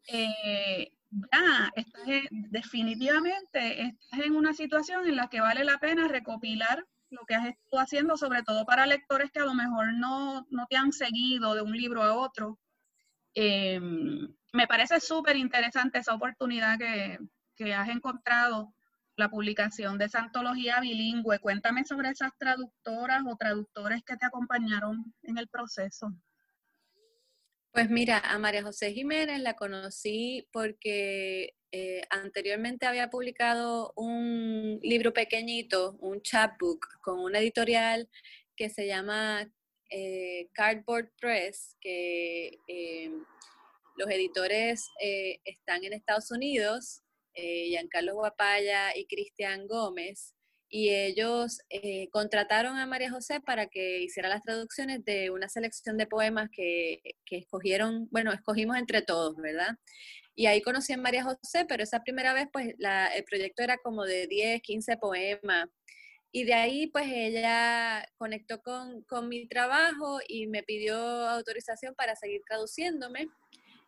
eh, 0.07 0.93
ya 1.11 1.73
estás 1.75 2.03
definitivamente 2.31 3.83
estás 3.83 4.21
en 4.21 4.37
una 4.37 4.55
situación 4.55 5.09
en 5.09 5.17
la 5.17 5.29
que 5.29 5.41
vale 5.41 5.65
la 5.65 5.79
pena 5.79 6.07
recopilar 6.07 6.87
lo 7.11 7.25
que 7.27 7.35
has 7.35 7.47
estado 7.49 7.83
haciendo, 7.83 8.17
sobre 8.17 8.45
todo 8.45 8.65
para 8.65 8.87
lectores 8.87 9.33
que 9.33 9.41
a 9.41 9.45
lo 9.45 9.55
mejor 9.55 9.93
no, 9.95 10.47
te 10.69 10.77
han 10.77 10.93
seguido 10.93 11.55
de 11.55 11.63
un 11.63 11.77
libro 11.77 12.03
a 12.05 12.15
otro. 12.15 12.59
Em, 13.35 14.33
me 14.53 14.67
parece 14.69 15.01
súper 15.01 15.37
interesante 15.37 15.99
esa 15.99 16.15
oportunidad 16.15 16.79
que, 16.79 17.19
que 17.57 17.75
has 17.75 17.89
encontrado, 17.89 18.73
la 19.21 19.31
publicación 19.31 19.99
de 19.99 20.07
esa 20.07 20.21
antología 20.21 20.81
bilingüe. 20.81 21.39
Cuéntame 21.39 21.85
sobre 21.85 22.09
esas 22.09 22.33
traductoras 22.39 23.23
o 23.29 23.37
traductores 23.37 24.03
que 24.05 24.17
te 24.17 24.27
acompañaron 24.27 25.15
en 25.23 25.39
el 25.39 25.49
proceso. 25.49 26.09
Pues 27.73 27.89
mira, 27.89 28.19
a 28.19 28.37
María 28.39 28.65
José 28.65 28.93
Jiménez 28.93 29.41
la 29.41 29.55
conocí 29.55 30.49
porque 30.53 31.55
eh, 31.71 32.03
anteriormente 32.11 32.87
había 32.87 33.11
publicado 33.11 33.93
un 33.95 34.81
libro 34.83 35.13
pequeñito, 35.13 35.97
un 36.01 36.21
chapbook, 36.21 36.85
con 37.01 37.21
una 37.21 37.39
editorial 37.39 38.09
que 38.57 38.71
se 38.71 38.89
llama 38.89 39.49
eh, 39.89 40.49
Cardboard 40.53 41.13
Press, 41.21 41.77
que 41.81 42.59
eh, 42.67 43.13
los 43.97 44.11
editores 44.11 44.89
están 45.45 45.85
en 45.85 45.93
Estados 45.93 46.33
Unidos, 46.33 47.05
Giancarlo 47.35 48.15
Guapaya 48.15 48.97
y 48.97 49.07
Cristian 49.07 49.67
Gómez, 49.67 50.35
y 50.73 50.91
ellos 50.91 51.59
eh, 51.69 52.09
contrataron 52.11 52.77
a 52.77 52.87
María 52.87 53.11
José 53.11 53.41
para 53.41 53.67
que 53.67 54.03
hiciera 54.03 54.29
las 54.29 54.43
traducciones 54.43 55.05
de 55.05 55.31
una 55.31 55.49
selección 55.49 55.99
de 55.99 56.07
poemas 56.07 56.49
que, 56.53 57.03
escogieron, 57.29 58.07
bueno, 58.13 58.33
escogimos 58.33 58.77
entre 58.77 59.03
todos, 59.03 59.37
¿verdad? 59.37 59.77
Y 60.37 60.47
ahí 60.47 60.63
conocí 60.63 60.93
a 60.93 60.97
María 60.97 61.25
José, 61.25 61.65
pero 61.69 61.83
esa 61.83 62.05
primera 62.05 62.33
vez, 62.35 62.47
pues, 62.53 62.77
el 62.79 63.25
proyecto 63.25 63.65
era 63.65 63.79
como 63.79 64.05
de 64.05 64.29
10, 64.29 64.63
15 64.63 64.97
poemas. 64.97 65.67
Y 66.31 66.45
de 66.45 66.55
ahí, 66.55 66.87
pues, 66.87 67.07
ella 67.09 68.07
conectó 68.17 68.63
con, 68.63 69.03
con 69.03 69.29
mi 69.29 69.49
trabajo 69.49 70.21
y 70.29 70.47
me 70.47 70.63
pidió 70.63 70.97
autorización 70.97 71.97
para 71.97 72.15
seguir 72.15 72.43
traduciéndome. 72.47 73.27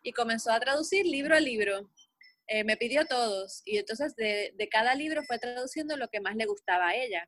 Y 0.03 0.11
comenzó 0.11 0.51
a 0.51 0.59
traducir 0.59 1.05
libro 1.05 1.33
a 1.33 1.39
libro. 1.39 1.89
Eh, 2.47 2.63
me 2.63 2.75
pidió 2.77 3.05
todos 3.05 3.61
y 3.65 3.77
entonces 3.77 4.15
de, 4.15 4.53
cada 4.69 4.95
libro 4.95 5.23
fue 5.23 5.39
traduciendo 5.39 5.95
lo 5.95 6.09
que 6.09 6.21
más 6.21 6.35
le 6.35 6.45
gustaba 6.45 6.89
a 6.89 6.95
ella. 6.95 7.27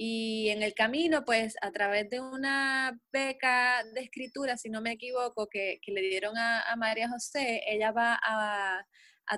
Y 0.00 0.50
en 0.50 0.62
el 0.62 0.74
camino, 0.74 1.24
pues 1.24 1.56
a 1.60 1.72
través 1.72 2.08
de 2.08 2.20
una 2.20 2.96
beca 3.12 3.82
de 3.94 4.02
escritura, 4.02 4.56
si 4.56 4.70
no 4.70 4.80
me 4.80 4.92
equivoco, 4.92 5.48
que, 5.48 5.80
le 5.88 6.00
dieron 6.02 6.38
a, 6.38 6.76
María 6.76 7.08
José, 7.08 7.62
ella 7.66 7.90
va 7.90 8.18
a, 8.24 8.84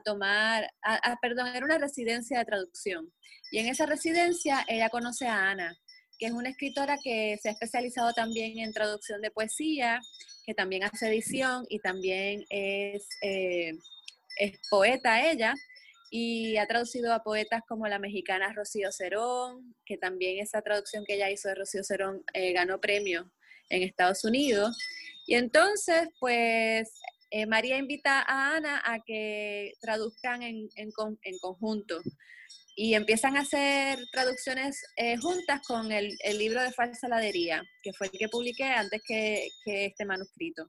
tomar, 0.04 0.70
a, 0.82 1.16
perdón, 1.22 1.48
era 1.48 1.64
una 1.64 1.78
residencia 1.78 2.38
de 2.38 2.44
traducción. 2.44 3.10
Y 3.50 3.58
en 3.58 3.68
esa 3.68 3.86
residencia 3.86 4.64
ella 4.68 4.90
conoce 4.90 5.26
a 5.26 5.50
Ana, 5.50 5.74
que 6.18 6.26
es 6.26 6.32
una 6.32 6.50
escritora 6.50 6.98
que 7.02 7.38
se 7.40 7.48
ha 7.48 7.52
especializado 7.52 8.12
también 8.12 8.58
en 8.58 8.74
traducción 8.74 9.22
de 9.22 9.30
poesía, 9.30 9.98
que 10.44 10.52
también 10.52 10.84
hace 10.84 11.08
edición 11.08 11.64
y 11.70 11.78
también 11.78 12.44
es... 12.50 13.08
Eh, 13.22 13.72
es 14.40 14.58
poeta 14.70 15.30
ella 15.30 15.54
y 16.10 16.56
ha 16.56 16.66
traducido 16.66 17.12
a 17.12 17.22
poetas 17.22 17.62
como 17.68 17.86
la 17.86 18.00
mexicana 18.00 18.52
Rocío 18.52 18.90
Cerón, 18.90 19.76
que 19.84 19.96
también 19.96 20.40
esa 20.40 20.60
traducción 20.62 21.04
que 21.06 21.14
ella 21.14 21.30
hizo 21.30 21.48
de 21.48 21.54
Rocío 21.54 21.84
Cerón 21.84 22.24
eh, 22.32 22.52
ganó 22.52 22.80
premio 22.80 23.30
en 23.68 23.82
Estados 23.82 24.24
Unidos. 24.24 24.76
Y 25.26 25.34
entonces, 25.36 26.08
pues, 26.18 26.90
eh, 27.30 27.46
María 27.46 27.78
invita 27.78 28.24
a 28.26 28.56
Ana 28.56 28.82
a 28.84 28.98
que 29.06 29.74
traduzcan 29.80 30.42
en, 30.42 30.68
conjunto 31.40 32.00
y 32.74 32.94
empiezan 32.94 33.36
a 33.36 33.42
hacer 33.42 34.00
traducciones 34.10 34.82
eh, 34.96 35.16
juntas 35.18 35.60
con 35.64 35.92
el, 35.92 36.16
libro 36.36 36.60
de 36.62 36.72
Falsa 36.72 37.06
Ladería, 37.06 37.62
que 37.84 37.92
fue 37.92 38.08
el 38.08 38.18
que 38.18 38.28
publiqué 38.28 38.64
antes 38.64 39.00
que 39.06 39.48
este 39.64 40.04
manuscrito. 40.04 40.68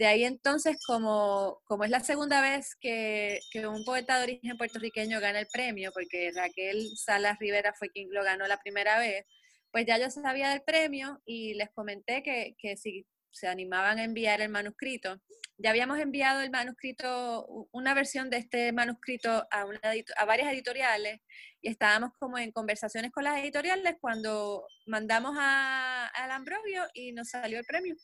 De 0.00 0.06
ahí 0.06 0.24
entonces, 0.24 0.78
como, 0.86 1.60
como 1.66 1.84
es 1.84 1.90
la 1.90 2.00
segunda 2.00 2.40
vez 2.40 2.74
que, 2.80 3.38
un 3.68 3.84
poeta 3.84 4.16
de 4.16 4.22
origen 4.22 4.56
puertorriqueño 4.56 5.20
gana 5.20 5.40
el 5.40 5.46
premio, 5.46 5.92
porque 5.92 6.32
Raquel 6.34 6.88
Salas 6.96 7.38
Rivera 7.38 7.74
fue 7.74 7.90
quien 7.90 8.08
lo 8.10 8.24
ganó 8.24 8.46
la 8.46 8.56
primera 8.56 8.98
vez, 8.98 9.26
pues 9.70 9.84
ya 9.84 9.98
yo 9.98 10.08
sabía 10.08 10.48
del 10.48 10.62
premio 10.62 11.20
y 11.26 11.52
les 11.52 11.68
comenté 11.72 12.22
que, 12.22 12.76
si 12.78 13.06
se 13.30 13.46
animaban 13.46 13.98
a 13.98 14.04
enviar 14.04 14.40
el 14.40 14.48
manuscrito. 14.48 15.20
Ya 15.58 15.68
habíamos 15.68 15.98
enviado 15.98 16.40
el 16.40 16.50
manuscrito, 16.50 17.68
una 17.70 17.92
versión 17.92 18.30
de 18.30 18.38
este 18.38 18.72
manuscrito 18.72 19.46
a, 19.50 19.66
una, 19.66 19.80
a 20.16 20.24
varias 20.24 20.50
editoriales 20.50 21.20
y 21.60 21.68
estábamos 21.68 22.12
como 22.18 22.38
en 22.38 22.52
conversaciones 22.52 23.12
con 23.12 23.24
las 23.24 23.38
editoriales 23.38 23.96
cuando 24.00 24.64
mandamos 24.86 25.36
a, 25.38 26.10
Ambrogio 26.34 26.84
y 26.94 27.12
nos 27.12 27.28
salió 27.28 27.58
el 27.58 27.66
premio. 27.66 27.96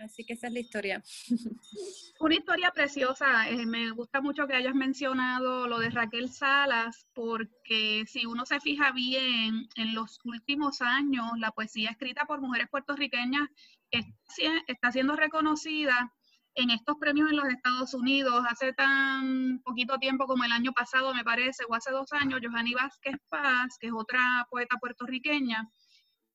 Así 0.00 0.24
que 0.24 0.32
esa 0.32 0.46
es 0.46 0.52
la 0.54 0.60
historia. 0.60 1.02
Una 2.20 2.34
historia 2.34 2.70
preciosa. 2.70 3.48
Eh, 3.50 3.66
me 3.66 3.90
gusta 3.90 4.20
mucho 4.20 4.46
que 4.46 4.54
hayas 4.54 4.74
mencionado 4.74 5.68
lo 5.68 5.78
de 5.78 5.90
Raquel 5.90 6.30
Salas, 6.30 7.06
porque 7.14 8.04
si 8.06 8.24
uno 8.24 8.46
se 8.46 8.60
fija 8.60 8.92
bien, 8.92 9.68
en 9.76 9.94
los 9.94 10.18
últimos 10.24 10.80
años 10.80 11.26
la 11.38 11.50
poesía 11.50 11.90
escrita 11.90 12.24
por 12.24 12.40
mujeres 12.40 12.68
puertorriqueñas 12.70 13.48
está 13.90 14.92
siendo 14.92 15.16
reconocida 15.16 16.12
en 16.54 16.70
estos 16.70 16.96
premios 16.98 17.30
en 17.30 17.36
los 17.36 17.48
Estados 17.48 17.92
Unidos. 17.92 18.44
Hace 18.48 18.72
tan 18.72 19.60
poquito 19.64 19.98
tiempo 19.98 20.26
como 20.26 20.44
el 20.44 20.52
año 20.52 20.72
pasado, 20.72 21.12
me 21.14 21.24
parece, 21.24 21.64
o 21.68 21.74
hace 21.74 21.90
dos 21.90 22.12
años, 22.12 22.40
Johanny 22.42 22.72
Vázquez 22.72 23.16
Paz, 23.28 23.76
que 23.78 23.88
es 23.88 23.92
otra 23.94 24.46
poeta 24.50 24.76
puertorriqueña, 24.80 25.68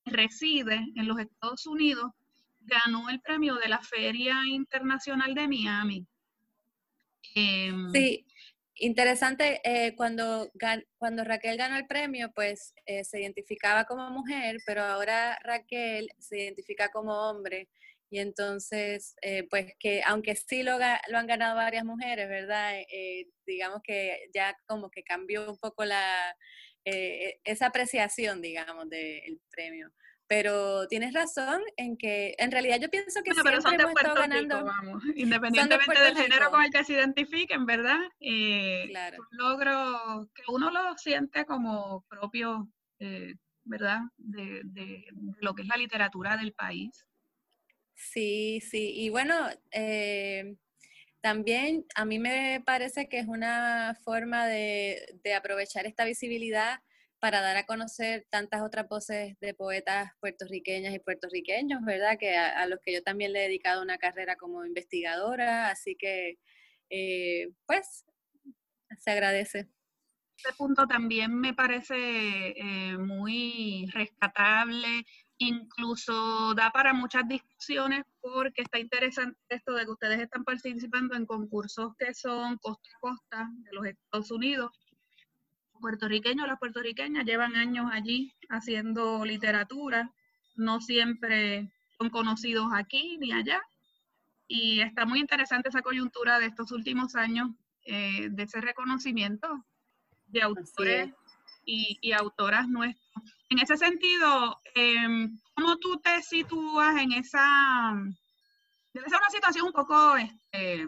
reside 0.05 0.85
en 0.95 1.07
los 1.07 1.17
Estados 1.19 1.65
Unidos 1.65 2.11
ganó 2.65 3.09
el 3.09 3.21
premio 3.21 3.55
de 3.55 3.69
la 3.69 3.79
Feria 3.79 4.35
Internacional 4.47 5.33
de 5.33 5.47
Miami. 5.47 6.07
Em, 7.35 7.91
sí, 7.91 8.25
interesante, 8.75 9.61
eh, 9.63 9.95
cuando, 9.95 10.51
cuando 10.97 11.23
Raquel 11.23 11.57
ganó 11.57 11.77
el 11.77 11.87
premio, 11.87 12.31
pues 12.33 12.73
eh, 12.85 13.03
se 13.03 13.21
identificaba 13.21 13.85
como 13.85 14.09
mujer, 14.09 14.57
pero 14.65 14.83
ahora 14.83 15.37
Raquel 15.43 16.09
se 16.19 16.39
identifica 16.39 16.89
como 16.89 17.13
hombre. 17.29 17.69
Y 18.09 18.19
entonces, 18.19 19.15
eh, 19.21 19.47
pues 19.49 19.73
que 19.79 20.01
aunque 20.05 20.35
sí 20.35 20.63
lo, 20.63 20.73
han 20.73 21.27
ganado 21.27 21.55
varias 21.55 21.83
mujeres, 21.83 22.29
¿verdad? 22.29 22.75
digamos 23.45 23.81
que 23.83 24.29
ya 24.33 24.55
como 24.67 24.89
que 24.89 25.03
cambió 25.03 25.51
un 25.51 25.57
poco 25.57 25.83
la, 25.85 26.35
esa 26.83 27.67
apreciación, 27.67 28.41
digamos, 28.41 28.89
del 28.89 29.41
premio. 29.49 29.91
Pero 30.27 30.87
tienes 30.87 31.13
razón 31.13 31.61
en 31.77 31.97
que, 31.97 32.33
en 32.39 32.51
realidad 32.51 32.79
yo 32.81 32.89
pienso 32.89 33.21
que 33.21 33.31
siempre 33.31 33.55
hemos 33.55 33.91
estado 33.95 34.15
ganando. 34.15 34.71
Independientemente 35.15 36.01
del 36.01 36.17
género 36.17 36.49
con 36.49 36.63
el 36.63 36.71
que 36.71 36.83
se 36.83 36.93
identifiquen, 36.93 37.65
¿verdad? 37.65 37.99
Eh, 38.19 38.85
claro. 38.89 39.17
Un 39.31 39.37
logro 39.37 40.29
que 40.33 40.41
uno 40.47 40.71
lo 40.71 40.97
siente 40.97 41.45
como 41.45 42.03
propio, 42.09 42.67
eh, 42.99 43.35
¿verdad? 43.63 43.99
De, 44.17 44.61
de, 44.63 45.05
lo 45.41 45.53
que 45.53 45.61
es 45.61 45.67
la 45.67 45.77
literatura 45.77 46.37
del 46.37 46.53
país. 46.53 47.05
Sí, 47.93 48.61
sí. 48.61 48.93
Y 48.95 49.09
bueno, 49.09 49.35
eh, 49.71 50.55
también 51.21 51.85
a 51.95 52.03
mí 52.05 52.17
me 52.17 52.63
parece 52.65 53.07
que 53.09 53.19
es 53.19 53.27
una 53.27 53.95
forma 54.03 54.47
de, 54.47 55.19
de 55.23 55.33
aprovechar 55.35 55.85
esta 55.85 56.03
visibilidad 56.03 56.79
para 57.25 57.41
dar 57.41 57.57
a 57.57 57.65
conocer 57.65 58.27
tantas 58.29 58.61
otras 58.61 58.87
voces 58.87 59.35
de 59.39 59.55
poetas 59.55 60.11
puertorriqueñas 60.19 60.93
y 60.93 60.99
puertorriqueños, 60.99 61.83
¿verdad? 61.83 62.19
Que 62.19 62.37
a, 62.37 62.67
los 62.67 62.79
que 62.81 62.93
yo 62.93 63.01
también 63.01 63.33
le 63.33 63.39
he 63.39 63.47
dedicado 63.47 63.81
una 63.81 63.97
carrera 63.97 64.35
como 64.35 64.63
investigadora, 64.63 65.71
así 65.71 65.95
que, 65.95 66.37
eh, 66.91 67.49
pues, 67.65 68.05
se 68.99 69.09
agradece. 69.09 69.67
Este 70.37 70.53
punto 70.55 70.85
también 70.85 71.33
me 71.33 71.55
parece 71.55 71.95
eh, 71.95 72.95
muy 72.99 73.89
rescatable, 73.91 75.03
incluso 75.39 76.53
da 76.53 76.69
para 76.69 76.93
muchas 76.93 77.27
discusiones 77.27 78.03
porque 78.21 78.61
está 78.61 78.77
interesante 78.77 79.35
esto 79.49 79.73
de 79.73 79.85
que 79.85 79.91
ustedes 79.91 80.19
están 80.19 80.43
participando 80.43 81.15
en 81.15 81.25
concursos 81.25 81.95
que 81.97 82.13
son 82.13 82.59
costa 82.59 82.87
a 82.87 82.99
costa 82.99 83.49
de 83.63 83.71
los 83.71 83.87
Estados 83.87 84.29
Unidos. 84.29 84.69
Puertorriqueños, 85.79 86.47
las 86.47 86.59
puertorriqueñas 86.59 87.25
llevan 87.25 87.55
años 87.55 87.87
allí 87.91 88.33
haciendo 88.49 89.25
literatura, 89.25 90.11
no 90.55 90.81
siempre 90.81 91.69
son 91.97 92.09
conocidos 92.09 92.67
aquí 92.73 93.17
ni 93.17 93.31
allá. 93.31 93.61
Y 94.47 94.81
está 94.81 95.05
muy 95.05 95.19
interesante 95.19 95.69
esa 95.69 95.81
coyuntura 95.81 96.39
de 96.39 96.47
estos 96.47 96.71
últimos 96.71 97.15
años, 97.15 97.49
eh, 97.85 98.29
de 98.29 98.43
ese 98.43 98.61
reconocimiento 98.61 99.65
de 100.27 100.41
autores 100.41 101.13
y, 101.65 102.11
autoras 102.11 102.67
nuestras. 102.67 103.05
En 103.49 103.59
ese 103.59 103.77
sentido, 103.77 104.59
em, 104.75 105.39
¿cómo 105.53 105.77
tú 105.77 105.97
te 105.97 106.21
sitúas 106.21 106.95
en 107.01 107.13
esa... 107.13 107.93
Debe 108.93 109.09
ser 109.09 109.19
una 109.19 109.29
situación 109.29 109.67
un 109.67 109.73
poco, 109.73 110.15
este, 110.15 110.87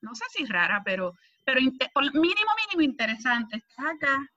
no 0.00 0.14
sé 0.14 0.24
si 0.30 0.44
rara, 0.46 0.82
pero, 0.84 1.14
pero 1.46 1.60
mínimo, 1.60 2.50
mínimo 2.66 2.82
interesante. 2.82 3.56
Estás 3.56 3.86
acá, 3.86 4.30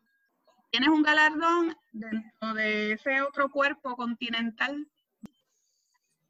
tienes 0.70 0.90
un 0.90 1.02
galardón 1.02 1.76
dentro 1.92 2.54
de 2.54 2.94
ese 2.94 3.22
otro 3.24 3.50
cuerpo 3.50 3.96
continental. 3.96 4.88
¿Qué 5.22 5.30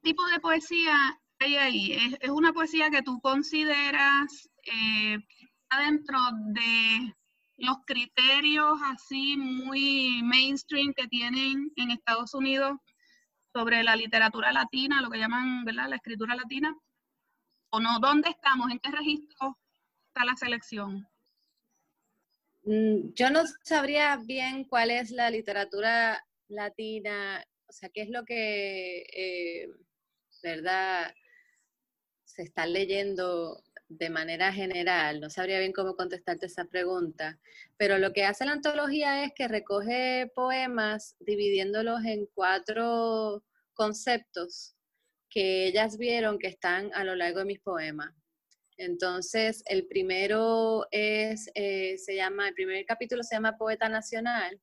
tipo 0.01 0.25
de 0.27 0.39
poesía 0.39 1.19
hay 1.39 1.57
ahí? 1.57 1.91
¿Es, 1.91 2.17
es 2.21 2.29
una 2.29 2.53
poesía 2.53 2.89
que 2.89 3.01
tú 3.01 3.19
consideras 3.19 4.49
eh, 4.63 5.17
dentro 5.77 6.17
de 6.53 7.13
los 7.57 7.79
criterios 7.85 8.79
así 8.85 9.35
muy 9.35 10.21
mainstream 10.23 10.93
que 10.93 11.09
tienen 11.09 11.73
en 11.75 11.91
Estados 11.91 12.33
Unidos 12.33 12.79
sobre 13.53 13.83
la 13.83 13.97
literatura 13.97 14.53
latina, 14.53 15.01
lo 15.01 15.09
que 15.09 15.19
llaman 15.19 15.65
¿verdad? 15.65 15.89
la 15.89 15.97
escritura 15.97 16.35
latina, 16.35 16.73
o 17.71 17.81
no, 17.81 17.99
¿dónde 17.99 18.29
estamos? 18.29 18.71
¿En 18.71 18.79
qué 18.79 18.91
registro 18.91 19.57
la 20.25 20.35
selección? 20.35 21.07
Mm, 22.63 23.13
yo 23.15 23.29
no 23.29 23.43
sabría 23.63 24.17
bien 24.17 24.63
cuál 24.65 24.91
es 24.91 25.11
la 25.11 25.29
literatura 25.29 26.23
latina, 26.49 27.43
o 27.67 27.71
sea, 27.71 27.89
qué 27.89 28.01
es 28.01 28.09
lo 28.09 28.25
que, 28.25 29.03
eh, 29.13 29.69
¿verdad? 30.43 31.13
Se 32.25 32.43
está 32.43 32.65
leyendo 32.65 33.63
de 33.87 34.09
manera 34.09 34.53
general, 34.53 35.19
no 35.19 35.29
sabría 35.29 35.59
bien 35.59 35.73
cómo 35.73 35.95
contestarte 35.95 36.45
esa 36.45 36.65
pregunta, 36.65 37.39
pero 37.77 37.97
lo 37.97 38.13
que 38.13 38.23
hace 38.25 38.45
la 38.45 38.51
antología 38.51 39.23
es 39.23 39.33
que 39.33 39.47
recoge 39.47 40.31
poemas 40.35 41.15
dividiéndolos 41.19 42.05
en 42.05 42.27
cuatro 42.35 43.43
conceptos 43.73 44.75
que 45.29 45.67
ellas 45.67 45.97
vieron 45.97 46.37
que 46.37 46.47
están 46.47 46.91
a 46.93 47.03
lo 47.03 47.15
largo 47.15 47.39
de 47.39 47.45
mis 47.45 47.59
poemas. 47.59 48.13
Entonces, 48.79 49.61
el 49.65 49.87
primero 49.87 50.87
es, 50.89 51.51
eh, 51.53 51.97
se 51.97 52.15
llama, 52.15 52.47
el 52.47 52.53
primer 52.53 52.85
capítulo 52.85 53.23
se 53.23 53.35
llama 53.35 53.57
Poeta 53.57 53.89
Nacional, 53.89 54.59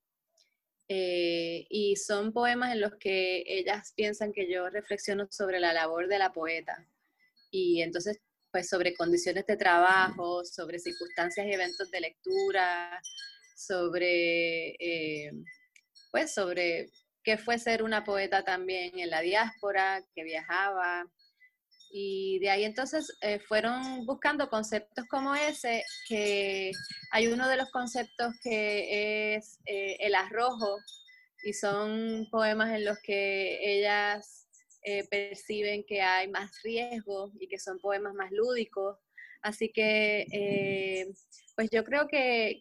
eh, 0.88 1.66
y 1.68 1.96
son 1.96 2.32
poemas 2.32 2.72
en 2.72 2.80
los 2.80 2.94
que 2.96 3.44
ellas 3.46 3.92
piensan 3.94 4.32
que 4.32 4.50
yo 4.50 4.70
reflexiono 4.70 5.28
sobre 5.30 5.60
la 5.60 5.72
labor 5.74 6.08
de 6.08 6.18
la 6.18 6.32
poeta. 6.32 6.88
Y 7.50 7.82
entonces 7.82 8.20
pues 8.50 8.70
sobre 8.70 8.94
condiciones 8.94 9.44
de 9.46 9.56
trabajo, 9.58 10.42
sobre 10.46 10.78
circunstancias 10.78 11.46
y 11.46 11.52
eventos 11.52 11.90
de 11.90 12.00
lectura, 12.00 13.02
sobre, 13.54 14.70
eh, 14.78 15.30
pues 16.10 16.32
sobre 16.32 16.88
qué 17.22 17.36
fue 17.36 17.58
ser 17.58 17.82
una 17.82 18.02
poeta 18.02 18.44
también 18.44 18.98
en 18.98 19.10
la 19.10 19.20
diáspora, 19.20 20.02
que 20.14 20.24
viajaba. 20.24 21.04
Y 21.90 22.38
de 22.40 22.50
ahí 22.50 22.64
entonces 22.64 23.16
eh, 23.20 23.38
fueron 23.38 24.04
buscando 24.06 24.48
conceptos 24.48 25.04
como 25.08 25.34
ese, 25.34 25.84
que 26.08 26.72
hay 27.12 27.28
uno 27.28 27.48
de 27.48 27.56
los 27.56 27.70
conceptos 27.70 28.34
que 28.42 29.36
es 29.36 29.58
eh, 29.66 29.96
el 30.00 30.14
arrojo, 30.14 30.78
y 31.44 31.52
son 31.52 32.26
poemas 32.30 32.74
en 32.74 32.84
los 32.84 32.98
que 33.04 33.58
ellas 33.62 34.48
eh, 34.82 35.04
perciben 35.08 35.84
que 35.84 36.00
hay 36.02 36.28
más 36.28 36.50
riesgo 36.64 37.30
y 37.38 37.46
que 37.46 37.58
son 37.58 37.78
poemas 37.78 38.14
más 38.14 38.32
lúdicos. 38.32 38.98
Así 39.42 39.70
que, 39.72 41.06
pues 41.54 41.70
yo 41.70 41.84
creo 41.84 42.08
que, 42.08 42.60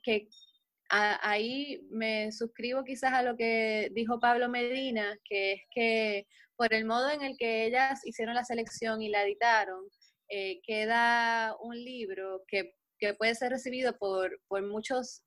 ahí 0.90 1.82
me 1.90 2.32
suscribo 2.32 2.84
quizás 2.84 3.14
a 3.14 3.24
lo 3.24 3.36
que 3.36 3.90
dijo 3.94 4.20
Pablo 4.20 4.50
Medina, 4.50 5.18
que 5.24 5.54
es 5.54 5.62
que 5.74 6.28
por 6.58 6.74
el 6.74 6.86
modo 6.86 7.10
en 7.10 7.22
el 7.22 7.38
que 7.38 7.66
ellas 7.66 8.02
hicieron 8.06 8.36
la 8.36 8.46
selección 8.46 9.02
y 9.02 9.10
la 9.10 9.24
editaron, 9.24 9.84
eh, 10.30 10.60
queda 10.64 11.56
un 11.62 11.76
libro 11.76 12.44
que, 12.48 12.74
puede 13.20 13.36
ser 13.36 13.52
recibido 13.52 13.96
por, 14.00 14.42
por 14.48 14.64
muchos 14.64 15.22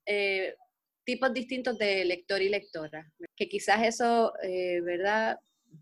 tipos 1.05 1.33
distintos 1.33 1.77
de 1.77 2.03
lector 2.03 2.41
y 2.41 2.49
lectora. 2.49 3.09
Que 3.37 3.47
quizás 3.47 3.85
eso, 3.85 4.33
¿verdad? 4.83 5.37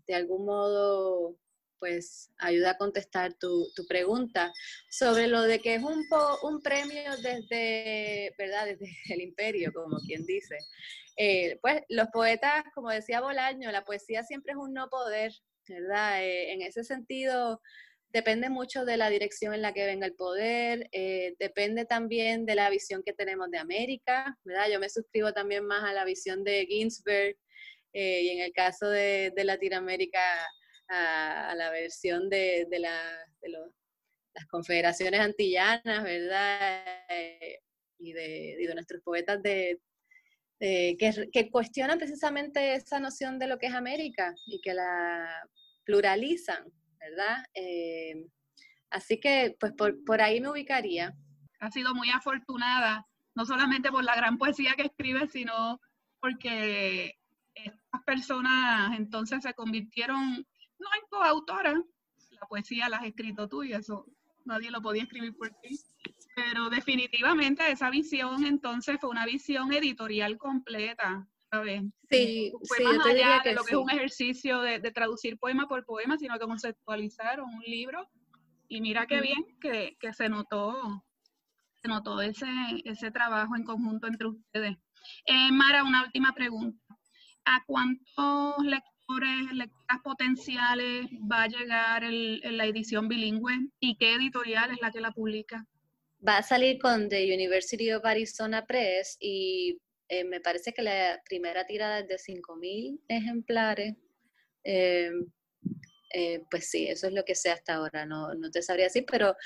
de 0.06 0.14
algún 0.14 0.44
modo 0.44 1.36
pues 1.78 2.30
ayuda 2.38 2.70
a 2.70 2.78
contestar 2.78 3.34
tu, 3.34 3.66
pregunta 3.88 4.52
sobre 4.90 5.26
lo 5.26 5.42
de 5.42 5.60
que 5.60 5.76
es 5.76 5.82
un, 5.82 6.04
un 6.42 6.60
premio 6.62 7.16
desde, 7.22 8.34
¿verdad? 8.38 8.66
Desde 8.66 8.86
el 9.14 9.20
imperio, 9.20 9.72
como 9.72 9.98
quien 10.06 10.24
dice. 10.26 10.56
Eh, 11.16 11.58
pues 11.62 11.82
los 11.88 12.08
poetas, 12.12 12.64
como 12.74 12.90
decía 12.90 13.20
Bolaño, 13.20 13.70
la 13.72 13.84
poesía 13.84 14.22
siempre 14.22 14.52
es 14.52 14.58
un 14.58 14.72
no 14.72 14.88
poder, 14.88 15.32
¿verdad? 15.68 16.22
Eh, 16.22 16.52
en 16.52 16.62
ese 16.62 16.84
sentido, 16.84 17.60
depende 18.12 18.48
mucho 18.48 18.84
de 18.84 18.96
la 18.96 19.10
dirección 19.10 19.54
en 19.54 19.62
la 19.62 19.72
que 19.72 19.84
venga 19.84 20.06
el 20.06 20.14
poder, 20.14 20.88
eh, 20.92 21.34
depende 21.38 21.84
también 21.84 22.46
de 22.46 22.54
la 22.54 22.70
visión 22.70 23.02
que 23.04 23.12
tenemos 23.12 23.50
de 23.50 23.58
América, 23.58 24.36
¿verdad? 24.44 24.68
Yo 24.72 24.80
me 24.80 24.88
suscribo 24.88 25.32
también 25.32 25.64
más 25.66 25.84
a 25.84 25.92
la 25.92 26.04
visión 26.04 26.42
de 26.42 26.66
Ginsberg 26.66 27.36
eh, 27.92 28.22
y 28.22 28.28
en 28.30 28.40
el 28.40 28.52
caso 28.52 28.88
de, 28.88 29.32
Latinoamérica 29.36 30.20
a, 30.88 31.54
la 31.56 31.70
versión 31.70 32.28
de, 32.28 32.66
las 32.80 34.46
confederaciones 34.46 35.20
antillanas, 35.20 36.02
¿verdad? 36.02 36.84
Eh, 37.10 37.60
y, 37.98 38.12
de, 38.12 38.70
nuestros 38.74 39.02
poetas 39.02 39.42
de, 39.42 39.80
que, 40.58 41.48
cuestionan 41.50 41.98
precisamente 41.98 42.74
esa 42.74 43.00
noción 43.00 43.38
de 43.38 43.48
lo 43.48 43.58
que 43.58 43.66
es 43.66 43.74
América 43.74 44.34
y 44.46 44.60
que 44.60 44.74
la 44.74 45.28
pluralizan, 45.84 46.64
¿verdad? 46.98 47.44
Eh, 47.54 48.26
así 48.90 49.18
que, 49.20 49.56
pues 49.58 49.72
por, 49.72 50.02
por 50.04 50.20
ahí 50.20 50.40
me 50.40 50.50
ubicaría. 50.50 51.14
Ha 51.60 51.70
sido 51.70 51.94
muy 51.94 52.10
afortunada, 52.10 53.06
no 53.34 53.44
solamente 53.44 53.90
por 53.90 54.04
la 54.04 54.14
gran 54.14 54.38
poesía 54.38 54.74
que 54.76 54.82
escribe, 54.82 55.28
sino 55.28 55.80
porque 56.20 57.14
estas 57.54 58.02
personas 58.04 58.96
entonces 58.96 59.42
se 59.42 59.54
convirtieron 59.54 60.46
no 60.78 60.86
en 60.94 61.08
coautoras, 61.08 61.80
la 62.30 62.46
poesía 62.48 62.88
la 62.88 62.98
has 62.98 63.06
escrito 63.06 63.48
tú 63.48 63.62
y 63.62 63.72
eso 63.72 64.06
nadie 64.44 64.70
lo 64.70 64.80
podía 64.80 65.02
escribir 65.02 65.36
por 65.36 65.50
ti, 65.60 65.78
pero 66.34 66.70
definitivamente 66.70 67.70
esa 67.70 67.90
visión 67.90 68.44
entonces 68.44 68.98
fue 69.00 69.10
una 69.10 69.26
visión 69.26 69.72
editorial 69.72 70.38
completa, 70.38 71.26
¿sabes? 71.50 71.82
Sí, 72.10 72.52
fue 72.66 72.84
más 72.84 73.04
allá 73.06 73.42
de 73.44 73.54
lo 73.54 73.64
que 73.64 73.72
es 73.72 73.78
un 73.78 73.90
ejercicio 73.90 74.60
de, 74.60 74.80
traducir 74.92 75.38
poema 75.38 75.68
por 75.68 75.84
poema, 75.84 76.16
sino 76.16 76.38
que 76.38 76.46
conceptualizaron 76.46 77.52
un 77.52 77.62
libro 77.62 78.08
y 78.68 78.80
mira 78.80 79.06
qué 79.06 79.20
bien 79.20 79.58
que, 79.60 79.96
que 80.00 80.12
se 80.12 80.28
notó 80.28 81.04
se 81.82 81.88
notó 81.88 82.20
ese, 82.20 82.46
ese 82.84 83.10
trabajo 83.12 83.54
en 83.54 83.62
conjunto 83.62 84.08
entre 84.08 84.28
ustedes. 84.28 84.76
Eh, 85.26 85.52
Mara, 85.52 85.84
una 85.84 86.02
última 86.02 86.32
pregunta. 86.32 86.88
¿a 87.48 87.64
cuántos 87.66 88.56
lectores, 88.64 88.97
lectoras 89.52 90.02
potenciales 90.02 91.06
va 91.30 91.44
a 91.44 91.48
llegar 91.48 92.02
la 92.04 92.66
edición 92.66 93.08
bilingüe 93.08 93.70
y 93.80 93.96
qué 93.96 94.14
editorial 94.14 94.70
es 94.70 94.80
la 94.80 94.90
que 94.90 95.00
la 95.00 95.12
publica? 95.12 95.66
Va 96.26 96.38
a 96.38 96.42
salir 96.42 96.78
con 96.78 97.08
The 97.08 97.32
University 97.34 97.92
of 97.92 98.04
Arizona 98.04 98.66
Press 98.66 99.16
y 99.20 99.78
eh, 100.08 100.24
me 100.24 100.40
parece 100.40 100.72
que 100.72 100.82
la 100.82 101.20
primera 101.24 101.66
tirada 101.66 102.00
es 102.00 102.08
de 102.08 102.16
5.000 102.16 103.00
ejemplares. 103.08 103.94
Eh, 104.64 105.10
eh, 106.14 106.40
pues 106.50 106.70
sí, 106.70 106.86
eso 106.88 107.06
es 107.06 107.12
lo 107.12 107.24
que 107.24 107.34
sé 107.34 107.50
hasta 107.50 107.74
ahora, 107.74 108.06
no, 108.06 108.32
no 108.34 108.50
te 108.50 108.62
sabría 108.62 108.86
decir, 108.86 109.04
pero 109.10 109.36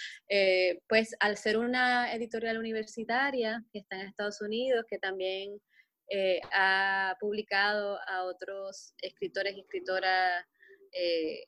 pues 0.88 1.14
al 1.18 1.36
ser 1.36 1.58
una 1.58 2.14
editorial 2.14 2.56
universitaria 2.58 3.64
que 3.72 3.80
está 3.80 4.00
en 4.00 4.06
Estados 4.06 4.40
Unidos, 4.40 4.84
que 4.88 4.98
también 4.98 5.60
eh, 6.08 6.40
ha 6.52 7.16
publicado 7.20 7.98
a 8.06 8.24
otros 8.24 8.94
escritores 9.00 9.56
y 9.56 9.60
escritoras 9.60 10.44
eh, 10.92 11.44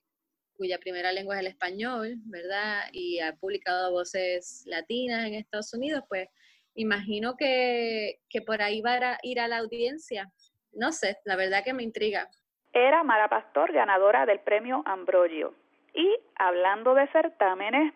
cuya 0.57 0.79
primera 0.79 1.13
lengua 1.13 1.35
es 1.35 1.41
el 1.41 1.47
español, 1.49 2.15
¿verdad? 2.27 2.85
Y 2.93 3.21
ha 3.21 3.35
publicado 3.35 3.91
voces 3.91 4.65
latinas 4.67 5.27
en 5.27 5.35
Estados 5.35 5.75
Unidos, 5.75 6.05
pues 6.09 6.29
imagino 6.75 7.37
que, 7.37 8.21
que 8.29 8.41
por 8.41 8.63
ahí 8.63 8.81
va 8.81 8.95
a 8.95 9.19
ir 9.23 9.41
a 9.41 9.49
la 9.49 9.59
audiencia. 9.59 10.31
No 10.73 10.93
sé, 10.93 11.19
la 11.25 11.37
verdad 11.37 11.65
que 11.65 11.73
me 11.73 11.83
intriga. 11.83 12.29
Era 12.73 13.03
Mara 13.05 13.29
Pastor, 13.29 13.73
ganadora 13.73 14.27
del 14.27 14.41
premio 14.41 14.83
Ambrogio. 14.87 15.55
Y 15.95 16.17
hablando 16.37 16.95
de 16.95 17.07
certámenes, 17.09 17.95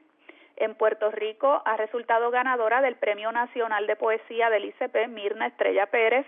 en 0.57 0.75
Puerto 0.75 1.11
Rico 1.11 1.63
ha 1.65 1.77
resultado 1.77 2.31
ganadora 2.31 2.81
del 2.81 2.97
Premio 2.97 3.31
Nacional 3.31 3.87
de 3.87 3.97
Poesía 3.97 4.51
del 4.51 4.65
ICP 4.67 5.09
Mirna 5.09 5.47
Estrella 5.47 5.87
Pérez 5.87 6.27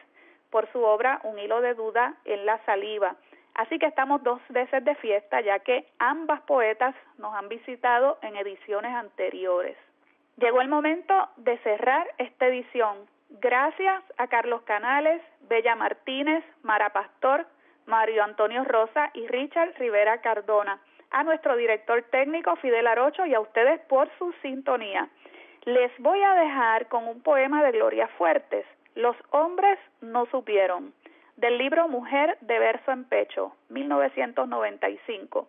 por 0.50 0.70
su 0.72 0.82
obra 0.82 1.20
Un 1.24 1.38
hilo 1.38 1.60
de 1.60 1.74
duda 1.74 2.14
en 2.24 2.46
la 2.46 2.58
saliva. 2.64 3.16
Así 3.54 3.78
que 3.78 3.86
estamos 3.86 4.22
dos 4.22 4.40
veces 4.48 4.84
de 4.84 4.94
fiesta 4.96 5.40
ya 5.40 5.58
que 5.58 5.86
ambas 5.98 6.40
poetas 6.42 6.94
nos 7.18 7.34
han 7.34 7.48
visitado 7.48 8.18
en 8.22 8.36
ediciones 8.36 8.94
anteriores. 8.94 9.76
Llegó 10.36 10.60
el 10.60 10.68
momento 10.68 11.28
de 11.36 11.58
cerrar 11.58 12.06
esta 12.18 12.46
edición. 12.46 12.96
Gracias 13.28 14.02
a 14.16 14.28
Carlos 14.28 14.62
Canales, 14.62 15.22
Bella 15.42 15.76
Martínez, 15.76 16.44
Mara 16.62 16.90
Pastor, 16.90 17.46
Mario 17.86 18.24
Antonio 18.24 18.64
Rosa 18.64 19.10
y 19.14 19.26
Richard 19.26 19.74
Rivera 19.78 20.20
Cardona 20.20 20.80
a 21.10 21.24
nuestro 21.24 21.56
director 21.56 22.02
técnico 22.10 22.56
Fidel 22.56 22.86
Arocho 22.86 23.26
y 23.26 23.34
a 23.34 23.40
ustedes 23.40 23.80
por 23.88 24.08
su 24.18 24.32
sintonía. 24.42 25.08
Les 25.64 25.90
voy 25.98 26.22
a 26.22 26.34
dejar 26.34 26.88
con 26.88 27.06
un 27.06 27.22
poema 27.22 27.62
de 27.62 27.72
Gloria 27.72 28.08
Fuertes, 28.16 28.64
Los 28.94 29.16
hombres 29.30 29.78
no 30.00 30.26
supieron, 30.26 30.92
del 31.36 31.58
libro 31.58 31.88
Mujer 31.88 32.36
de 32.40 32.58
verso 32.58 32.92
en 32.92 33.04
pecho, 33.04 33.54
1995, 33.68 35.48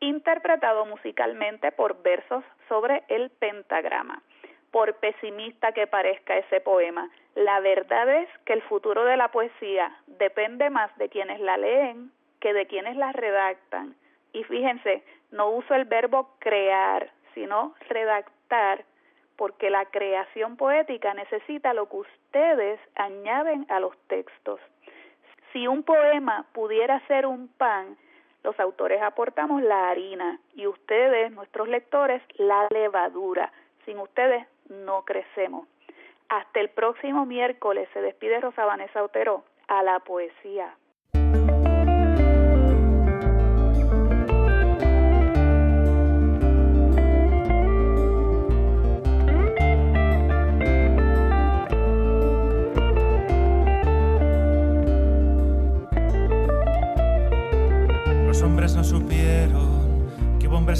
interpretado 0.00 0.86
musicalmente 0.86 1.72
por 1.72 2.02
versos 2.02 2.44
sobre 2.68 3.02
el 3.08 3.30
pentagrama. 3.30 4.22
Por 4.70 4.94
pesimista 4.96 5.72
que 5.72 5.86
parezca 5.86 6.36
ese 6.36 6.60
poema, 6.60 7.10
la 7.34 7.60
verdad 7.60 8.08
es 8.22 8.28
que 8.44 8.52
el 8.52 8.62
futuro 8.62 9.04
de 9.04 9.16
la 9.16 9.28
poesía 9.28 9.96
depende 10.06 10.70
más 10.70 10.96
de 10.98 11.08
quienes 11.08 11.40
la 11.40 11.56
leen 11.56 12.10
que 12.40 12.52
de 12.52 12.66
quienes 12.66 12.96
la 12.96 13.12
redactan 13.12 13.94
y 14.32 14.44
fíjense, 14.44 15.02
no 15.30 15.50
uso 15.50 15.74
el 15.74 15.84
verbo 15.84 16.34
crear, 16.38 17.10
sino 17.34 17.74
redactar, 17.88 18.84
porque 19.36 19.70
la 19.70 19.86
creación 19.86 20.56
poética 20.56 21.14
necesita 21.14 21.74
lo 21.74 21.88
que 21.88 21.96
ustedes 21.96 22.80
añaden 22.94 23.66
a 23.68 23.80
los 23.80 23.96
textos. 24.08 24.60
Si 25.52 25.66
un 25.66 25.82
poema 25.82 26.46
pudiera 26.52 27.00
ser 27.06 27.26
un 27.26 27.48
pan, 27.48 27.96
los 28.42 28.58
autores 28.58 29.00
aportamos 29.02 29.62
la 29.62 29.90
harina 29.90 30.40
y 30.54 30.66
ustedes, 30.66 31.30
nuestros 31.32 31.68
lectores, 31.68 32.22
la 32.36 32.66
levadura. 32.70 33.52
Sin 33.84 33.98
ustedes 33.98 34.46
no 34.68 35.04
crecemos. 35.04 35.68
Hasta 36.28 36.60
el 36.60 36.70
próximo 36.70 37.26
miércoles 37.26 37.88
se 37.92 38.00
despide 38.00 38.40
Rosa 38.40 38.64
Vanessa 38.64 39.02
Otero 39.02 39.44
a 39.68 39.82
la 39.82 40.00
poesía. 40.00 40.74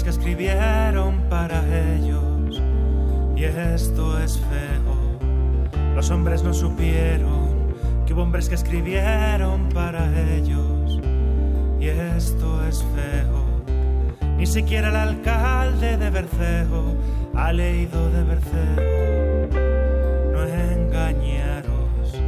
Que 0.03 0.09
escribieron 0.09 1.21
para 1.29 1.61
ellos. 1.95 2.61
Y 3.35 3.43
esto 3.43 4.19
es 4.19 4.39
feo. 4.39 5.95
Los 5.95 6.09
hombres 6.09 6.43
no 6.43 6.53
supieron 6.53 7.73
que 8.05 8.13
hubo 8.13 8.23
hombres 8.23 8.49
que 8.49 8.55
escribieron 8.55 9.69
para 9.69 10.09
ellos. 10.35 10.99
Y 11.79 11.87
esto 11.87 12.65
es 12.67 12.83
feo. 12.95 13.43
Ni 14.37 14.45
siquiera 14.45 14.89
el 14.89 14.95
alcalde 14.95 15.97
de 15.97 16.09
Bercejo 16.09 16.95
ha 17.35 17.53
leído 17.53 18.09
de 18.11 18.23
Bercejo. 18.23 19.51
No 20.33 20.43
engañaros. 20.45 22.19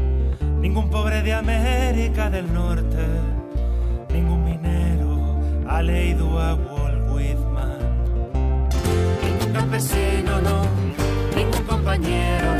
Ningún 0.61 0.89
pobre 0.89 1.21
de 1.23 1.33
América 1.33 2.29
del 2.29 2.53
Norte, 2.53 3.05
minero 5.75 5.77
ha 5.77 5.81
leído 5.81 6.39
agua 6.39 6.75
campesino 9.53 10.41
no, 10.41 10.65
ningún 11.35 11.63
compañero 11.63 12.53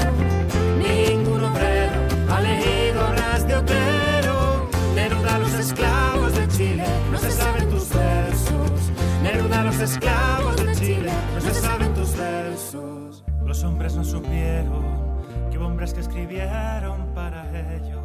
ningún 0.77 1.43
obrero 1.43 1.93
ha 2.29 2.41
leído 2.41 3.07
obras 3.07 3.47
de 3.47 3.55
Otero. 3.55 4.69
Neruda 4.95 5.39
los 5.39 5.53
esclavos 5.53 6.35
de 6.35 6.47
Chile, 6.47 6.85
no 7.11 7.17
se 7.17 7.31
saben 7.31 7.69
tus 7.69 7.89
versos. 7.89 8.91
Neruda 9.21 9.63
los 9.63 9.79
esclavos 9.79 10.55
de 10.65 10.75
Chile, 10.75 11.11
no 11.33 11.41
se 11.41 11.53
saben 11.53 11.93
tus 11.93 12.15
versos. 12.15 13.23
Los 13.45 13.63
hombres 13.63 13.95
no 13.95 14.03
supieron 14.03 14.83
que 15.51 15.57
hubo 15.57 15.67
hombres 15.67 15.93
que 15.93 16.01
escribieron 16.01 17.13
para 17.13 17.45
ellos. 17.75 18.04